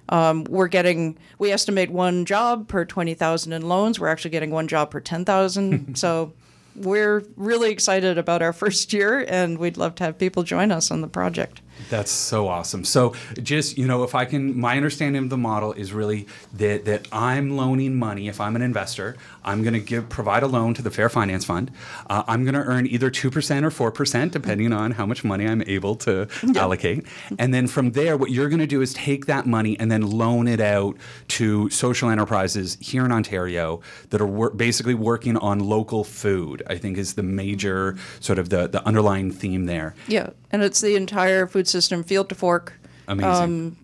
Um, 0.10 0.44
we're 0.46 0.68
getting 0.68 1.18
we 1.40 1.52
estimate 1.52 1.90
one 1.90 2.26
job 2.26 2.68
per 2.68 2.86
20,000 2.86 3.54
in 3.54 3.68
loans. 3.68 4.00
We're 4.00 4.08
actually 4.08 4.32
getting 4.32 4.52
one 4.52 4.68
job 4.68 4.92
per 4.92 5.00
10,000 5.00 5.98
so 5.98 6.34
we're 6.76 7.24
really 7.38 7.72
excited 7.72 8.18
about 8.18 8.42
our 8.42 8.54
first 8.54 8.92
year 8.94 9.26
and 9.28 9.58
we'd 9.58 9.78
love 9.78 9.96
to 9.96 10.04
have 10.04 10.18
people 10.18 10.44
join 10.44 10.72
us 10.72 10.92
on 10.92 11.02
the 11.02 11.08
project 11.08 11.62
That's 11.90 12.12
so 12.12 12.48
awesome. 12.48 12.84
So 12.84 13.14
just, 13.42 13.78
you 13.78 13.88
know, 13.88 14.04
if 14.04 14.16
I 14.16 14.26
can 14.26 14.60
my 14.60 14.78
understanding 14.78 15.24
of 15.24 15.30
the 15.30 15.38
model 15.38 15.74
is 15.74 15.94
really 15.94 16.28
that 16.54 16.86
that 16.86 17.08
I'm 17.12 17.56
loaning 17.56 17.96
money 17.96 18.28
if 18.28 18.40
I'm 18.42 18.56
an 18.56 18.62
investor, 18.62 19.18
I'm 19.44 19.62
going 19.62 19.74
to 19.74 19.80
give 19.80 20.10
provide 20.10 20.44
a 20.44 20.48
loan 20.48 20.74
to 20.76 20.82
the 20.82 20.92
Fair 20.92 21.10
Finance 21.10 21.46
Fund. 21.46 21.72
Uh, 22.10 22.24
I'm 22.28 22.44
going 22.44 22.56
to 22.56 22.62
earn 22.62 22.88
either 22.88 23.12
2% 23.12 23.80
or 23.80 23.92
4% 23.92 24.32
depending 24.32 24.74
on 24.74 24.92
how 24.92 25.06
much 25.06 25.24
money 25.24 25.48
I'm 25.48 25.62
able 25.64 25.96
to 25.98 26.28
allocate. 26.56 27.06
And 27.38 27.54
then 27.54 27.68
from 27.68 27.92
there 27.92 28.18
what 28.18 28.32
you're 28.32 28.50
going 28.50 28.60
to 28.60 28.68
do 28.68 28.82
is 28.82 28.94
take 28.94 29.26
that 29.28 29.46
money 29.46 29.78
and 29.80 29.92
then 29.92 30.02
loan 30.02 30.48
it 30.48 30.62
out 30.62 30.98
to 31.30 31.70
social 31.70 32.10
enterprises 32.10 32.78
here 32.82 33.06
in 33.06 33.12
Ontario 33.12 33.82
that 34.10 34.22
are 34.22 34.28
wor- 34.28 34.52
basically 34.52 34.94
working 34.96 35.38
on 35.38 35.60
local 35.60 36.04
food. 36.04 36.64
I 36.68 36.78
think 36.78 36.98
is 36.98 37.14
the 37.14 37.24
major 37.24 37.98
sort 38.20 38.40
of 38.40 38.50
the 38.50 38.68
the 38.68 38.86
underlying 38.86 39.32
theme 39.32 39.66
there. 39.66 39.94
yeah 40.08 40.30
and 40.56 40.64
it's 40.64 40.80
the 40.80 40.96
entire 40.96 41.48
food 41.48 41.65
system 41.68 42.04
field 42.04 42.30
to 42.30 42.36
fork 42.36 42.74
Amazing. 43.08 43.76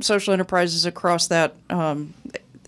social 0.00 0.32
enterprises 0.32 0.86
across 0.86 1.26
that 1.28 1.54
um, 1.70 2.14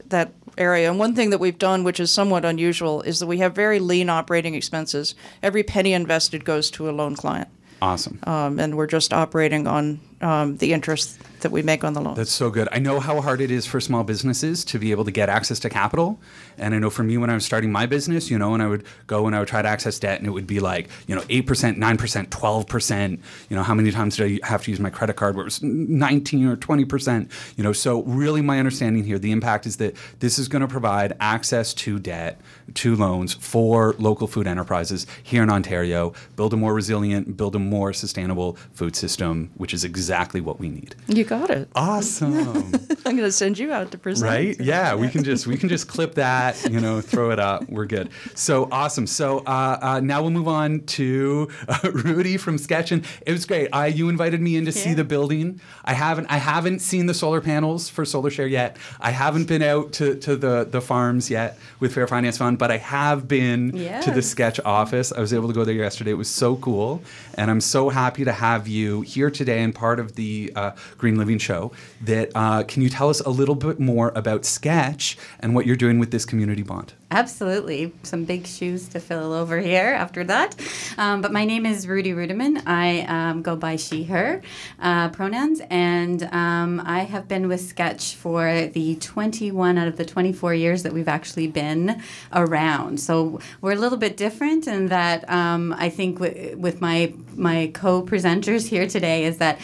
that 0.09 0.33
area. 0.59 0.91
And 0.91 0.99
one 0.99 1.15
thing 1.15 1.31
that 1.31 1.39
we've 1.39 1.59
done, 1.59 1.85
which 1.85 2.01
is 2.01 2.11
somewhat 2.11 2.45
unusual, 2.45 3.03
is 3.03 3.19
that 3.21 3.27
we 3.27 3.39
have 3.39 3.55
very 3.55 3.79
lean 3.79 4.11
operating 4.11 4.55
expenses. 4.55 5.15
Every 5.43 5.63
penny 5.63 5.93
invested 5.93 6.45
goes 6.45 6.71
to 6.73 6.91
a 6.91 6.93
loan 6.93 7.15
client, 7.17 7.49
Awesome. 7.81 8.19
um, 8.25 8.59
and 8.59 8.77
we're 8.77 8.87
just 8.89 9.13
operating 9.13 9.67
on 9.67 10.01
um, 10.21 10.57
the 10.59 10.73
interest 10.73 11.19
that 11.41 11.51
we 11.51 11.63
make 11.63 11.85
on 11.85 11.95
the 11.95 12.01
loan. 12.01 12.15
That's 12.15 12.33
so 12.33 12.51
good. 12.51 12.69
I 12.71 12.79
know 12.79 13.01
how 13.01 13.21
hard 13.21 13.41
it 13.41 13.51
is 13.51 13.67
for 13.67 13.81
small 13.81 14.05
businesses 14.05 14.65
to 14.67 14.79
be 14.79 14.91
able 14.91 15.05
to 15.05 15.11
get 15.11 15.29
access 15.29 15.59
to 15.61 15.71
capital. 15.71 16.21
And 16.59 16.75
I 16.75 16.79
know 16.79 16.91
for 16.91 17.03
me, 17.03 17.17
when 17.17 17.31
I 17.31 17.35
was 17.35 17.45
starting 17.45 17.73
my 17.73 17.87
business, 17.87 18.31
you 18.31 18.39
know, 18.39 18.53
and 18.53 18.63
I 18.63 18.67
would 18.67 18.85
go 19.07 19.27
and 19.27 19.35
I 19.35 19.39
would 19.39 19.49
try 19.49 19.63
to 19.63 19.69
access 19.69 19.99
debt, 19.99 20.19
and 20.19 20.27
it 20.27 20.31
would 20.31 20.47
be 20.47 20.61
like, 20.61 20.89
you 21.07 21.15
know, 21.15 21.23
8%, 21.23 21.79
9%, 21.79 22.29
12%. 22.29 23.19
You 23.49 23.57
know, 23.57 23.63
how 23.63 23.75
many 23.75 23.91
times 23.91 24.17
did 24.17 24.43
I 24.43 24.47
have 24.47 24.63
to 24.65 24.71
use 24.71 24.81
my 24.81 24.91
credit 24.91 25.17
card 25.17 25.35
where 25.35 25.43
it 25.43 25.47
was 25.47 25.63
19 25.63 26.47
or 26.47 26.57
20%? 26.57 27.31
You 27.57 27.65
know, 27.65 27.73
so 27.73 28.03
really 28.03 28.43
my 28.43 28.59
understanding 28.59 29.05
here, 29.05 29.19
the 29.19 29.33
impact 29.33 29.67
is 29.67 29.79
that 29.79 29.97
this 30.19 30.39
is 30.39 30.49
going 30.49 30.63
to 30.63 30.69
provide 30.69 31.17
access 31.21 31.73
to 31.75 31.99
debt, 31.99 32.41
to 32.75 32.95
loans 32.95 33.35
for 33.35 33.95
local 33.99 34.27
food 34.27 34.47
enterprises 34.47 35.07
here 35.23 35.43
in 35.43 35.49
Ontario, 35.49 36.13
build 36.37 36.53
a 36.53 36.57
more 36.57 36.75
resilient, 36.75 37.37
build 37.37 37.57
a 37.57 37.59
more 37.59 37.95
sustainable 37.95 38.59
food 38.75 38.95
system, 38.95 39.51
which 39.57 39.73
is 39.73 39.85
exactly 39.85 40.10
what 40.11 40.59
we 40.61 40.69
need. 40.69 40.95
you 41.09 41.25
got 41.25 41.51
it. 41.51 41.69
Awesome. 41.75 42.35
I'm 43.07 43.17
going 43.17 43.19
to 43.19 43.33
send 43.33 43.59
you 43.59 43.73
out 43.73 43.91
to 43.93 43.99
present. 43.99 44.31
right? 44.31 44.61
Yeah 44.61 44.95
we 44.95 45.09
can 45.09 45.25
just 45.25 45.47
we 45.47 45.57
can 45.57 45.69
just 45.69 45.89
clip 45.89 46.15
that 46.15 46.69
you 46.71 46.81
know 46.81 47.01
throw 47.01 47.31
it 47.31 47.39
up. 47.39 47.69
We're 47.69 47.87
good. 47.87 48.11
So 48.35 48.69
awesome. 48.71 49.07
So 49.07 49.39
uh, 49.41 49.79
uh, 49.81 50.01
now 50.01 50.23
we'll 50.23 50.31
move 50.31 50.49
on 50.49 50.81
to 50.81 51.49
uh, 51.69 51.91
rudy 51.93 52.37
from 52.37 52.59
sketchin. 52.59 53.05
It 53.27 53.33
was 53.33 53.47
great. 53.47 53.69
I, 53.73 53.87
you 53.87 54.09
invited 54.09 54.41
me 54.41 54.57
in 54.57 54.65
to 54.67 54.73
see 54.73 54.95
the 54.95 55.05
building. 55.05 55.61
I 55.85 55.93
haven't 55.95 56.27
i 56.31 56.37
haven't 56.39 56.81
seen 56.81 57.07
the 57.07 57.15
solar 57.15 57.41
panels 57.41 57.89
for 57.89 58.05
solar 58.05 58.31
share 58.31 58.47
yet. 58.47 58.77
I 59.01 59.11
haven't 59.11 59.47
been 59.47 59.63
out 59.63 59.93
to, 59.95 60.17
to 60.17 60.37
the 60.37 60.65
the 60.71 60.81
farms 60.81 61.31
yet 61.31 61.59
with 61.79 61.95
fair 61.95 62.07
finance 62.07 62.39
fund 62.39 62.59
but 62.59 62.71
i 62.71 62.77
have 62.77 63.29
been 63.29 63.73
to 64.03 64.11
the 64.11 64.23
sketch 64.23 64.61
office. 64.65 65.13
I 65.13 65.21
was 65.21 65.33
able 65.33 65.49
to 65.49 65.55
go 65.55 65.65
there 65.65 65.75
yesterday. 65.75 66.11
It 66.11 66.15
was 66.15 66.29
so 66.29 66.57
cool. 66.57 67.03
And 67.35 67.51
i'm 67.51 67.61
so 67.61 67.89
happy 67.89 68.25
to 68.25 68.33
have 68.33 68.67
you 68.69 69.03
here 69.03 69.31
today 69.31 69.63
and 69.63 69.75
part 69.75 70.00
of 70.01 70.17
the 70.17 70.53
uh, 70.57 70.73
green 70.99 71.17
living 71.17 71.39
show 71.39 71.71
that 72.01 72.31
uh, 72.35 72.63
can 72.65 72.83
you 72.83 72.89
tell 72.89 73.09
us 73.09 73.21
a 73.21 73.31
little 73.31 73.55
bit 73.55 73.79
more 73.79 74.13
about 74.17 74.45
sketch 74.45 75.17
and 75.39 75.55
what 75.55 75.67
you're 75.67 75.77
doing 75.77 75.99
with 75.99 76.11
this 76.11 76.25
community 76.25 76.63
bond 76.63 76.95
Absolutely. 77.13 77.93
Some 78.05 78.25
big 78.25 78.47
shoes 78.47 78.89
to 78.91 79.01
fill 79.01 79.33
over 79.33 79.59
here 79.59 79.89
after 79.89 80.23
that. 80.25 80.55
Um, 80.97 81.23
but 81.23 81.33
my 81.33 81.45
name 81.45 81.67
is 81.67 81.89
Rudy 81.89 82.13
Ruttimann. 82.13 82.63
I 82.67 83.01
um, 83.01 83.43
go 83.43 83.57
by 83.57 83.75
she, 83.75 84.05
her 84.05 84.43
uh, 84.79 85.09
pronouns. 85.09 85.61
And 85.71 86.23
um, 86.33 86.81
I 86.85 87.01
have 87.01 87.27
been 87.27 87.49
with 87.49 87.63
Sketch 87.63 88.15
for 88.15 88.67
the 88.67 88.95
21 88.95 89.77
out 89.77 89.89
of 89.89 89.97
the 89.97 90.05
24 90.05 90.55
years 90.55 90.85
that 90.85 90.93
we've 90.93 91.09
actually 91.09 91.49
been 91.49 92.01
around. 92.33 93.01
So 93.01 93.41
we're 93.61 93.73
a 93.73 93.77
little 93.77 93.99
bit 93.99 94.17
different 94.17 94.69
in 94.69 94.87
that 94.87 95.29
um, 95.29 95.75
I 95.77 95.89
think 95.89 96.21
w- 96.21 96.57
with 96.57 96.81
my, 96.81 97.13
my 97.35 97.73
co 97.75 98.05
presenters 98.05 98.69
here 98.69 98.87
today 98.87 99.25
is 99.25 99.39
that 99.39 99.59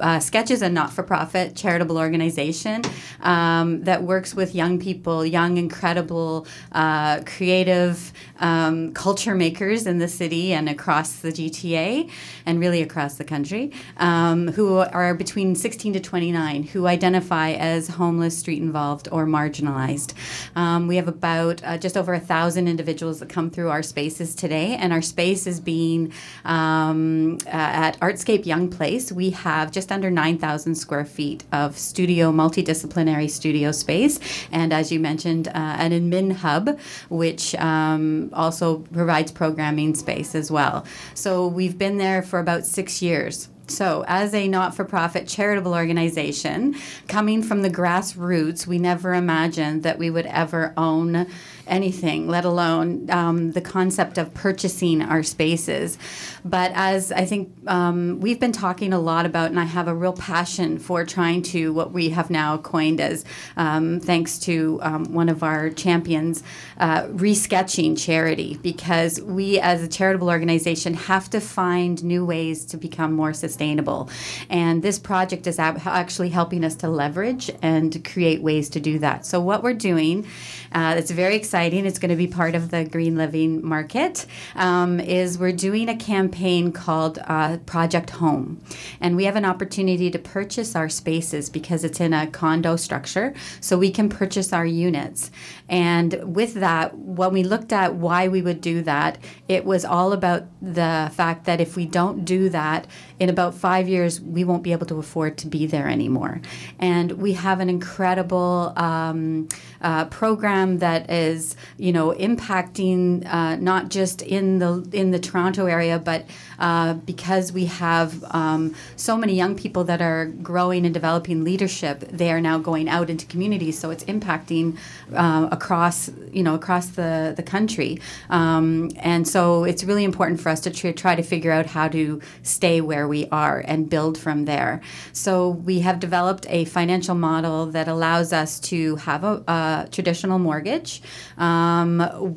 uh, 0.00 0.20
Sketch 0.20 0.50
is 0.50 0.60
a 0.60 0.68
not 0.68 0.92
for 0.92 1.02
profit 1.02 1.56
charitable 1.56 1.96
organization 1.96 2.82
um, 3.20 3.84
that 3.84 4.02
works 4.02 4.34
with 4.34 4.54
young 4.54 4.78
people, 4.78 5.24
young, 5.24 5.56
incredible, 5.56 6.46
uh, 6.72 6.89
creative 7.26 8.12
um, 8.40 8.92
culture 8.92 9.34
makers 9.34 9.86
in 9.86 9.98
the 9.98 10.08
city 10.08 10.52
and 10.52 10.68
across 10.68 11.16
the 11.16 11.30
GTA 11.30 12.10
and 12.46 12.58
really 12.58 12.82
across 12.82 13.14
the 13.14 13.24
country 13.24 13.72
um, 13.98 14.48
who 14.48 14.78
are 14.78 15.14
between 15.14 15.54
16 15.54 15.92
to 15.94 16.00
29 16.00 16.62
who 16.64 16.86
identify 16.86 17.50
as 17.52 17.88
homeless, 17.88 18.38
street 18.38 18.62
involved, 18.62 19.08
or 19.12 19.26
marginalized. 19.26 20.14
Um, 20.56 20.86
we 20.86 20.96
have 20.96 21.08
about 21.08 21.62
uh, 21.64 21.78
just 21.78 21.96
over 21.96 22.14
a 22.14 22.20
thousand 22.20 22.68
individuals 22.68 23.20
that 23.20 23.28
come 23.28 23.50
through 23.50 23.70
our 23.70 23.82
spaces 23.82 24.34
today, 24.34 24.76
and 24.76 24.92
our 24.92 25.02
space 25.02 25.46
is 25.46 25.60
being 25.60 26.12
um, 26.44 27.38
uh, 27.46 27.50
at 27.50 28.00
Artscape 28.00 28.44
Youngplace. 28.44 29.12
We 29.12 29.30
have 29.30 29.70
just 29.70 29.92
under 29.92 30.10
9,000 30.10 30.74
square 30.74 31.04
feet 31.04 31.44
of 31.52 31.78
studio, 31.78 32.32
multidisciplinary 32.32 33.28
studio 33.28 33.72
space, 33.72 34.18
and 34.50 34.72
as 34.72 34.90
you 34.90 35.00
mentioned, 35.00 35.48
uh, 35.48 35.52
an 35.54 35.92
admin 35.92 36.32
hub, 36.32 36.78
which 37.08 37.54
um, 37.56 38.30
also 38.32 38.78
provides 38.92 39.32
programming 39.32 39.94
space 39.94 40.34
as 40.34 40.50
well. 40.50 40.84
So 41.14 41.46
we've 41.46 41.78
been 41.78 41.98
there 41.98 42.22
for 42.22 42.38
about 42.38 42.66
six 42.66 43.02
years. 43.02 43.48
So, 43.70 44.04
as 44.08 44.34
a 44.34 44.48
not 44.48 44.74
for 44.74 44.84
profit 44.84 45.28
charitable 45.28 45.74
organization, 45.74 46.74
coming 47.06 47.40
from 47.40 47.62
the 47.62 47.70
grassroots, 47.70 48.66
we 48.66 48.78
never 48.78 49.14
imagined 49.14 49.84
that 49.84 49.96
we 49.96 50.10
would 50.10 50.26
ever 50.26 50.74
own 50.76 51.28
anything, 51.70 52.28
let 52.28 52.44
alone 52.44 53.08
um, 53.10 53.52
the 53.52 53.60
concept 53.60 54.18
of 54.18 54.34
purchasing 54.34 55.00
our 55.00 55.22
spaces. 55.22 55.96
But 56.44 56.72
as 56.74 57.12
I 57.12 57.24
think 57.24 57.52
um, 57.66 58.20
we've 58.20 58.40
been 58.40 58.52
talking 58.52 58.92
a 58.92 58.98
lot 58.98 59.26
about, 59.26 59.50
and 59.50 59.60
I 59.60 59.64
have 59.64 59.88
a 59.88 59.94
real 59.94 60.12
passion 60.12 60.78
for 60.78 61.04
trying 61.04 61.42
to 61.42 61.72
what 61.72 61.92
we 61.92 62.10
have 62.10 62.30
now 62.30 62.58
coined 62.58 63.00
as, 63.00 63.24
um, 63.56 64.00
thanks 64.00 64.38
to 64.40 64.80
um, 64.82 65.12
one 65.12 65.28
of 65.28 65.42
our 65.42 65.70
champions, 65.70 66.42
uh, 66.78 67.02
resketching 67.04 67.96
charity, 67.98 68.58
because 68.62 69.20
we 69.20 69.60
as 69.60 69.82
a 69.82 69.88
charitable 69.88 70.28
organization 70.28 70.94
have 70.94 71.30
to 71.30 71.40
find 71.40 72.02
new 72.02 72.24
ways 72.24 72.64
to 72.66 72.76
become 72.76 73.12
more 73.12 73.32
sustainable. 73.32 74.10
And 74.48 74.82
this 74.82 74.98
project 74.98 75.46
is 75.46 75.58
actually 75.58 76.30
helping 76.30 76.64
us 76.64 76.74
to 76.76 76.88
leverage 76.88 77.50
and 77.62 78.04
create 78.04 78.42
ways 78.42 78.68
to 78.70 78.80
do 78.80 78.98
that. 78.98 79.26
So, 79.26 79.40
what 79.40 79.62
we're 79.62 79.74
doing, 79.74 80.26
uh, 80.72 80.94
it's 80.98 81.10
very 81.10 81.36
exciting. 81.36 81.59
It's 81.60 81.98
going 81.98 82.08
to 82.08 82.16
be 82.16 82.26
part 82.26 82.54
of 82.54 82.70
the 82.70 82.84
Green 82.86 83.16
Living 83.16 83.62
Market. 83.62 84.24
Um, 84.54 84.98
is 84.98 85.38
we're 85.38 85.52
doing 85.52 85.90
a 85.90 85.96
campaign 85.96 86.72
called 86.72 87.18
uh, 87.26 87.58
Project 87.66 88.10
Home, 88.10 88.62
and 88.98 89.14
we 89.14 89.24
have 89.24 89.36
an 89.36 89.44
opportunity 89.44 90.10
to 90.10 90.18
purchase 90.18 90.74
our 90.74 90.88
spaces 90.88 91.50
because 91.50 91.84
it's 91.84 92.00
in 92.00 92.14
a 92.14 92.26
condo 92.28 92.76
structure, 92.76 93.34
so 93.60 93.76
we 93.76 93.90
can 93.90 94.08
purchase 94.08 94.54
our 94.54 94.64
units. 94.64 95.30
And 95.68 96.34
with 96.34 96.54
that, 96.54 96.96
when 96.96 97.34
we 97.34 97.42
looked 97.42 97.74
at 97.74 97.94
why 97.94 98.28
we 98.28 98.40
would 98.40 98.62
do 98.62 98.80
that, 98.82 99.18
it 99.46 99.66
was 99.66 99.84
all 99.84 100.14
about 100.14 100.44
the 100.62 101.10
fact 101.12 101.44
that 101.44 101.60
if 101.60 101.76
we 101.76 101.84
don't 101.84 102.24
do 102.24 102.48
that, 102.48 102.86
in 103.18 103.28
about 103.28 103.54
five 103.54 103.86
years, 103.86 104.18
we 104.18 104.44
won't 104.44 104.62
be 104.62 104.72
able 104.72 104.86
to 104.86 104.98
afford 104.98 105.36
to 105.36 105.46
be 105.46 105.66
there 105.66 105.86
anymore. 105.86 106.40
And 106.78 107.12
we 107.12 107.34
have 107.34 107.60
an 107.60 107.68
incredible 107.68 108.72
um, 108.76 109.48
uh, 109.82 110.04
program 110.06 110.78
that 110.78 111.10
is, 111.10 111.56
you 111.76 111.92
know, 111.92 112.12
impacting 112.12 113.26
uh, 113.26 113.56
not 113.56 113.88
just 113.88 114.22
in 114.22 114.58
the 114.58 114.88
in 114.92 115.10
the 115.10 115.18
Toronto 115.18 115.66
area, 115.66 115.98
but 115.98 116.26
uh, 116.58 116.94
because 116.94 117.52
we 117.52 117.66
have 117.66 118.22
um, 118.34 118.74
so 118.96 119.16
many 119.16 119.34
young 119.34 119.56
people 119.56 119.84
that 119.84 120.02
are 120.02 120.26
growing 120.26 120.84
and 120.84 120.92
developing 120.92 121.44
leadership, 121.44 122.00
they 122.00 122.30
are 122.30 122.40
now 122.40 122.58
going 122.58 122.88
out 122.88 123.08
into 123.08 123.24
communities. 123.26 123.78
So 123.78 123.90
it's 123.90 124.04
impacting 124.04 124.76
uh, 125.14 125.48
across, 125.50 126.10
you 126.32 126.42
know, 126.42 126.54
across 126.54 126.88
the 126.88 127.34
the 127.36 127.42
country. 127.42 127.98
Um, 128.28 128.90
and 128.98 129.26
so 129.26 129.64
it's 129.64 129.84
really 129.84 130.04
important 130.04 130.40
for 130.40 130.50
us 130.50 130.60
to 130.60 130.70
tr- 130.70 130.90
try 130.90 131.14
to 131.14 131.22
figure 131.22 131.52
out 131.52 131.66
how 131.66 131.88
to 131.88 132.20
stay 132.42 132.80
where 132.80 133.06
we 133.08 133.26
are 133.30 133.64
and 133.66 133.88
build 133.88 134.18
from 134.18 134.44
there. 134.44 134.80
So 135.12 135.48
we 135.48 135.80
have 135.80 136.00
developed 136.00 136.46
a 136.48 136.64
financial 136.66 137.14
model 137.14 137.66
that 137.66 137.88
allows 137.88 138.32
us 138.32 138.60
to 138.60 138.96
have 138.96 139.24
a, 139.24 139.42
a 139.48 139.69
traditional 139.90 140.38
mortgage. 140.38 141.02
Um, 141.38 141.90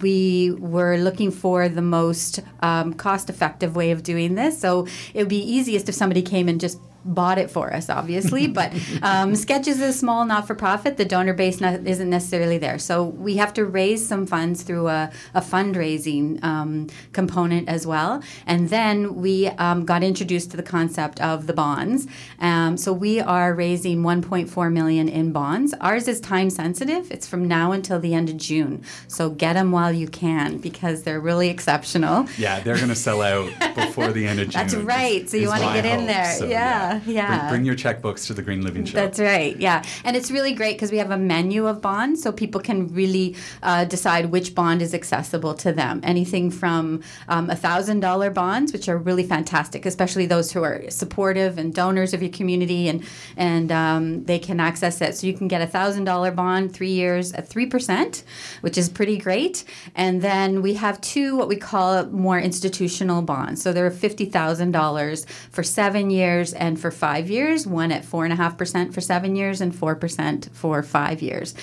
we 0.03 0.51
were 0.75 0.97
looking 0.97 1.31
for 1.31 1.69
the 1.69 1.81
most 1.81 2.39
um, 2.61 2.93
cost-effective 2.93 3.71
way 3.75 3.91
of 3.91 3.99
doing 4.03 4.35
this. 4.35 4.53
So 4.59 4.87
it 5.13 5.19
would 5.21 5.29
be 5.29 5.43
easiest 5.55 5.89
if 5.89 5.95
somebody 5.95 6.21
came 6.21 6.47
and 6.51 6.59
just 6.59 6.77
bought 7.05 7.37
it 7.37 7.49
for 7.49 7.73
us, 7.73 7.89
obviously. 7.89 8.47
but 8.59 8.73
um, 9.01 9.35
Sketch 9.35 9.67
is 9.67 9.81
a 9.81 9.93
small 9.93 10.25
not 10.25 10.47
for 10.47 10.55
profit. 10.55 10.97
The 10.97 11.05
donor 11.05 11.33
base 11.33 11.61
not, 11.61 11.85
isn't 11.85 12.09
necessarily 12.09 12.57
there. 12.57 12.79
So 12.79 13.03
we 13.03 13.37
have 13.37 13.53
to 13.53 13.65
raise 13.65 14.05
some 14.05 14.25
funds 14.25 14.63
through 14.63 14.87
a, 14.87 15.11
a 15.33 15.41
fundraising 15.41 16.43
um, 16.43 16.87
component 17.11 17.69
as 17.69 17.85
well. 17.87 18.21
And 18.45 18.69
then 18.69 19.15
we 19.15 19.47
um, 19.47 19.85
got 19.85 20.03
introduced 20.03 20.51
to 20.51 20.57
the 20.57 20.63
concept 20.63 21.21
of 21.21 21.47
the 21.47 21.53
bonds. 21.53 22.07
Um, 22.39 22.77
so 22.77 22.93
we 22.93 23.19
are 23.19 23.53
raising 23.53 24.01
1.4 24.03 24.71
million 24.71 25.09
in 25.09 25.31
bonds. 25.31 25.73
Ours 25.81 26.07
is 26.07 26.19
time 26.19 26.49
sensitive. 26.49 27.11
It's 27.11 27.27
from 27.27 27.47
now 27.47 27.71
until 27.71 27.99
the 27.99 28.13
end 28.13 28.29
of 28.29 28.37
June. 28.37 28.83
So 29.07 29.29
get 29.29 29.53
them 29.53 29.71
while 29.71 29.91
you 29.91 30.07
can 30.07 30.57
because 30.57 31.03
they're 31.03 31.19
really 31.19 31.49
exceptional. 31.49 32.27
Yeah, 32.37 32.59
they're 32.59 32.77
going 32.77 32.89
to 32.89 32.95
sell 32.95 33.21
out 33.21 33.51
before 33.75 34.11
the 34.11 34.27
end 34.27 34.39
of 34.39 34.49
June. 34.49 34.61
That's 34.61 34.75
right. 34.75 35.29
So 35.29 35.37
you 35.37 35.47
want 35.47 35.63
to 35.63 35.73
get 35.73 35.85
in 35.85 36.05
there. 36.05 36.33
So, 36.33 36.45
yeah. 36.45 36.73
Yeah, 36.73 36.92
yeah. 37.05 37.49
Bring, 37.49 37.49
bring 37.49 37.65
your 37.65 37.75
checkbooks 37.75 38.27
to 38.27 38.33
the 38.33 38.41
Green 38.41 38.61
Living 38.61 38.85
Show. 38.85 38.95
That's 38.95 39.19
right. 39.19 39.55
Yeah, 39.57 39.83
and 40.03 40.15
it's 40.15 40.31
really 40.31 40.53
great 40.53 40.75
because 40.75 40.91
we 40.91 40.97
have 40.97 41.11
a 41.11 41.17
menu 41.17 41.67
of 41.67 41.81
bonds, 41.81 42.21
so 42.21 42.31
people 42.31 42.61
can 42.61 42.93
really 42.93 43.35
uh, 43.61 43.85
decide 43.85 44.27
which 44.27 44.55
bond 44.55 44.81
is 44.81 44.93
accessible 44.93 45.53
to 45.55 45.71
them. 45.71 45.99
Anything 46.03 46.51
from 46.51 47.01
um, 47.27 47.49
a 47.49 47.55
thousand 47.55 47.99
dollar 47.99 48.29
bonds, 48.29 48.73
which 48.73 48.89
are 48.89 48.97
really 48.97 49.23
fantastic, 49.23 49.85
especially 49.85 50.25
those 50.25 50.51
who 50.51 50.63
are 50.63 50.89
supportive 50.89 51.57
and 51.57 51.73
donors 51.73 52.13
of 52.13 52.21
your 52.21 52.31
community, 52.31 52.87
and 52.87 53.03
and 53.37 53.71
um, 53.71 54.23
they 54.25 54.39
can 54.39 54.59
access 54.59 55.01
it. 55.01 55.15
So 55.15 55.27
you 55.27 55.33
can 55.33 55.47
get 55.47 55.61
a 55.61 55.67
thousand 55.67 56.05
dollar 56.05 56.31
bond, 56.31 56.73
three 56.73 56.91
years 56.91 57.33
at 57.33 57.47
three 57.47 57.65
percent, 57.65 58.23
which 58.61 58.77
is 58.77 58.89
pretty 58.89 59.17
great. 59.17 59.63
And 59.95 60.21
then 60.21 60.61
we 60.61 60.75
have 60.75 60.99
two 61.01 61.35
what 61.35 61.47
we 61.47 61.55
call 61.55 62.05
more 62.07 62.39
institutional 62.39 63.21
bonds. 63.21 63.61
So 63.61 63.73
they're 63.73 63.89
fifty 63.91 64.25
thousand 64.25 64.71
dollars 64.71 65.25
for 65.51 65.63
seven 65.63 66.09
years 66.09 66.53
and 66.53 66.79
for 66.83 66.91
five 66.91 67.29
years. 67.29 67.65
One 67.65 67.93
at 67.93 68.03
four 68.03 68.25
and 68.25 68.33
a 68.33 68.35
half 68.35 68.57
percent 68.57 68.93
for 68.93 68.99
seven 68.99 69.37
years 69.37 69.61
and 69.61 69.73
four 69.73 69.95
percent 69.95 70.49
for 70.51 70.83
five 70.83 71.21
years. 71.21 71.55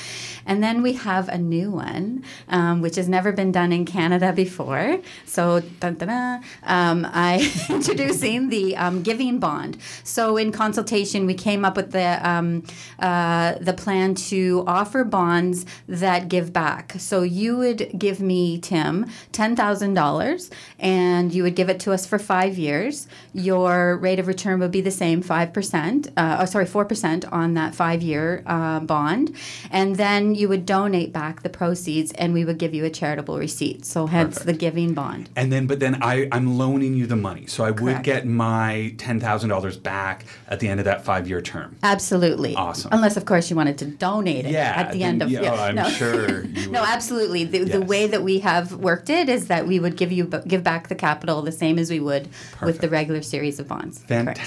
And 0.47 0.63
then 0.65 0.81
we 0.81 0.95
have 0.95 1.29
a 1.29 1.37
new 1.37 1.71
one, 1.71 2.25
um, 2.49 2.81
which 2.81 2.97
has 2.97 3.07
never 3.07 3.33
been 3.33 3.53
done 3.53 3.71
in 3.71 3.85
Canada 3.85 4.33
before. 4.33 4.99
So, 5.27 5.61
dun, 5.81 5.97
dun, 5.97 6.09
dun, 6.09 6.45
um, 6.63 7.07
I 7.13 7.53
introducing 7.69 8.49
the 8.49 8.77
um, 8.77 9.03
giving 9.03 9.39
bond. 9.39 9.77
So, 10.05 10.39
in 10.39 10.53
consultation, 10.53 11.27
we 11.27 11.35
came 11.35 11.67
up 11.67 11.77
with 11.77 11.93
the 11.93 12.11
um, 12.27 12.65
uh, 12.99 13.59
the 13.61 13.75
plan 13.75 14.15
to 14.31 14.65
offer 14.67 15.05
bonds 15.05 15.67
that 15.87 16.29
give 16.29 16.53
back. 16.53 16.95
So, 16.99 17.23
you 17.23 17.59
would 17.59 17.93
give 17.99 18.21
me 18.21 18.59
Tim 18.59 19.07
ten 19.33 19.55
thousand 19.55 19.93
dollars, 19.93 20.51
and 20.79 21.35
you 21.35 21.43
would 21.43 21.57
give 21.57 21.69
it 21.69 21.79
to 21.81 21.93
us 21.93 22.07
for 22.07 22.19
five 22.19 22.57
years. 22.57 23.07
Your 23.35 23.99
rate 23.99 24.19
of 24.19 24.27
return 24.27 24.61
would 24.61 24.73
be 24.73 24.81
the 24.81 24.91
same, 24.91 25.10
five 25.23 25.53
percent. 25.53 26.09
Uh, 26.17 26.39
oh, 26.41 26.45
sorry, 26.45 26.67
four 26.67 26.85
percent 26.85 27.25
on 27.33 27.55
that 27.55 27.75
five-year 27.75 28.43
uh, 28.47 28.81
bond, 28.81 29.35
and 29.71 29.97
then 29.97 30.35
you 30.35 30.49
would 30.49 30.65
donate 30.65 31.13
back 31.13 31.43
the 31.43 31.49
proceeds, 31.49 32.13
and 32.13 32.33
we 32.33 32.45
would 32.45 32.59
give 32.59 32.73
you 32.75 32.85
a 32.85 32.91
charitable 32.91 33.39
receipt. 33.39 33.85
So, 33.85 34.07
hence 34.07 34.39
the 34.39 34.53
giving 34.53 34.95
bond. 34.95 35.29
And 35.37 35.53
then, 35.53 35.67
but 35.67 35.81
then 35.81 36.03
I, 36.03 36.29
I'm 36.33 36.59
loaning 36.59 36.95
you 36.95 37.07
the 37.07 37.17
money. 37.17 37.47
So 37.47 37.65
I 37.65 37.71
would 37.71 38.03
get 38.03 38.27
my 38.27 38.95
$10,000 38.99 39.83
back 39.83 40.25
at 40.49 40.61
the 40.61 40.69
end 40.69 40.81
of 40.81 40.85
that 40.85 41.05
five 41.05 41.29
year 41.29 41.41
term. 41.41 41.77
Absolutely. 41.83 42.55
Awesome. 42.55 42.91
Unless, 42.93 43.17
of 43.17 43.25
course, 43.25 43.51
you 43.51 43.57
wanted 43.57 43.79
to 43.79 43.87
donate 43.87 44.45
it 44.47 44.53
Yeah, 44.53 44.73
at 44.77 44.93
the 44.93 44.99
then- 44.99 45.09
end 45.09 45.23
of. 45.23 45.31
yeah, 45.31 45.51
oh, 45.53 45.57
I'm 45.57 45.91
sure 45.91 46.45
you 46.45 46.71
no, 46.71 46.83
absolutely. 46.85 47.45
The, 47.45 47.65
the 47.65 47.81
way 47.81 48.07
that 48.07 48.23
we 48.23 48.39
have 48.41 48.73
worked 48.75 49.11
it 49.11 49.29
is 49.29 49.49
that 49.49 49.67
we 49.67 49.81
would 49.81 49.97
give 49.97 50.13
you 50.13 50.25
give 50.47 50.63
back 50.63 50.89
the 50.89 50.95
capital 50.95 51.43
the 51.43 51.53
same 51.53 51.79
as 51.79 51.91
we 51.91 52.01
would 52.01 52.29
with 52.63 52.81
the 52.81 52.89
regular 52.89 53.23
series 53.23 53.59
of 53.59 53.67
bonds. 53.69 54.05
Correct. 54.07 54.39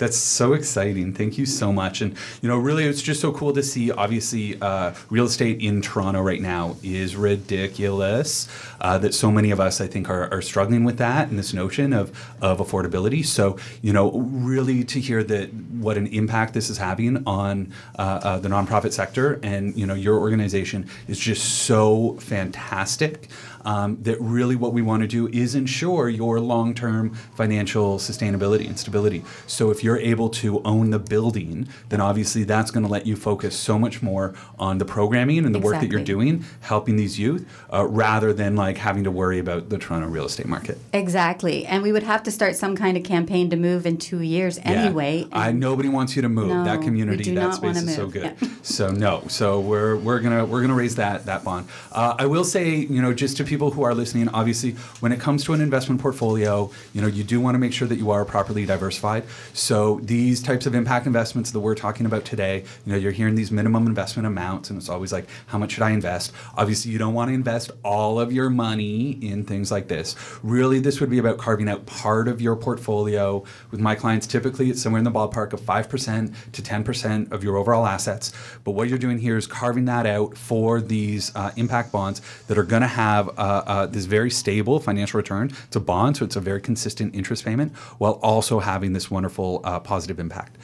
That's 0.00 0.16
so 0.16 0.54
exciting. 0.54 1.12
Thank 1.12 1.36
you 1.36 1.44
so 1.44 1.72
much. 1.74 2.00
And, 2.00 2.16
you 2.40 2.48
know, 2.48 2.56
really, 2.56 2.86
it's 2.86 3.02
just 3.02 3.20
so 3.20 3.32
cool 3.32 3.52
to 3.52 3.62
see. 3.62 3.92
Obviously, 3.92 4.60
uh, 4.60 4.94
real 5.10 5.26
estate 5.26 5.60
in 5.60 5.82
Toronto 5.82 6.22
right 6.22 6.40
now 6.40 6.76
is 6.82 7.16
ridiculous. 7.16 8.48
Uh, 8.80 8.96
that 8.96 9.12
so 9.12 9.30
many 9.30 9.50
of 9.50 9.60
us, 9.60 9.78
I 9.78 9.86
think, 9.86 10.08
are, 10.08 10.32
are 10.32 10.40
struggling 10.40 10.84
with 10.84 10.96
that 10.96 11.28
and 11.28 11.38
this 11.38 11.52
notion 11.52 11.92
of, 11.92 12.10
of 12.40 12.60
affordability. 12.60 13.26
So, 13.26 13.58
you 13.82 13.92
know, 13.92 14.10
really 14.12 14.84
to 14.84 14.98
hear 14.98 15.22
that 15.24 15.52
what 15.52 15.98
an 15.98 16.06
impact 16.06 16.54
this 16.54 16.70
is 16.70 16.78
having 16.78 17.22
on 17.26 17.70
uh, 17.98 18.20
uh, 18.22 18.38
the 18.38 18.48
nonprofit 18.48 18.94
sector 18.94 19.38
and, 19.42 19.76
you 19.76 19.86
know, 19.86 19.92
your 19.92 20.18
organization 20.18 20.88
is 21.08 21.18
just 21.18 21.66
so 21.66 22.14
fantastic. 22.20 23.28
Um, 23.62 23.98
that 24.04 24.18
really 24.20 24.56
what 24.56 24.72
we 24.72 24.80
want 24.80 25.02
to 25.02 25.06
do 25.06 25.28
is 25.28 25.54
ensure 25.54 26.08
your 26.08 26.40
long 26.40 26.72
term 26.74 27.12
financial 27.34 27.98
sustainability 27.98 28.66
and 28.66 28.78
stability. 28.78 29.22
So 29.46 29.70
if 29.70 29.79
you're 29.84 29.98
able 29.98 30.28
to 30.28 30.62
own 30.64 30.90
the 30.90 30.98
building, 30.98 31.68
then 31.88 32.00
obviously 32.00 32.44
that's 32.44 32.70
going 32.70 32.84
to 32.84 32.90
let 32.90 33.06
you 33.06 33.16
focus 33.16 33.56
so 33.56 33.78
much 33.78 34.02
more 34.02 34.34
on 34.58 34.78
the 34.78 34.84
programming 34.84 35.44
and 35.44 35.54
the 35.54 35.58
work 35.58 35.80
that 35.80 35.90
you're 35.90 36.04
doing, 36.04 36.44
helping 36.60 36.96
these 36.96 37.18
youth, 37.18 37.48
uh, 37.72 37.86
rather 37.86 38.32
than 38.32 38.56
like 38.56 38.76
having 38.78 39.04
to 39.04 39.10
worry 39.10 39.38
about 39.38 39.68
the 39.68 39.78
Toronto 39.78 40.08
real 40.08 40.26
estate 40.26 40.46
market. 40.46 40.78
Exactly. 40.92 41.66
And 41.66 41.82
we 41.82 41.92
would 41.92 42.02
have 42.02 42.22
to 42.24 42.30
start 42.30 42.56
some 42.56 42.76
kind 42.76 42.96
of 42.96 43.04
campaign 43.04 43.50
to 43.50 43.56
move 43.56 43.86
in 43.86 43.96
two 43.96 44.20
years 44.20 44.58
anyway. 44.62 45.26
I 45.32 45.52
nobody 45.52 45.88
wants 45.88 46.16
you 46.16 46.22
to 46.22 46.28
move. 46.28 46.48
No, 46.48 46.64
that 46.64 46.82
community, 46.82 47.34
that 47.34 47.54
space 47.54 47.82
is 47.82 47.94
so 47.94 48.06
good. 48.06 48.36
Yeah. 48.40 48.48
So 48.62 48.90
no. 48.90 49.24
So 49.28 49.60
we're 49.60 49.96
we're 49.96 50.20
gonna 50.20 50.44
we're 50.44 50.62
gonna 50.62 50.74
raise 50.74 50.96
that 50.96 51.26
that 51.26 51.44
bond. 51.44 51.68
Uh, 51.92 52.14
I 52.18 52.26
will 52.26 52.44
say, 52.44 52.74
you 52.74 53.00
know, 53.02 53.12
just 53.12 53.36
to 53.38 53.44
people 53.44 53.70
who 53.70 53.82
are 53.82 53.94
listening, 53.94 54.28
obviously, 54.28 54.72
when 55.00 55.12
it 55.12 55.20
comes 55.20 55.44
to 55.44 55.52
an 55.52 55.60
investment 55.60 56.00
portfolio, 56.00 56.70
you 56.92 57.00
know, 57.00 57.06
you 57.06 57.24
do 57.24 57.40
want 57.40 57.54
to 57.54 57.58
make 57.58 57.72
sure 57.72 57.88
that 57.88 57.96
you 57.96 58.10
are 58.10 58.24
properly 58.24 58.66
diversified. 58.66 59.24
So 59.52 59.69
these 59.70 60.42
types 60.42 60.66
of 60.66 60.74
impact 60.74 61.06
investments 61.06 61.50
that 61.52 61.60
we're 61.60 61.74
talking 61.74 62.06
about 62.06 62.24
today, 62.24 62.64
you 62.84 62.92
know, 62.92 62.98
you're 62.98 63.12
hearing 63.12 63.34
these 63.34 63.50
minimum 63.50 63.86
investment 63.86 64.26
amounts, 64.26 64.70
and 64.70 64.78
it's 64.78 64.88
always 64.88 65.12
like, 65.12 65.26
how 65.46 65.58
much 65.58 65.72
should 65.72 65.82
I 65.82 65.90
invest? 65.90 66.32
Obviously, 66.56 66.90
you 66.90 66.98
don't 66.98 67.14
want 67.14 67.28
to 67.28 67.34
invest 67.34 67.70
all 67.84 68.18
of 68.18 68.32
your 68.32 68.50
money 68.50 69.12
in 69.22 69.44
things 69.44 69.70
like 69.70 69.88
this. 69.88 70.16
Really, 70.42 70.80
this 70.80 71.00
would 71.00 71.10
be 71.10 71.18
about 71.18 71.38
carving 71.38 71.68
out 71.68 71.86
part 71.86 72.28
of 72.28 72.40
your 72.40 72.56
portfolio. 72.56 73.44
With 73.70 73.80
my 73.80 73.94
clients, 73.94 74.26
typically 74.26 74.70
it's 74.70 74.82
somewhere 74.82 74.98
in 74.98 75.04
the 75.04 75.10
ballpark 75.10 75.52
of 75.52 75.60
5% 75.60 76.34
to 76.52 76.62
10% 76.62 77.32
of 77.32 77.44
your 77.44 77.56
overall 77.56 77.86
assets. 77.86 78.32
But 78.64 78.72
what 78.72 78.88
you're 78.88 78.98
doing 78.98 79.18
here 79.18 79.36
is 79.36 79.46
carving 79.46 79.84
that 79.86 80.06
out 80.06 80.36
for 80.36 80.80
these 80.80 81.34
uh, 81.36 81.52
impact 81.56 81.92
bonds 81.92 82.22
that 82.48 82.58
are 82.58 82.64
going 82.64 82.82
to 82.82 82.88
have 82.88 83.28
uh, 83.38 83.62
uh, 83.66 83.86
this 83.86 84.06
very 84.06 84.30
stable 84.30 84.80
financial 84.80 85.18
return. 85.18 85.52
It's 85.66 85.76
a 85.76 85.80
bond, 85.80 86.16
so 86.16 86.24
it's 86.24 86.36
a 86.36 86.40
very 86.40 86.60
consistent 86.60 87.14
interest 87.14 87.44
payment 87.44 87.74
while 87.98 88.14
also 88.22 88.60
having 88.60 88.92
this 88.92 89.10
wonderful 89.10 89.59
uh, 89.64 89.80
positive 89.80 90.18
impact. 90.18 90.56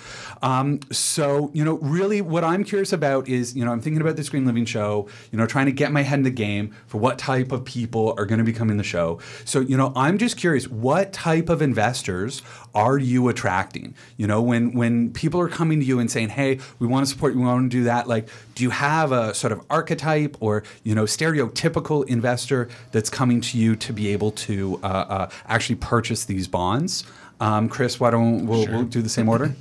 Um, 0.43 0.81
so, 0.93 1.51
you 1.55 1.65
know, 1.65 1.75
really 1.79 2.21
what 2.21 2.45
I'm 2.45 2.65
curious 2.65 2.93
about 2.93 3.29
is, 3.29 3.57
you 3.57 3.65
know, 3.65 3.73
I'm 3.73 3.81
thinking 3.81 4.01
about 4.01 4.17
the 4.17 4.25
Green 4.25 4.45
Living 4.45 4.65
show, 4.65 5.09
you 5.31 5.39
know, 5.39 5.47
trying 5.47 5.67
to 5.67 5.73
get 5.73 5.93
my 5.93 6.03
head 6.03 6.19
in 6.19 6.25
the 6.25 6.31
game 6.31 6.75
for 6.87 6.99
what 6.99 7.19
type 7.19 7.53
of 7.53 7.65
people 7.65 8.15
are 8.19 8.27
going 8.27 8.39
to 8.39 8.45
be 8.45 8.53
coming 8.53 8.77
the 8.77 8.85
show. 8.85 9.21
So, 9.45 9.61
you 9.61 9.77
know, 9.77 9.93
I'm 9.95 10.19
just 10.19 10.37
curious, 10.37 10.69
what 10.69 11.13
type 11.13 11.49
of 11.49 11.63
investors 11.63 12.43
are 12.75 12.99
you 12.99 13.29
attracting? 13.29 13.95
You 14.17 14.27
know, 14.27 14.43
when 14.43 14.73
when 14.75 15.13
people 15.13 15.41
are 15.41 15.49
coming 15.49 15.81
to 15.81 15.87
you 15.87 15.99
and 15.99 16.11
saying, 16.11 16.29
"Hey, 16.29 16.59
we 16.79 16.87
want 16.87 17.07
to 17.07 17.11
support 17.11 17.33
you, 17.33 17.41
we 17.41 17.47
want 17.47 17.71
to 17.71 17.77
do 17.77 17.85
that," 17.85 18.07
like, 18.07 18.29
do 18.55 18.63
you 18.63 18.71
have 18.71 19.13
a 19.13 19.33
sort 19.35 19.53
of 19.53 19.63
archetype 19.71 20.37
or 20.41 20.63
you 20.85 20.95
know 20.95 21.05
stereotypical 21.05 22.07
investor 22.07 22.69
that's 22.93 23.09
coming 23.09 23.41
to 23.41 23.59
you 23.59 23.77
to 23.77 23.93
be 23.93 24.09
able 24.09 24.31
to 24.33 24.79
uh, 24.83 24.87
uh, 24.87 25.31
actually 25.47 25.77
purchase 25.77 26.27
these 26.27 26.47
bonds? 26.47 27.05
Um, 27.41 27.68
Chris, 27.68 28.01
why 28.01 28.11
don't 28.11 28.47
we'll, 28.47 28.66
we'll 28.66 28.84
do 28.84 29.03
the 29.03 29.09
same 29.09 29.28
order? 29.28 29.55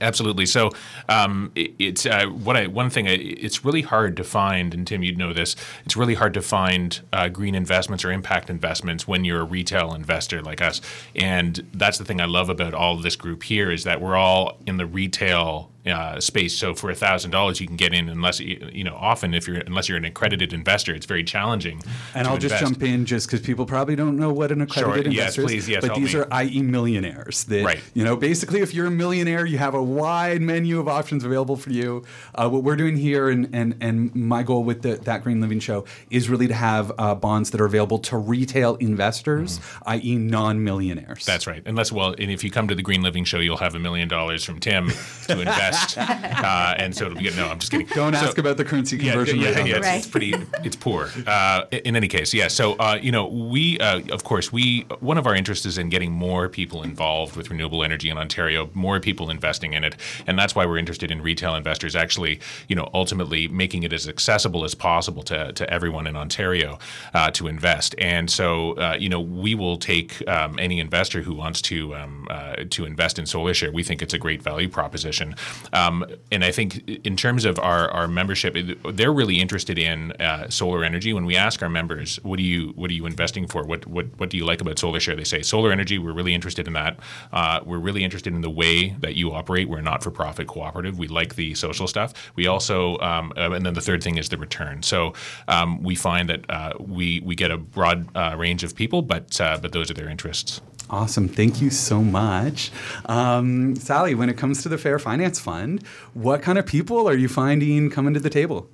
Absolutely. 0.00 0.46
So, 0.46 0.70
um, 1.10 1.52
it, 1.54 1.74
it's 1.78 2.06
uh, 2.06 2.26
what 2.26 2.56
I 2.56 2.66
one 2.68 2.88
thing. 2.88 3.06
It's 3.06 3.64
really 3.64 3.82
hard 3.82 4.16
to 4.16 4.24
find, 4.24 4.72
and 4.72 4.86
Tim, 4.86 5.02
you'd 5.02 5.18
know 5.18 5.34
this. 5.34 5.56
It's 5.84 5.96
really 5.96 6.14
hard 6.14 6.32
to 6.34 6.42
find 6.42 6.98
uh, 7.12 7.28
green 7.28 7.54
investments 7.54 8.04
or 8.04 8.10
impact 8.10 8.48
investments 8.48 9.06
when 9.06 9.24
you're 9.24 9.40
a 9.40 9.44
retail 9.44 9.92
investor 9.94 10.40
like 10.40 10.62
us. 10.62 10.80
And 11.14 11.66
that's 11.74 11.98
the 11.98 12.04
thing 12.04 12.20
I 12.20 12.24
love 12.24 12.48
about 12.48 12.72
all 12.72 12.94
of 12.94 13.02
this 13.02 13.16
group 13.16 13.42
here 13.42 13.70
is 13.70 13.84
that 13.84 14.00
we're 14.00 14.16
all 14.16 14.56
in 14.66 14.78
the 14.78 14.86
retail 14.86 15.70
uh, 15.86 16.20
space. 16.20 16.56
So 16.56 16.74
for 16.74 16.90
a 16.90 16.94
thousand 16.94 17.30
dollars, 17.30 17.60
you 17.60 17.66
can 17.66 17.76
get 17.76 17.92
in 17.92 18.08
unless 18.08 18.40
you 18.40 18.68
you 18.72 18.84
know 18.84 18.94
often 18.94 19.34
if 19.34 19.46
you're 19.46 19.58
unless 19.58 19.88
you're 19.88 19.98
an 19.98 20.04
accredited 20.04 20.52
investor, 20.52 20.94
it's 20.94 21.06
very 21.06 21.24
challenging. 21.24 21.82
And 22.14 22.26
I'll 22.26 22.38
just 22.38 22.58
jump 22.58 22.82
in 22.82 23.06
just 23.06 23.26
because 23.26 23.40
people 23.40 23.66
probably 23.66 23.96
don't 23.96 24.16
know 24.16 24.32
what 24.32 24.50
an 24.52 24.60
accredited 24.60 25.12
Yes, 25.12 25.36
investor 25.36 25.42
is. 25.42 25.46
please, 25.46 25.68
yes, 25.68 25.86
but 25.86 25.94
these 25.94 26.14
me. 26.14 26.20
are 26.20 26.28
i.e. 26.30 26.62
millionaires. 26.62 27.44
That, 27.44 27.64
Right. 27.64 27.80
You 27.94 28.04
know, 28.04 28.16
basically, 28.16 28.60
if 28.60 28.74
you're 28.74 28.86
a 28.86 28.90
millionaire, 28.90 29.46
you 29.46 29.58
have 29.58 29.74
a 29.74 29.82
wide 29.82 30.40
menu 30.42 30.78
of 30.80 30.88
options 30.88 31.24
available 31.24 31.56
for 31.56 31.70
you. 31.70 32.04
Uh, 32.34 32.48
what 32.48 32.62
we're 32.62 32.76
doing 32.76 32.96
here, 32.96 33.28
and 33.28 33.48
and 33.52 33.76
and 33.80 34.14
my 34.14 34.42
goal 34.42 34.64
with 34.64 34.82
the, 34.82 34.96
that 34.96 35.22
Green 35.22 35.40
Living 35.40 35.60
Show 35.60 35.84
is 36.10 36.28
really 36.28 36.48
to 36.48 36.54
have 36.54 36.92
uh, 36.98 37.14
bonds 37.14 37.50
that 37.50 37.60
are 37.60 37.64
available 37.66 37.98
to 38.00 38.16
retail 38.16 38.76
investors, 38.76 39.60
i.e., 39.86 40.16
non-millionaires. 40.16 41.20
Mm-hmm. 41.20 41.30
That's 41.30 41.46
right. 41.46 41.62
Unless, 41.66 41.92
well, 41.92 42.14
and 42.18 42.30
if 42.30 42.42
you 42.44 42.50
come 42.50 42.68
to 42.68 42.74
the 42.74 42.82
Green 42.82 43.02
Living 43.02 43.24
Show, 43.24 43.38
you'll 43.38 43.56
have 43.58 43.74
a 43.74 43.78
million 43.78 44.08
dollars 44.08 44.44
from 44.44 44.60
Tim 44.60 44.90
to 45.26 45.32
invest, 45.40 45.73
uh, 45.96 46.74
and 46.78 46.94
so 46.94 47.06
it'll 47.06 47.18
be 47.18 47.24
good. 47.24 47.36
No, 47.36 47.48
I'm 47.48 47.58
just 47.58 47.70
kidding. 47.72 47.86
Don't 47.88 48.14
So- 48.14 48.26
ask 48.26 48.38
about 48.38 48.56
the 48.56 48.64
currency 48.64 48.98
conversion 48.98 49.38
yeah, 49.38 49.48
rate. 49.48 49.58
on 49.58 49.66
yeah, 49.66 49.78
this. 49.78 49.86
it's, 49.86 49.96
it's 50.04 50.06
pretty, 50.06 50.34
it's 50.64 50.76
poor. 50.76 51.08
Uh, 51.26 51.64
in 51.72 51.96
any 51.96 52.08
case, 52.08 52.32
yeah. 52.34 52.48
So, 52.48 52.74
uh, 52.74 52.98
you 53.00 53.12
know, 53.12 53.26
we, 53.26 53.78
uh, 53.80 54.00
of 54.12 54.24
course, 54.24 54.52
we 54.52 54.86
one 55.00 55.18
of 55.18 55.26
our 55.26 55.34
interests 55.34 55.66
is 55.66 55.78
in 55.78 55.88
getting 55.88 56.12
more 56.12 56.48
people 56.48 56.82
involved 56.82 57.36
with 57.36 57.50
renewable 57.50 57.82
energy 57.84 58.08
in 58.10 58.18
Ontario, 58.18 58.70
more 58.74 59.00
people 59.00 59.30
investing 59.30 59.72
in 59.74 59.84
it, 59.84 59.96
and 60.26 60.38
that's 60.38 60.54
why 60.54 60.66
we're 60.66 60.78
interested 60.78 61.10
in 61.10 61.22
retail 61.22 61.54
investors 61.54 61.96
actually, 61.96 62.40
you 62.68 62.76
know, 62.76 62.88
ultimately 62.94 63.48
making 63.48 63.82
it 63.82 63.92
as 63.92 64.08
accessible 64.08 64.64
as 64.64 64.74
possible 64.74 65.22
to 65.24 65.52
to 65.52 65.68
everyone 65.72 66.06
in 66.06 66.16
Ontario 66.16 66.78
uh, 67.14 67.30
to 67.32 67.46
invest. 67.48 67.94
And 67.98 68.30
so, 68.30 68.72
uh, 68.74 68.96
you 68.98 69.08
know, 69.08 69.20
we 69.20 69.54
will 69.54 69.76
take 69.76 70.26
um, 70.28 70.58
any 70.58 70.80
investor 70.80 71.22
who 71.22 71.34
wants 71.34 71.60
to 71.62 71.94
um, 71.94 72.26
uh, 72.30 72.56
to 72.70 72.84
invest 72.84 73.18
in 73.18 73.24
SolarShare. 73.24 73.72
We 73.72 73.82
think 73.82 74.02
it's 74.02 74.14
a 74.14 74.18
great 74.18 74.42
value 74.42 74.68
proposition, 74.68 75.34
Um, 75.72 76.04
and 76.30 76.44
I 76.44 76.52
think 76.52 76.88
in 76.88 77.16
terms 77.16 77.44
of 77.44 77.58
our, 77.58 77.90
our 77.90 78.08
membership, 78.08 78.56
they're 78.92 79.12
really 79.12 79.40
interested 79.40 79.78
in 79.78 80.12
uh, 80.12 80.48
solar 80.50 80.84
energy. 80.84 81.12
When 81.12 81.24
we 81.24 81.36
ask 81.36 81.62
our 81.62 81.68
members, 81.68 82.16
what 82.22 82.36
do 82.36 82.42
you 82.42 82.72
what 82.76 82.90
are 82.90 82.94
you 82.94 83.06
investing 83.06 83.46
for? 83.46 83.64
What 83.64 83.86
what 83.86 84.06
what 84.18 84.30
do 84.30 84.36
you 84.36 84.44
like 84.44 84.60
about 84.60 84.78
Solar 84.78 85.00
Share? 85.00 85.16
They 85.16 85.24
say 85.24 85.42
solar 85.42 85.72
energy. 85.72 85.98
We're 85.98 86.12
really 86.12 86.34
interested 86.34 86.66
in 86.66 86.72
that. 86.74 86.98
Uh, 87.32 87.60
we're 87.64 87.78
really 87.78 88.04
interested 88.04 88.32
in 88.32 88.40
the 88.40 88.50
way 88.50 88.90
that 89.00 89.14
you 89.16 89.32
operate. 89.32 89.68
We're 89.68 89.78
a 89.78 89.82
not-for-profit 89.82 90.46
cooperative. 90.46 90.98
We 90.98 91.08
like 91.08 91.34
the 91.34 91.54
social 91.54 91.86
stuff. 91.86 92.12
We 92.36 92.46
also, 92.46 92.98
um, 92.98 93.32
uh, 93.36 93.50
and 93.50 93.64
then 93.64 93.74
the 93.74 93.80
third 93.80 94.02
thing 94.02 94.18
is 94.18 94.28
the 94.28 94.38
return. 94.38 94.82
So 94.82 95.14
um, 95.48 95.82
we 95.82 95.94
find 95.94 96.28
that 96.28 96.48
uh, 96.48 96.72
we 96.78 97.20
we 97.20 97.34
get 97.34 97.50
a 97.50 97.58
broad 97.58 98.14
uh, 98.16 98.34
range 98.36 98.64
of 98.64 98.74
people, 98.74 99.02
but 99.02 99.40
uh, 99.40 99.58
but 99.60 99.72
those 99.72 99.90
are 99.90 99.94
their 99.94 100.08
interests. 100.08 100.60
Awesome. 100.94 101.26
Thank 101.26 101.60
you 101.60 101.70
so 101.70 102.02
much. 102.02 102.70
Um, 103.06 103.74
Sally, 103.74 104.14
when 104.14 104.28
it 104.28 104.36
comes 104.36 104.62
to 104.62 104.68
the 104.68 104.78
Fair 104.78 105.00
Finance 105.00 105.40
Fund, 105.40 105.84
what 106.12 106.40
kind 106.40 106.56
of 106.56 106.66
people 106.66 107.08
are 107.08 107.16
you 107.16 107.26
finding 107.26 107.90
coming 107.90 108.14
to 108.14 108.20
the 108.20 108.30
table? 108.30 108.70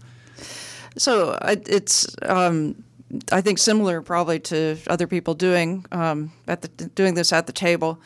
So 0.98 1.38
it's, 1.42 2.14
um, 2.20 2.84
I 3.32 3.40
think, 3.40 3.56
similar 3.56 4.02
probably 4.02 4.38
to 4.40 4.76
other 4.86 5.06
people 5.06 5.32
doing 5.32 5.86
um, 5.92 6.30
at 6.46 6.60
the, 6.60 6.68
doing 6.68 7.14
this 7.14 7.32
at 7.32 7.46
the 7.46 7.54
table. 7.54 7.98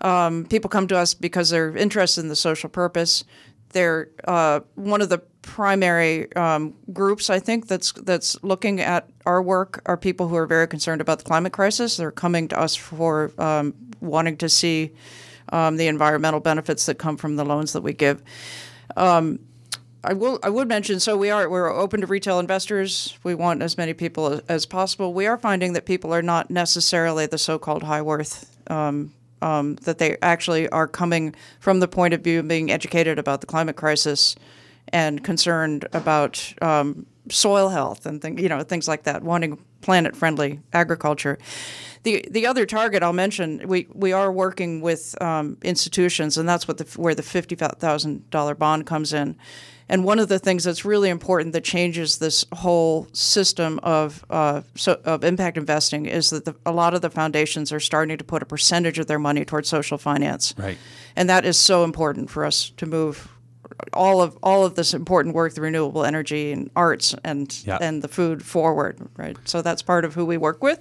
Um, 0.00 0.44
people 0.44 0.70
come 0.70 0.86
to 0.86 0.96
us 0.96 1.12
because 1.12 1.50
they're 1.50 1.76
interested 1.76 2.20
in 2.20 2.28
the 2.28 2.36
social 2.36 2.70
purpose. 2.70 3.24
They're 3.70 4.10
uh, 4.28 4.60
one 4.76 5.02
of 5.02 5.08
the 5.08 5.22
primary 5.46 6.34
um, 6.36 6.74
groups 6.92 7.30
I 7.30 7.38
think 7.38 7.68
that's 7.68 7.92
that's 7.92 8.42
looking 8.42 8.80
at 8.80 9.08
our 9.24 9.40
work 9.40 9.82
are 9.86 9.96
people 9.96 10.28
who 10.28 10.36
are 10.36 10.46
very 10.46 10.68
concerned 10.68 11.00
about 11.00 11.20
the 11.20 11.24
climate 11.24 11.52
crisis. 11.54 11.96
They're 11.96 12.10
coming 12.10 12.48
to 12.48 12.60
us 12.60 12.76
for 12.76 13.32
um, 13.38 13.74
wanting 14.00 14.36
to 14.38 14.48
see 14.48 14.92
um, 15.50 15.76
the 15.76 15.86
environmental 15.86 16.40
benefits 16.40 16.86
that 16.86 16.96
come 16.96 17.16
from 17.16 17.36
the 17.36 17.44
loans 17.44 17.72
that 17.72 17.82
we 17.82 17.94
give. 17.94 18.22
I 20.04 20.12
will. 20.12 20.38
I 20.42 20.50
would 20.50 20.68
mention. 20.68 21.00
So 21.00 21.16
we 21.16 21.30
are. 21.30 21.48
We're 21.50 21.72
open 21.72 22.00
to 22.00 22.06
retail 22.06 22.38
investors. 22.38 23.18
We 23.24 23.34
want 23.34 23.62
as 23.62 23.76
many 23.76 23.92
people 23.92 24.28
as, 24.28 24.40
as 24.48 24.66
possible. 24.66 25.12
We 25.12 25.26
are 25.26 25.36
finding 25.36 25.72
that 25.72 25.84
people 25.84 26.14
are 26.14 26.22
not 26.22 26.50
necessarily 26.50 27.26
the 27.26 27.38
so-called 27.38 27.82
high 27.82 28.02
worth. 28.02 28.56
Um, 28.70 29.12
um, 29.42 29.76
that 29.82 29.98
they 29.98 30.16
actually 30.22 30.68
are 30.70 30.88
coming 30.88 31.34
from 31.60 31.80
the 31.80 31.88
point 31.88 32.14
of 32.14 32.22
view 32.22 32.40
of 32.40 32.48
being 32.48 32.70
educated 32.70 33.18
about 33.18 33.42
the 33.42 33.46
climate 33.46 33.76
crisis 33.76 34.34
and 34.92 35.24
concerned 35.24 35.86
about 35.92 36.54
um, 36.62 37.06
soil 37.30 37.68
health 37.68 38.06
and 38.06 38.22
thing, 38.22 38.38
you 38.38 38.48
know 38.48 38.62
things 38.62 38.88
like 38.88 39.02
that, 39.04 39.22
wanting 39.22 39.58
planet-friendly 39.80 40.60
agriculture. 40.72 41.38
The 42.02 42.24
the 42.30 42.46
other 42.46 42.66
target 42.66 43.02
I'll 43.02 43.12
mention, 43.12 43.66
we, 43.66 43.88
we 43.92 44.12
are 44.12 44.30
working 44.30 44.80
with 44.80 45.20
um, 45.20 45.58
institutions, 45.62 46.38
and 46.38 46.48
that's 46.48 46.68
what 46.68 46.78
the, 46.78 46.84
where 47.00 47.14
the 47.14 47.22
fifty 47.22 47.56
thousand 47.56 48.30
dollar 48.30 48.54
bond 48.54 48.86
comes 48.86 49.12
in. 49.12 49.36
And 49.88 50.04
one 50.04 50.18
of 50.18 50.28
the 50.28 50.40
things 50.40 50.64
that's 50.64 50.84
really 50.84 51.10
important 51.10 51.52
that 51.52 51.62
changes 51.62 52.18
this 52.18 52.44
whole 52.52 53.06
system 53.12 53.78
of 53.84 54.24
uh, 54.30 54.62
so, 54.74 55.00
of 55.04 55.22
impact 55.22 55.56
investing 55.56 56.06
is 56.06 56.30
that 56.30 56.44
the, 56.44 56.56
a 56.64 56.72
lot 56.72 56.94
of 56.94 57.02
the 57.02 57.10
foundations 57.10 57.72
are 57.72 57.80
starting 57.80 58.18
to 58.18 58.24
put 58.24 58.42
a 58.42 58.46
percentage 58.46 58.98
of 58.98 59.06
their 59.06 59.20
money 59.20 59.44
towards 59.44 59.68
social 59.68 59.96
finance. 59.98 60.54
Right. 60.58 60.76
And 61.14 61.28
that 61.28 61.44
is 61.44 61.56
so 61.56 61.84
important 61.84 62.30
for 62.30 62.44
us 62.44 62.70
to 62.76 62.86
move 62.86 63.28
all 63.92 64.22
of 64.22 64.36
all 64.42 64.64
of 64.64 64.74
this 64.74 64.94
important 64.94 65.34
work, 65.34 65.54
the 65.54 65.60
renewable 65.60 66.04
energy 66.04 66.52
and 66.52 66.70
arts 66.76 67.14
and 67.24 67.56
Yeah. 67.64 67.78
and 67.80 68.02
the 68.02 68.08
food 68.08 68.44
forward. 68.44 68.98
Right. 69.16 69.36
So 69.44 69.62
that's 69.62 69.82
part 69.82 70.04
of 70.04 70.14
who 70.14 70.24
we 70.26 70.36
work 70.36 70.62
with. 70.62 70.80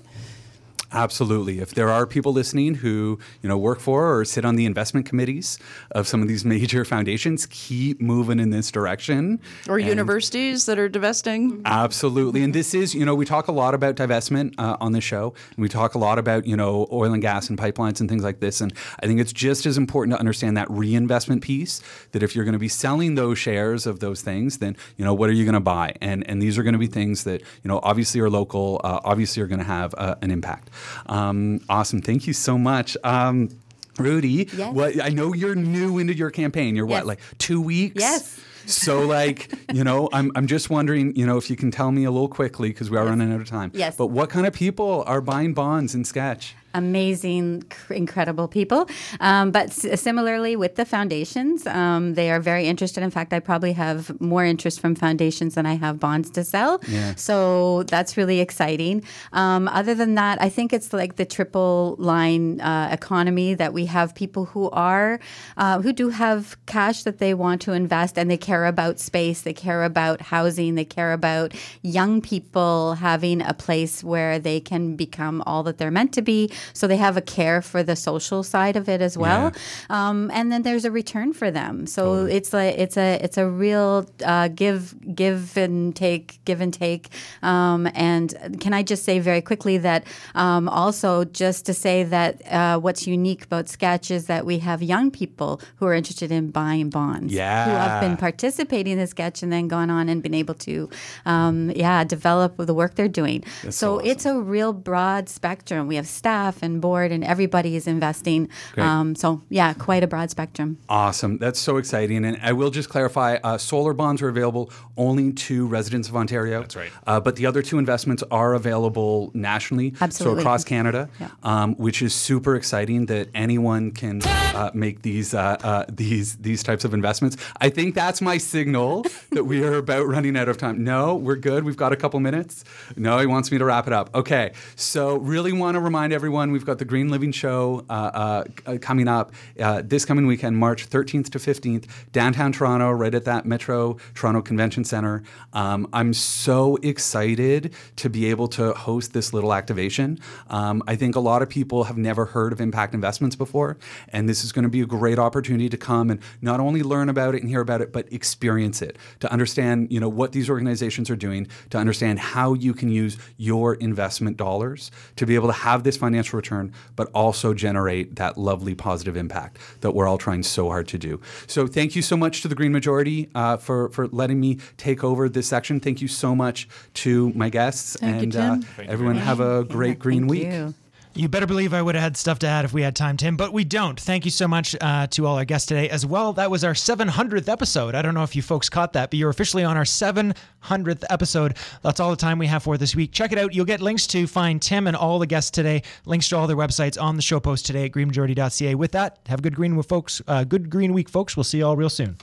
Absolutely. 0.95 1.59
If 1.59 1.73
there 1.73 1.89
are 1.89 2.07
people 2.07 2.33
listening 2.33 2.75
who 2.75 3.19
you 3.41 3.49
know 3.49 3.57
work 3.57 3.79
for 3.79 4.17
or 4.17 4.25
sit 4.25 4.45
on 4.45 4.55
the 4.55 4.65
investment 4.65 5.05
committees 5.05 5.59
of 5.91 6.07
some 6.07 6.21
of 6.21 6.27
these 6.27 6.45
major 6.45 6.85
foundations, 6.93 7.45
keep 7.45 8.01
moving 8.01 8.39
in 8.39 8.49
this 8.49 8.71
direction. 8.71 9.39
Or 9.67 9.77
And- 9.77 9.87
universities 9.87 10.65
that 10.65 10.79
are 10.79 10.89
divesting. 10.89 11.61
Absolutely. 11.65 12.43
And 12.43 12.53
this 12.53 12.73
is, 12.73 12.95
you 12.95 13.05
know, 13.05 13.15
we 13.15 13.25
talk 13.25 13.47
a 13.47 13.51
lot 13.51 13.73
about 13.73 13.95
divestment 13.95 14.55
uh, 14.57 14.77
on 14.79 14.93
the 14.93 15.01
show. 15.01 15.33
And 15.55 15.61
we 15.61 15.69
talk 15.69 15.95
a 15.95 15.97
lot 15.97 16.17
about, 16.17 16.45
you 16.47 16.55
know, 16.55 16.87
oil 16.91 17.13
and 17.13 17.21
gas 17.21 17.49
and 17.49 17.57
pipelines 17.57 17.99
and 17.99 18.09
things 18.09 18.23
like 18.23 18.39
this. 18.39 18.61
And 18.61 18.73
I 19.01 19.07
think 19.07 19.19
it's 19.19 19.33
just 19.33 19.65
as 19.65 19.77
important 19.77 20.15
to 20.15 20.19
understand 20.19 20.55
that 20.57 20.69
reinvestment 20.71 21.41
piece 21.43 21.81
that 22.11 22.23
if 22.23 22.35
you're 22.35 22.45
going 22.45 22.53
to 22.53 22.59
be 22.59 22.69
selling 22.69 23.15
those 23.15 23.37
shares 23.37 23.85
of 23.85 23.99
those 23.99 24.21
things, 24.21 24.59
then, 24.59 24.77
you 24.97 25.05
know, 25.05 25.13
what 25.13 25.29
are 25.29 25.33
you 25.33 25.43
going 25.43 25.53
to 25.53 25.59
buy? 25.59 25.93
And, 26.01 26.27
and 26.29 26.41
these 26.41 26.57
are 26.57 26.63
going 26.63 26.73
to 26.73 26.79
be 26.79 26.87
things 26.87 27.23
that, 27.25 27.41
you 27.41 27.67
know, 27.67 27.79
obviously 27.83 28.21
are 28.21 28.29
local, 28.29 28.81
uh, 28.83 28.99
obviously 29.03 29.41
are 29.43 29.47
going 29.47 29.59
to 29.59 29.65
have 29.65 29.93
uh, 29.97 30.15
an 30.21 30.31
impact. 30.31 30.69
Um, 31.07 31.61
awesome. 31.69 32.01
Thank 32.01 32.27
you 32.27 32.33
so 32.33 32.57
much. 32.57 32.97
Um, 33.03 33.49
Rudy, 33.97 34.49
Yes. 34.55 34.73
what 34.73 35.01
I 35.01 35.09
know 35.09 35.33
you're 35.33 35.55
new 35.55 35.97
into 35.99 36.13
your 36.13 36.29
campaign. 36.31 36.75
You're 36.75 36.87
Yes. 36.89 36.97
what, 36.99 37.05
like 37.07 37.19
two 37.37 37.61
weeks? 37.61 37.95
Yes. 38.01 38.39
So, 38.65 39.05
like, 39.05 39.53
you 39.71 39.83
know, 39.83 40.09
I'm, 40.13 40.31
I'm 40.35 40.47
just 40.47 40.69
wondering, 40.69 41.15
you 41.15 41.25
know, 41.25 41.37
if 41.37 41.49
you 41.49 41.55
can 41.55 41.71
tell 41.71 41.91
me 41.91 42.03
a 42.03 42.11
little 42.11 42.27
quickly 42.27 42.69
because 42.69 42.89
we 42.89 42.97
are 42.97 43.05
running 43.05 43.31
out 43.31 43.39
of 43.39 43.47
time. 43.47 43.71
Yes. 43.73 43.95
But 43.95 44.07
what 44.07 44.29
kind 44.29 44.45
of 44.47 44.53
people 44.53 45.03
are 45.07 45.21
buying 45.21 45.53
bonds 45.53 45.93
in 45.95 46.03
Sketch? 46.03 46.55
Amazing, 46.75 47.63
cr- 47.69 47.93
incredible 47.93 48.47
people. 48.47 48.87
Um, 49.19 49.51
but 49.51 49.67
s- 49.67 50.01
similarly 50.01 50.55
with 50.55 50.75
the 50.75 50.85
foundations, 50.85 51.65
um, 51.67 52.13
they 52.13 52.29
are 52.31 52.39
very 52.39 52.65
interested. 52.67 53.03
In 53.03 53.11
fact, 53.11 53.33
I 53.33 53.39
probably 53.39 53.73
have 53.73 54.19
more 54.21 54.45
interest 54.45 54.79
from 54.79 54.95
foundations 54.95 55.55
than 55.55 55.65
I 55.65 55.75
have 55.75 55.99
bonds 55.99 56.29
to 56.31 56.43
sell. 56.43 56.81
Yeah. 56.87 57.15
So 57.15 57.83
that's 57.83 58.17
really 58.17 58.39
exciting. 58.39 59.03
Um, 59.33 59.67
other 59.69 59.95
than 59.95 60.15
that, 60.15 60.41
I 60.41 60.49
think 60.49 60.73
it's 60.73 60.93
like 60.93 61.15
the 61.15 61.25
triple 61.25 61.95
line 61.97 62.61
uh, 62.61 62.89
economy 62.91 63.53
that 63.55 63.73
we 63.73 63.85
have 63.87 64.13
people 64.15 64.45
who 64.45 64.69
are 64.71 65.19
uh, 65.57 65.81
who 65.81 65.91
do 65.93 66.09
have 66.09 66.57
cash 66.65 67.03
that 67.03 67.17
they 67.19 67.33
want 67.33 67.61
to 67.61 67.71
invest 67.73 68.17
and 68.17 68.29
they 68.29 68.37
care 68.37 68.65
about 68.65 68.99
space, 68.99 69.41
they 69.41 69.53
care 69.53 69.83
about 69.83 70.21
housing, 70.21 70.75
they 70.75 70.85
care 70.85 71.13
about 71.13 71.53
young 71.81 72.21
people 72.21 72.95
having 72.95 73.41
a 73.41 73.53
place 73.53 74.03
where 74.03 74.39
they 74.39 74.59
can 74.59 74.95
become 74.95 75.41
all 75.45 75.63
that 75.63 75.77
they're 75.77 75.91
meant 75.91 76.13
to 76.13 76.21
be. 76.21 76.49
So 76.73 76.87
they 76.87 76.97
have 76.97 77.17
a 77.17 77.21
care 77.21 77.61
for 77.61 77.83
the 77.83 77.95
social 77.95 78.43
side 78.43 78.75
of 78.75 78.89
it 78.89 79.01
as 79.01 79.17
well, 79.17 79.53
um, 79.89 80.29
and 80.33 80.51
then 80.51 80.61
there's 80.63 80.85
a 80.85 80.91
return 80.91 81.33
for 81.33 81.49
them. 81.49 81.87
So 81.87 82.25
it's 82.25 82.53
like 82.53 82.75
it's 82.77 82.97
a 82.97 83.19
it's 83.23 83.37
a 83.37 83.47
real 83.49 84.05
uh, 84.25 84.49
give 84.49 84.95
give 85.15 85.57
and 85.57 85.95
take 85.95 86.43
give 86.45 86.61
and 86.61 86.73
take. 86.73 87.09
Um, 87.41 87.89
and 87.95 88.57
can 88.59 88.73
I 88.73 88.83
just 88.83 89.03
say 89.03 89.19
very 89.19 89.41
quickly 89.41 89.77
that 89.79 90.05
um, 90.35 90.67
also 90.67 91.23
just 91.23 91.65
to 91.67 91.73
say 91.73 92.03
that 92.03 92.45
uh, 92.51 92.79
what's 92.79 93.07
unique 93.07 93.45
about 93.45 93.69
Sketch 93.69 94.11
is 94.11 94.27
that 94.27 94.45
we 94.45 94.59
have 94.59 94.83
young 94.83 95.11
people 95.11 95.61
who 95.77 95.85
are 95.85 95.93
interested 95.93 96.31
in 96.31 96.51
buying 96.51 96.89
bonds, 96.89 97.33
who 97.33 97.39
have 97.39 98.01
been 98.01 98.17
participating 98.17 98.93
in 98.93 98.99
the 98.99 99.07
Sketch 99.07 99.41
and 99.43 99.51
then 99.51 99.67
gone 99.67 99.89
on 99.89 100.09
and 100.09 100.21
been 100.21 100.33
able 100.33 100.53
to, 100.55 100.89
um, 101.25 101.71
yeah, 101.71 102.03
develop 102.03 102.57
the 102.57 102.73
work 102.73 102.95
they're 102.95 103.07
doing. 103.07 103.43
so 103.69 103.85
so 103.85 103.97
awesome. 103.97 104.07
it's 104.07 104.25
a 104.25 104.39
real 104.39 104.73
broad 104.73 105.29
spectrum. 105.29 105.87
We 105.87 105.95
have 105.95 106.07
staff 106.07 106.54
and 106.61 106.81
board, 106.81 107.11
and 107.11 107.23
everybody 107.23 107.75
is 107.75 107.87
investing. 107.87 108.49
Um, 108.77 109.15
so 109.15 109.41
yeah, 109.49 109.73
quite 109.73 110.03
a 110.03 110.07
broad 110.07 110.29
spectrum. 110.29 110.77
Awesome. 110.89 111.37
That's 111.37 111.59
so 111.59 111.77
exciting. 111.77 112.25
And 112.25 112.37
I 112.41 112.53
will 112.53 112.71
just 112.71 112.89
clarify 112.89 113.37
uh, 113.43 113.57
solar 113.57 113.93
bonds 113.93 114.21
are 114.21 114.29
available 114.29 114.71
only 114.97 115.33
to 115.33 115.67
residents 115.67 116.09
of 116.09 116.15
Ontario. 116.15 116.61
That's 116.61 116.75
right. 116.75 116.91
Uh, 117.07 117.19
but 117.19 117.35
the 117.35 117.45
other 117.45 117.61
two 117.61 117.77
investments 117.79 118.23
are 118.31 118.53
available 118.53 119.31
nationally. 119.33 119.93
Absolutely. 120.01 120.41
So 120.41 120.41
across 120.41 120.63
Canada, 120.63 121.09
Yeah. 121.19 121.29
um, 121.43 121.75
which 121.75 122.01
is 122.01 122.13
super 122.13 122.55
exciting 122.55 123.05
that 123.07 123.29
anyone 123.33 123.91
can 123.91 124.21
uh, 124.23 124.71
make 124.73 125.01
these, 125.01 125.33
uh, 125.33 125.57
uh, 125.63 125.85
these, 125.91 126.37
these 126.37 126.63
types 126.63 126.85
of 126.85 126.93
investments. 126.93 127.37
I 127.61 127.69
think 127.69 127.95
that's 127.95 128.21
my 128.21 128.37
signal 128.37 129.05
that 129.31 129.43
we 129.45 129.63
are 129.63 129.75
about 129.75 130.07
running 130.07 130.37
out 130.37 130.49
of 130.49 130.57
time. 130.57 130.83
No, 130.83 131.15
we're 131.15 131.35
good. 131.35 131.63
We've 131.63 131.77
got 131.77 131.91
a 131.93 131.95
couple 131.95 132.19
minutes. 132.19 132.63
No, 132.95 133.17
he 133.19 133.25
wants 133.25 133.51
me 133.51 133.57
to 133.57 133.65
wrap 133.65 133.87
it 133.87 133.93
up. 133.93 134.13
Okay. 134.15 134.51
So, 134.75 135.17
really 135.17 135.51
want 135.53 135.75
to 135.75 135.79
remind 135.81 136.13
everyone 136.13 136.44
we've 136.51 136.65
got 136.65 136.79
the 136.79 136.85
Green 136.85 137.09
Living 137.09 137.31
Show 137.31 137.85
uh, 137.89 138.43
uh, 138.65 138.77
coming 138.79 139.07
up 139.07 139.31
uh, 139.59 139.81
this 139.85 140.05
coming 140.05 140.27
weekend, 140.27 140.57
March 140.57 140.89
13th 140.89 141.29
to 141.31 141.39
15th, 141.39 141.87
downtown 142.11 142.51
Toronto, 142.51 142.91
right 142.91 143.13
at 143.13 143.25
that 143.25 143.45
Metro 143.45 143.97
Toronto 144.13 144.41
Convention 144.41 144.83
Center. 144.83 145.23
Um, 145.53 145.87
I'm 145.93 146.13
so 146.13 146.77
excited 146.77 147.73
to 147.97 148.09
be 148.09 148.29
able 148.29 148.47
to 148.49 148.73
host 148.73 149.13
this 149.13 149.33
little 149.33 149.53
activation. 149.53 150.19
Um, 150.49 150.83
I 150.87 150.95
think 150.95 151.15
a 151.15 151.19
lot 151.19 151.41
of 151.41 151.49
people 151.49 151.85
have 151.85 151.97
never 151.97 152.25
heard 152.25 152.51
of 152.51 152.59
impact 152.59 152.93
investments 152.93 153.35
before, 153.35 153.77
and 154.09 154.27
this 154.27 154.43
is 154.43 154.51
going 154.51 154.63
to 154.63 154.69
be 154.69 154.81
a 154.81 154.85
great 154.85 155.19
opportunity 155.19 155.69
to 155.69 155.77
come 155.77 156.09
and 156.09 156.19
not 156.41 156.59
only 156.59 156.81
learn 156.83 157.09
about 157.09 157.35
it 157.35 157.41
and 157.41 157.49
hear 157.49 157.61
about 157.61 157.81
it, 157.81 157.93
but 157.93 158.11
experience 158.11 158.81
it 158.81 158.97
to 159.19 159.31
understand, 159.31 159.91
you 159.91 159.99
know, 159.99 160.09
what 160.09 160.31
these 160.31 160.49
organizations 160.49 161.09
are 161.09 161.15
doing, 161.15 161.47
to 161.69 161.77
understand 161.77 162.19
how 162.19 162.53
you 162.53 162.73
can 162.73 162.89
use 162.89 163.17
your 163.37 163.75
investment 163.75 164.37
dollars 164.37 164.91
to 165.15 165.25
be 165.25 165.35
able 165.35 165.47
to 165.47 165.53
have 165.53 165.83
this 165.83 165.97
financial 165.97 166.24
return, 166.33 166.73
but 166.95 167.09
also 167.13 167.53
generate 167.53 168.15
that 168.15 168.37
lovely 168.37 168.75
positive 168.75 169.17
impact 169.17 169.57
that 169.81 169.91
we're 169.91 170.07
all 170.07 170.17
trying 170.17 170.43
so 170.43 170.69
hard 170.69 170.87
to 170.89 170.97
do. 170.97 171.19
So 171.47 171.67
thank 171.67 171.95
you 171.95 172.01
so 172.01 172.15
much 172.17 172.41
to 172.41 172.47
the 172.47 172.55
Green 172.55 172.71
Majority 172.71 173.29
uh, 173.35 173.57
for 173.57 173.89
for 173.89 174.07
letting 174.07 174.39
me 174.39 174.59
take 174.77 175.03
over 175.03 175.29
this 175.29 175.47
section. 175.47 175.79
Thank 175.79 176.01
you 176.01 176.07
so 176.07 176.35
much 176.35 176.67
to 176.95 177.31
my 177.33 177.49
guests, 177.49 177.97
Thank 177.99 178.15
you, 178.15 178.21
and 178.23 178.35
uh, 178.35 178.67
Thank 178.75 178.89
everyone 178.89 179.15
very 179.15 179.25
have 179.25 179.39
a 179.39 179.63
great 179.63 179.99
green 179.99 180.27
thank 180.27 180.31
week. 180.31 180.47
you. 180.47 180.73
You 181.17 181.29
better 181.29 181.47
believe 181.47 181.73
I 181.73 181.81
would 181.81 181.95
have 181.95 182.03
had 182.03 182.17
stuff 182.17 182.39
to 182.39 182.47
add 182.47 182.65
if 182.65 182.73
we 182.73 182.81
had 182.81 182.93
time, 182.93 183.15
Tim, 183.15 183.37
but 183.37 183.53
we 183.53 183.63
don't. 183.63 183.97
Thank 183.97 184.25
you 184.25 184.31
so 184.31 184.49
much 184.49 184.75
uh, 184.81 185.07
to 185.07 185.25
all 185.25 185.37
our 185.37 185.45
guests 185.45 185.65
today 185.65 185.87
as 185.89 186.05
well. 186.05 186.33
That 186.33 186.51
was 186.51 186.65
our 186.65 186.73
700th 186.73 187.47
episode. 187.47 187.95
I 187.95 188.01
don't 188.01 188.13
know 188.13 188.23
if 188.23 188.35
you 188.35 188.41
folks 188.41 188.67
caught 188.67 188.91
that, 188.93 189.11
but 189.11 189.17
you're 189.17 189.29
officially 189.29 189.63
on 189.63 189.77
our 189.77 189.85
700th 189.85 191.05
episode. 191.09 191.55
That's 191.83 192.01
all 192.01 192.09
the 192.09 192.17
time 192.17 192.37
we 192.37 192.47
have 192.47 192.63
for 192.63 192.77
this 192.77 192.97
week. 192.97 193.13
Check 193.13 193.31
it 193.31 193.37
out. 193.37 193.55
You'll 193.55 193.63
get 193.63 193.79
links 193.79 194.05
to 194.07 194.27
find 194.27 194.61
Tim 194.61 194.87
and 194.87 194.95
all 194.97 195.17
the 195.17 195.25
guests 195.25 195.51
today, 195.51 195.83
links 196.05 196.27
to 196.29 196.37
all 196.37 196.47
their 196.47 196.57
websites 196.57 197.01
on 197.01 197.15
the 197.15 197.21
show 197.21 197.39
post 197.39 197.65
today 197.65 197.85
at 197.85 197.91
greenmajority.ca. 197.91 198.75
With 198.75 198.91
that, 198.91 199.19
have 199.27 199.39
a 199.39 199.41
good 199.41 199.55
green 199.55 199.77
week, 199.77 199.87
folks. 199.87 200.21
Uh, 200.27 200.43
good 200.43 200.69
green 200.69 200.91
week, 200.91 201.07
folks. 201.07 201.37
We'll 201.37 201.45
see 201.45 201.59
you 201.59 201.65
all 201.65 201.77
real 201.77 201.89
soon. 201.89 202.17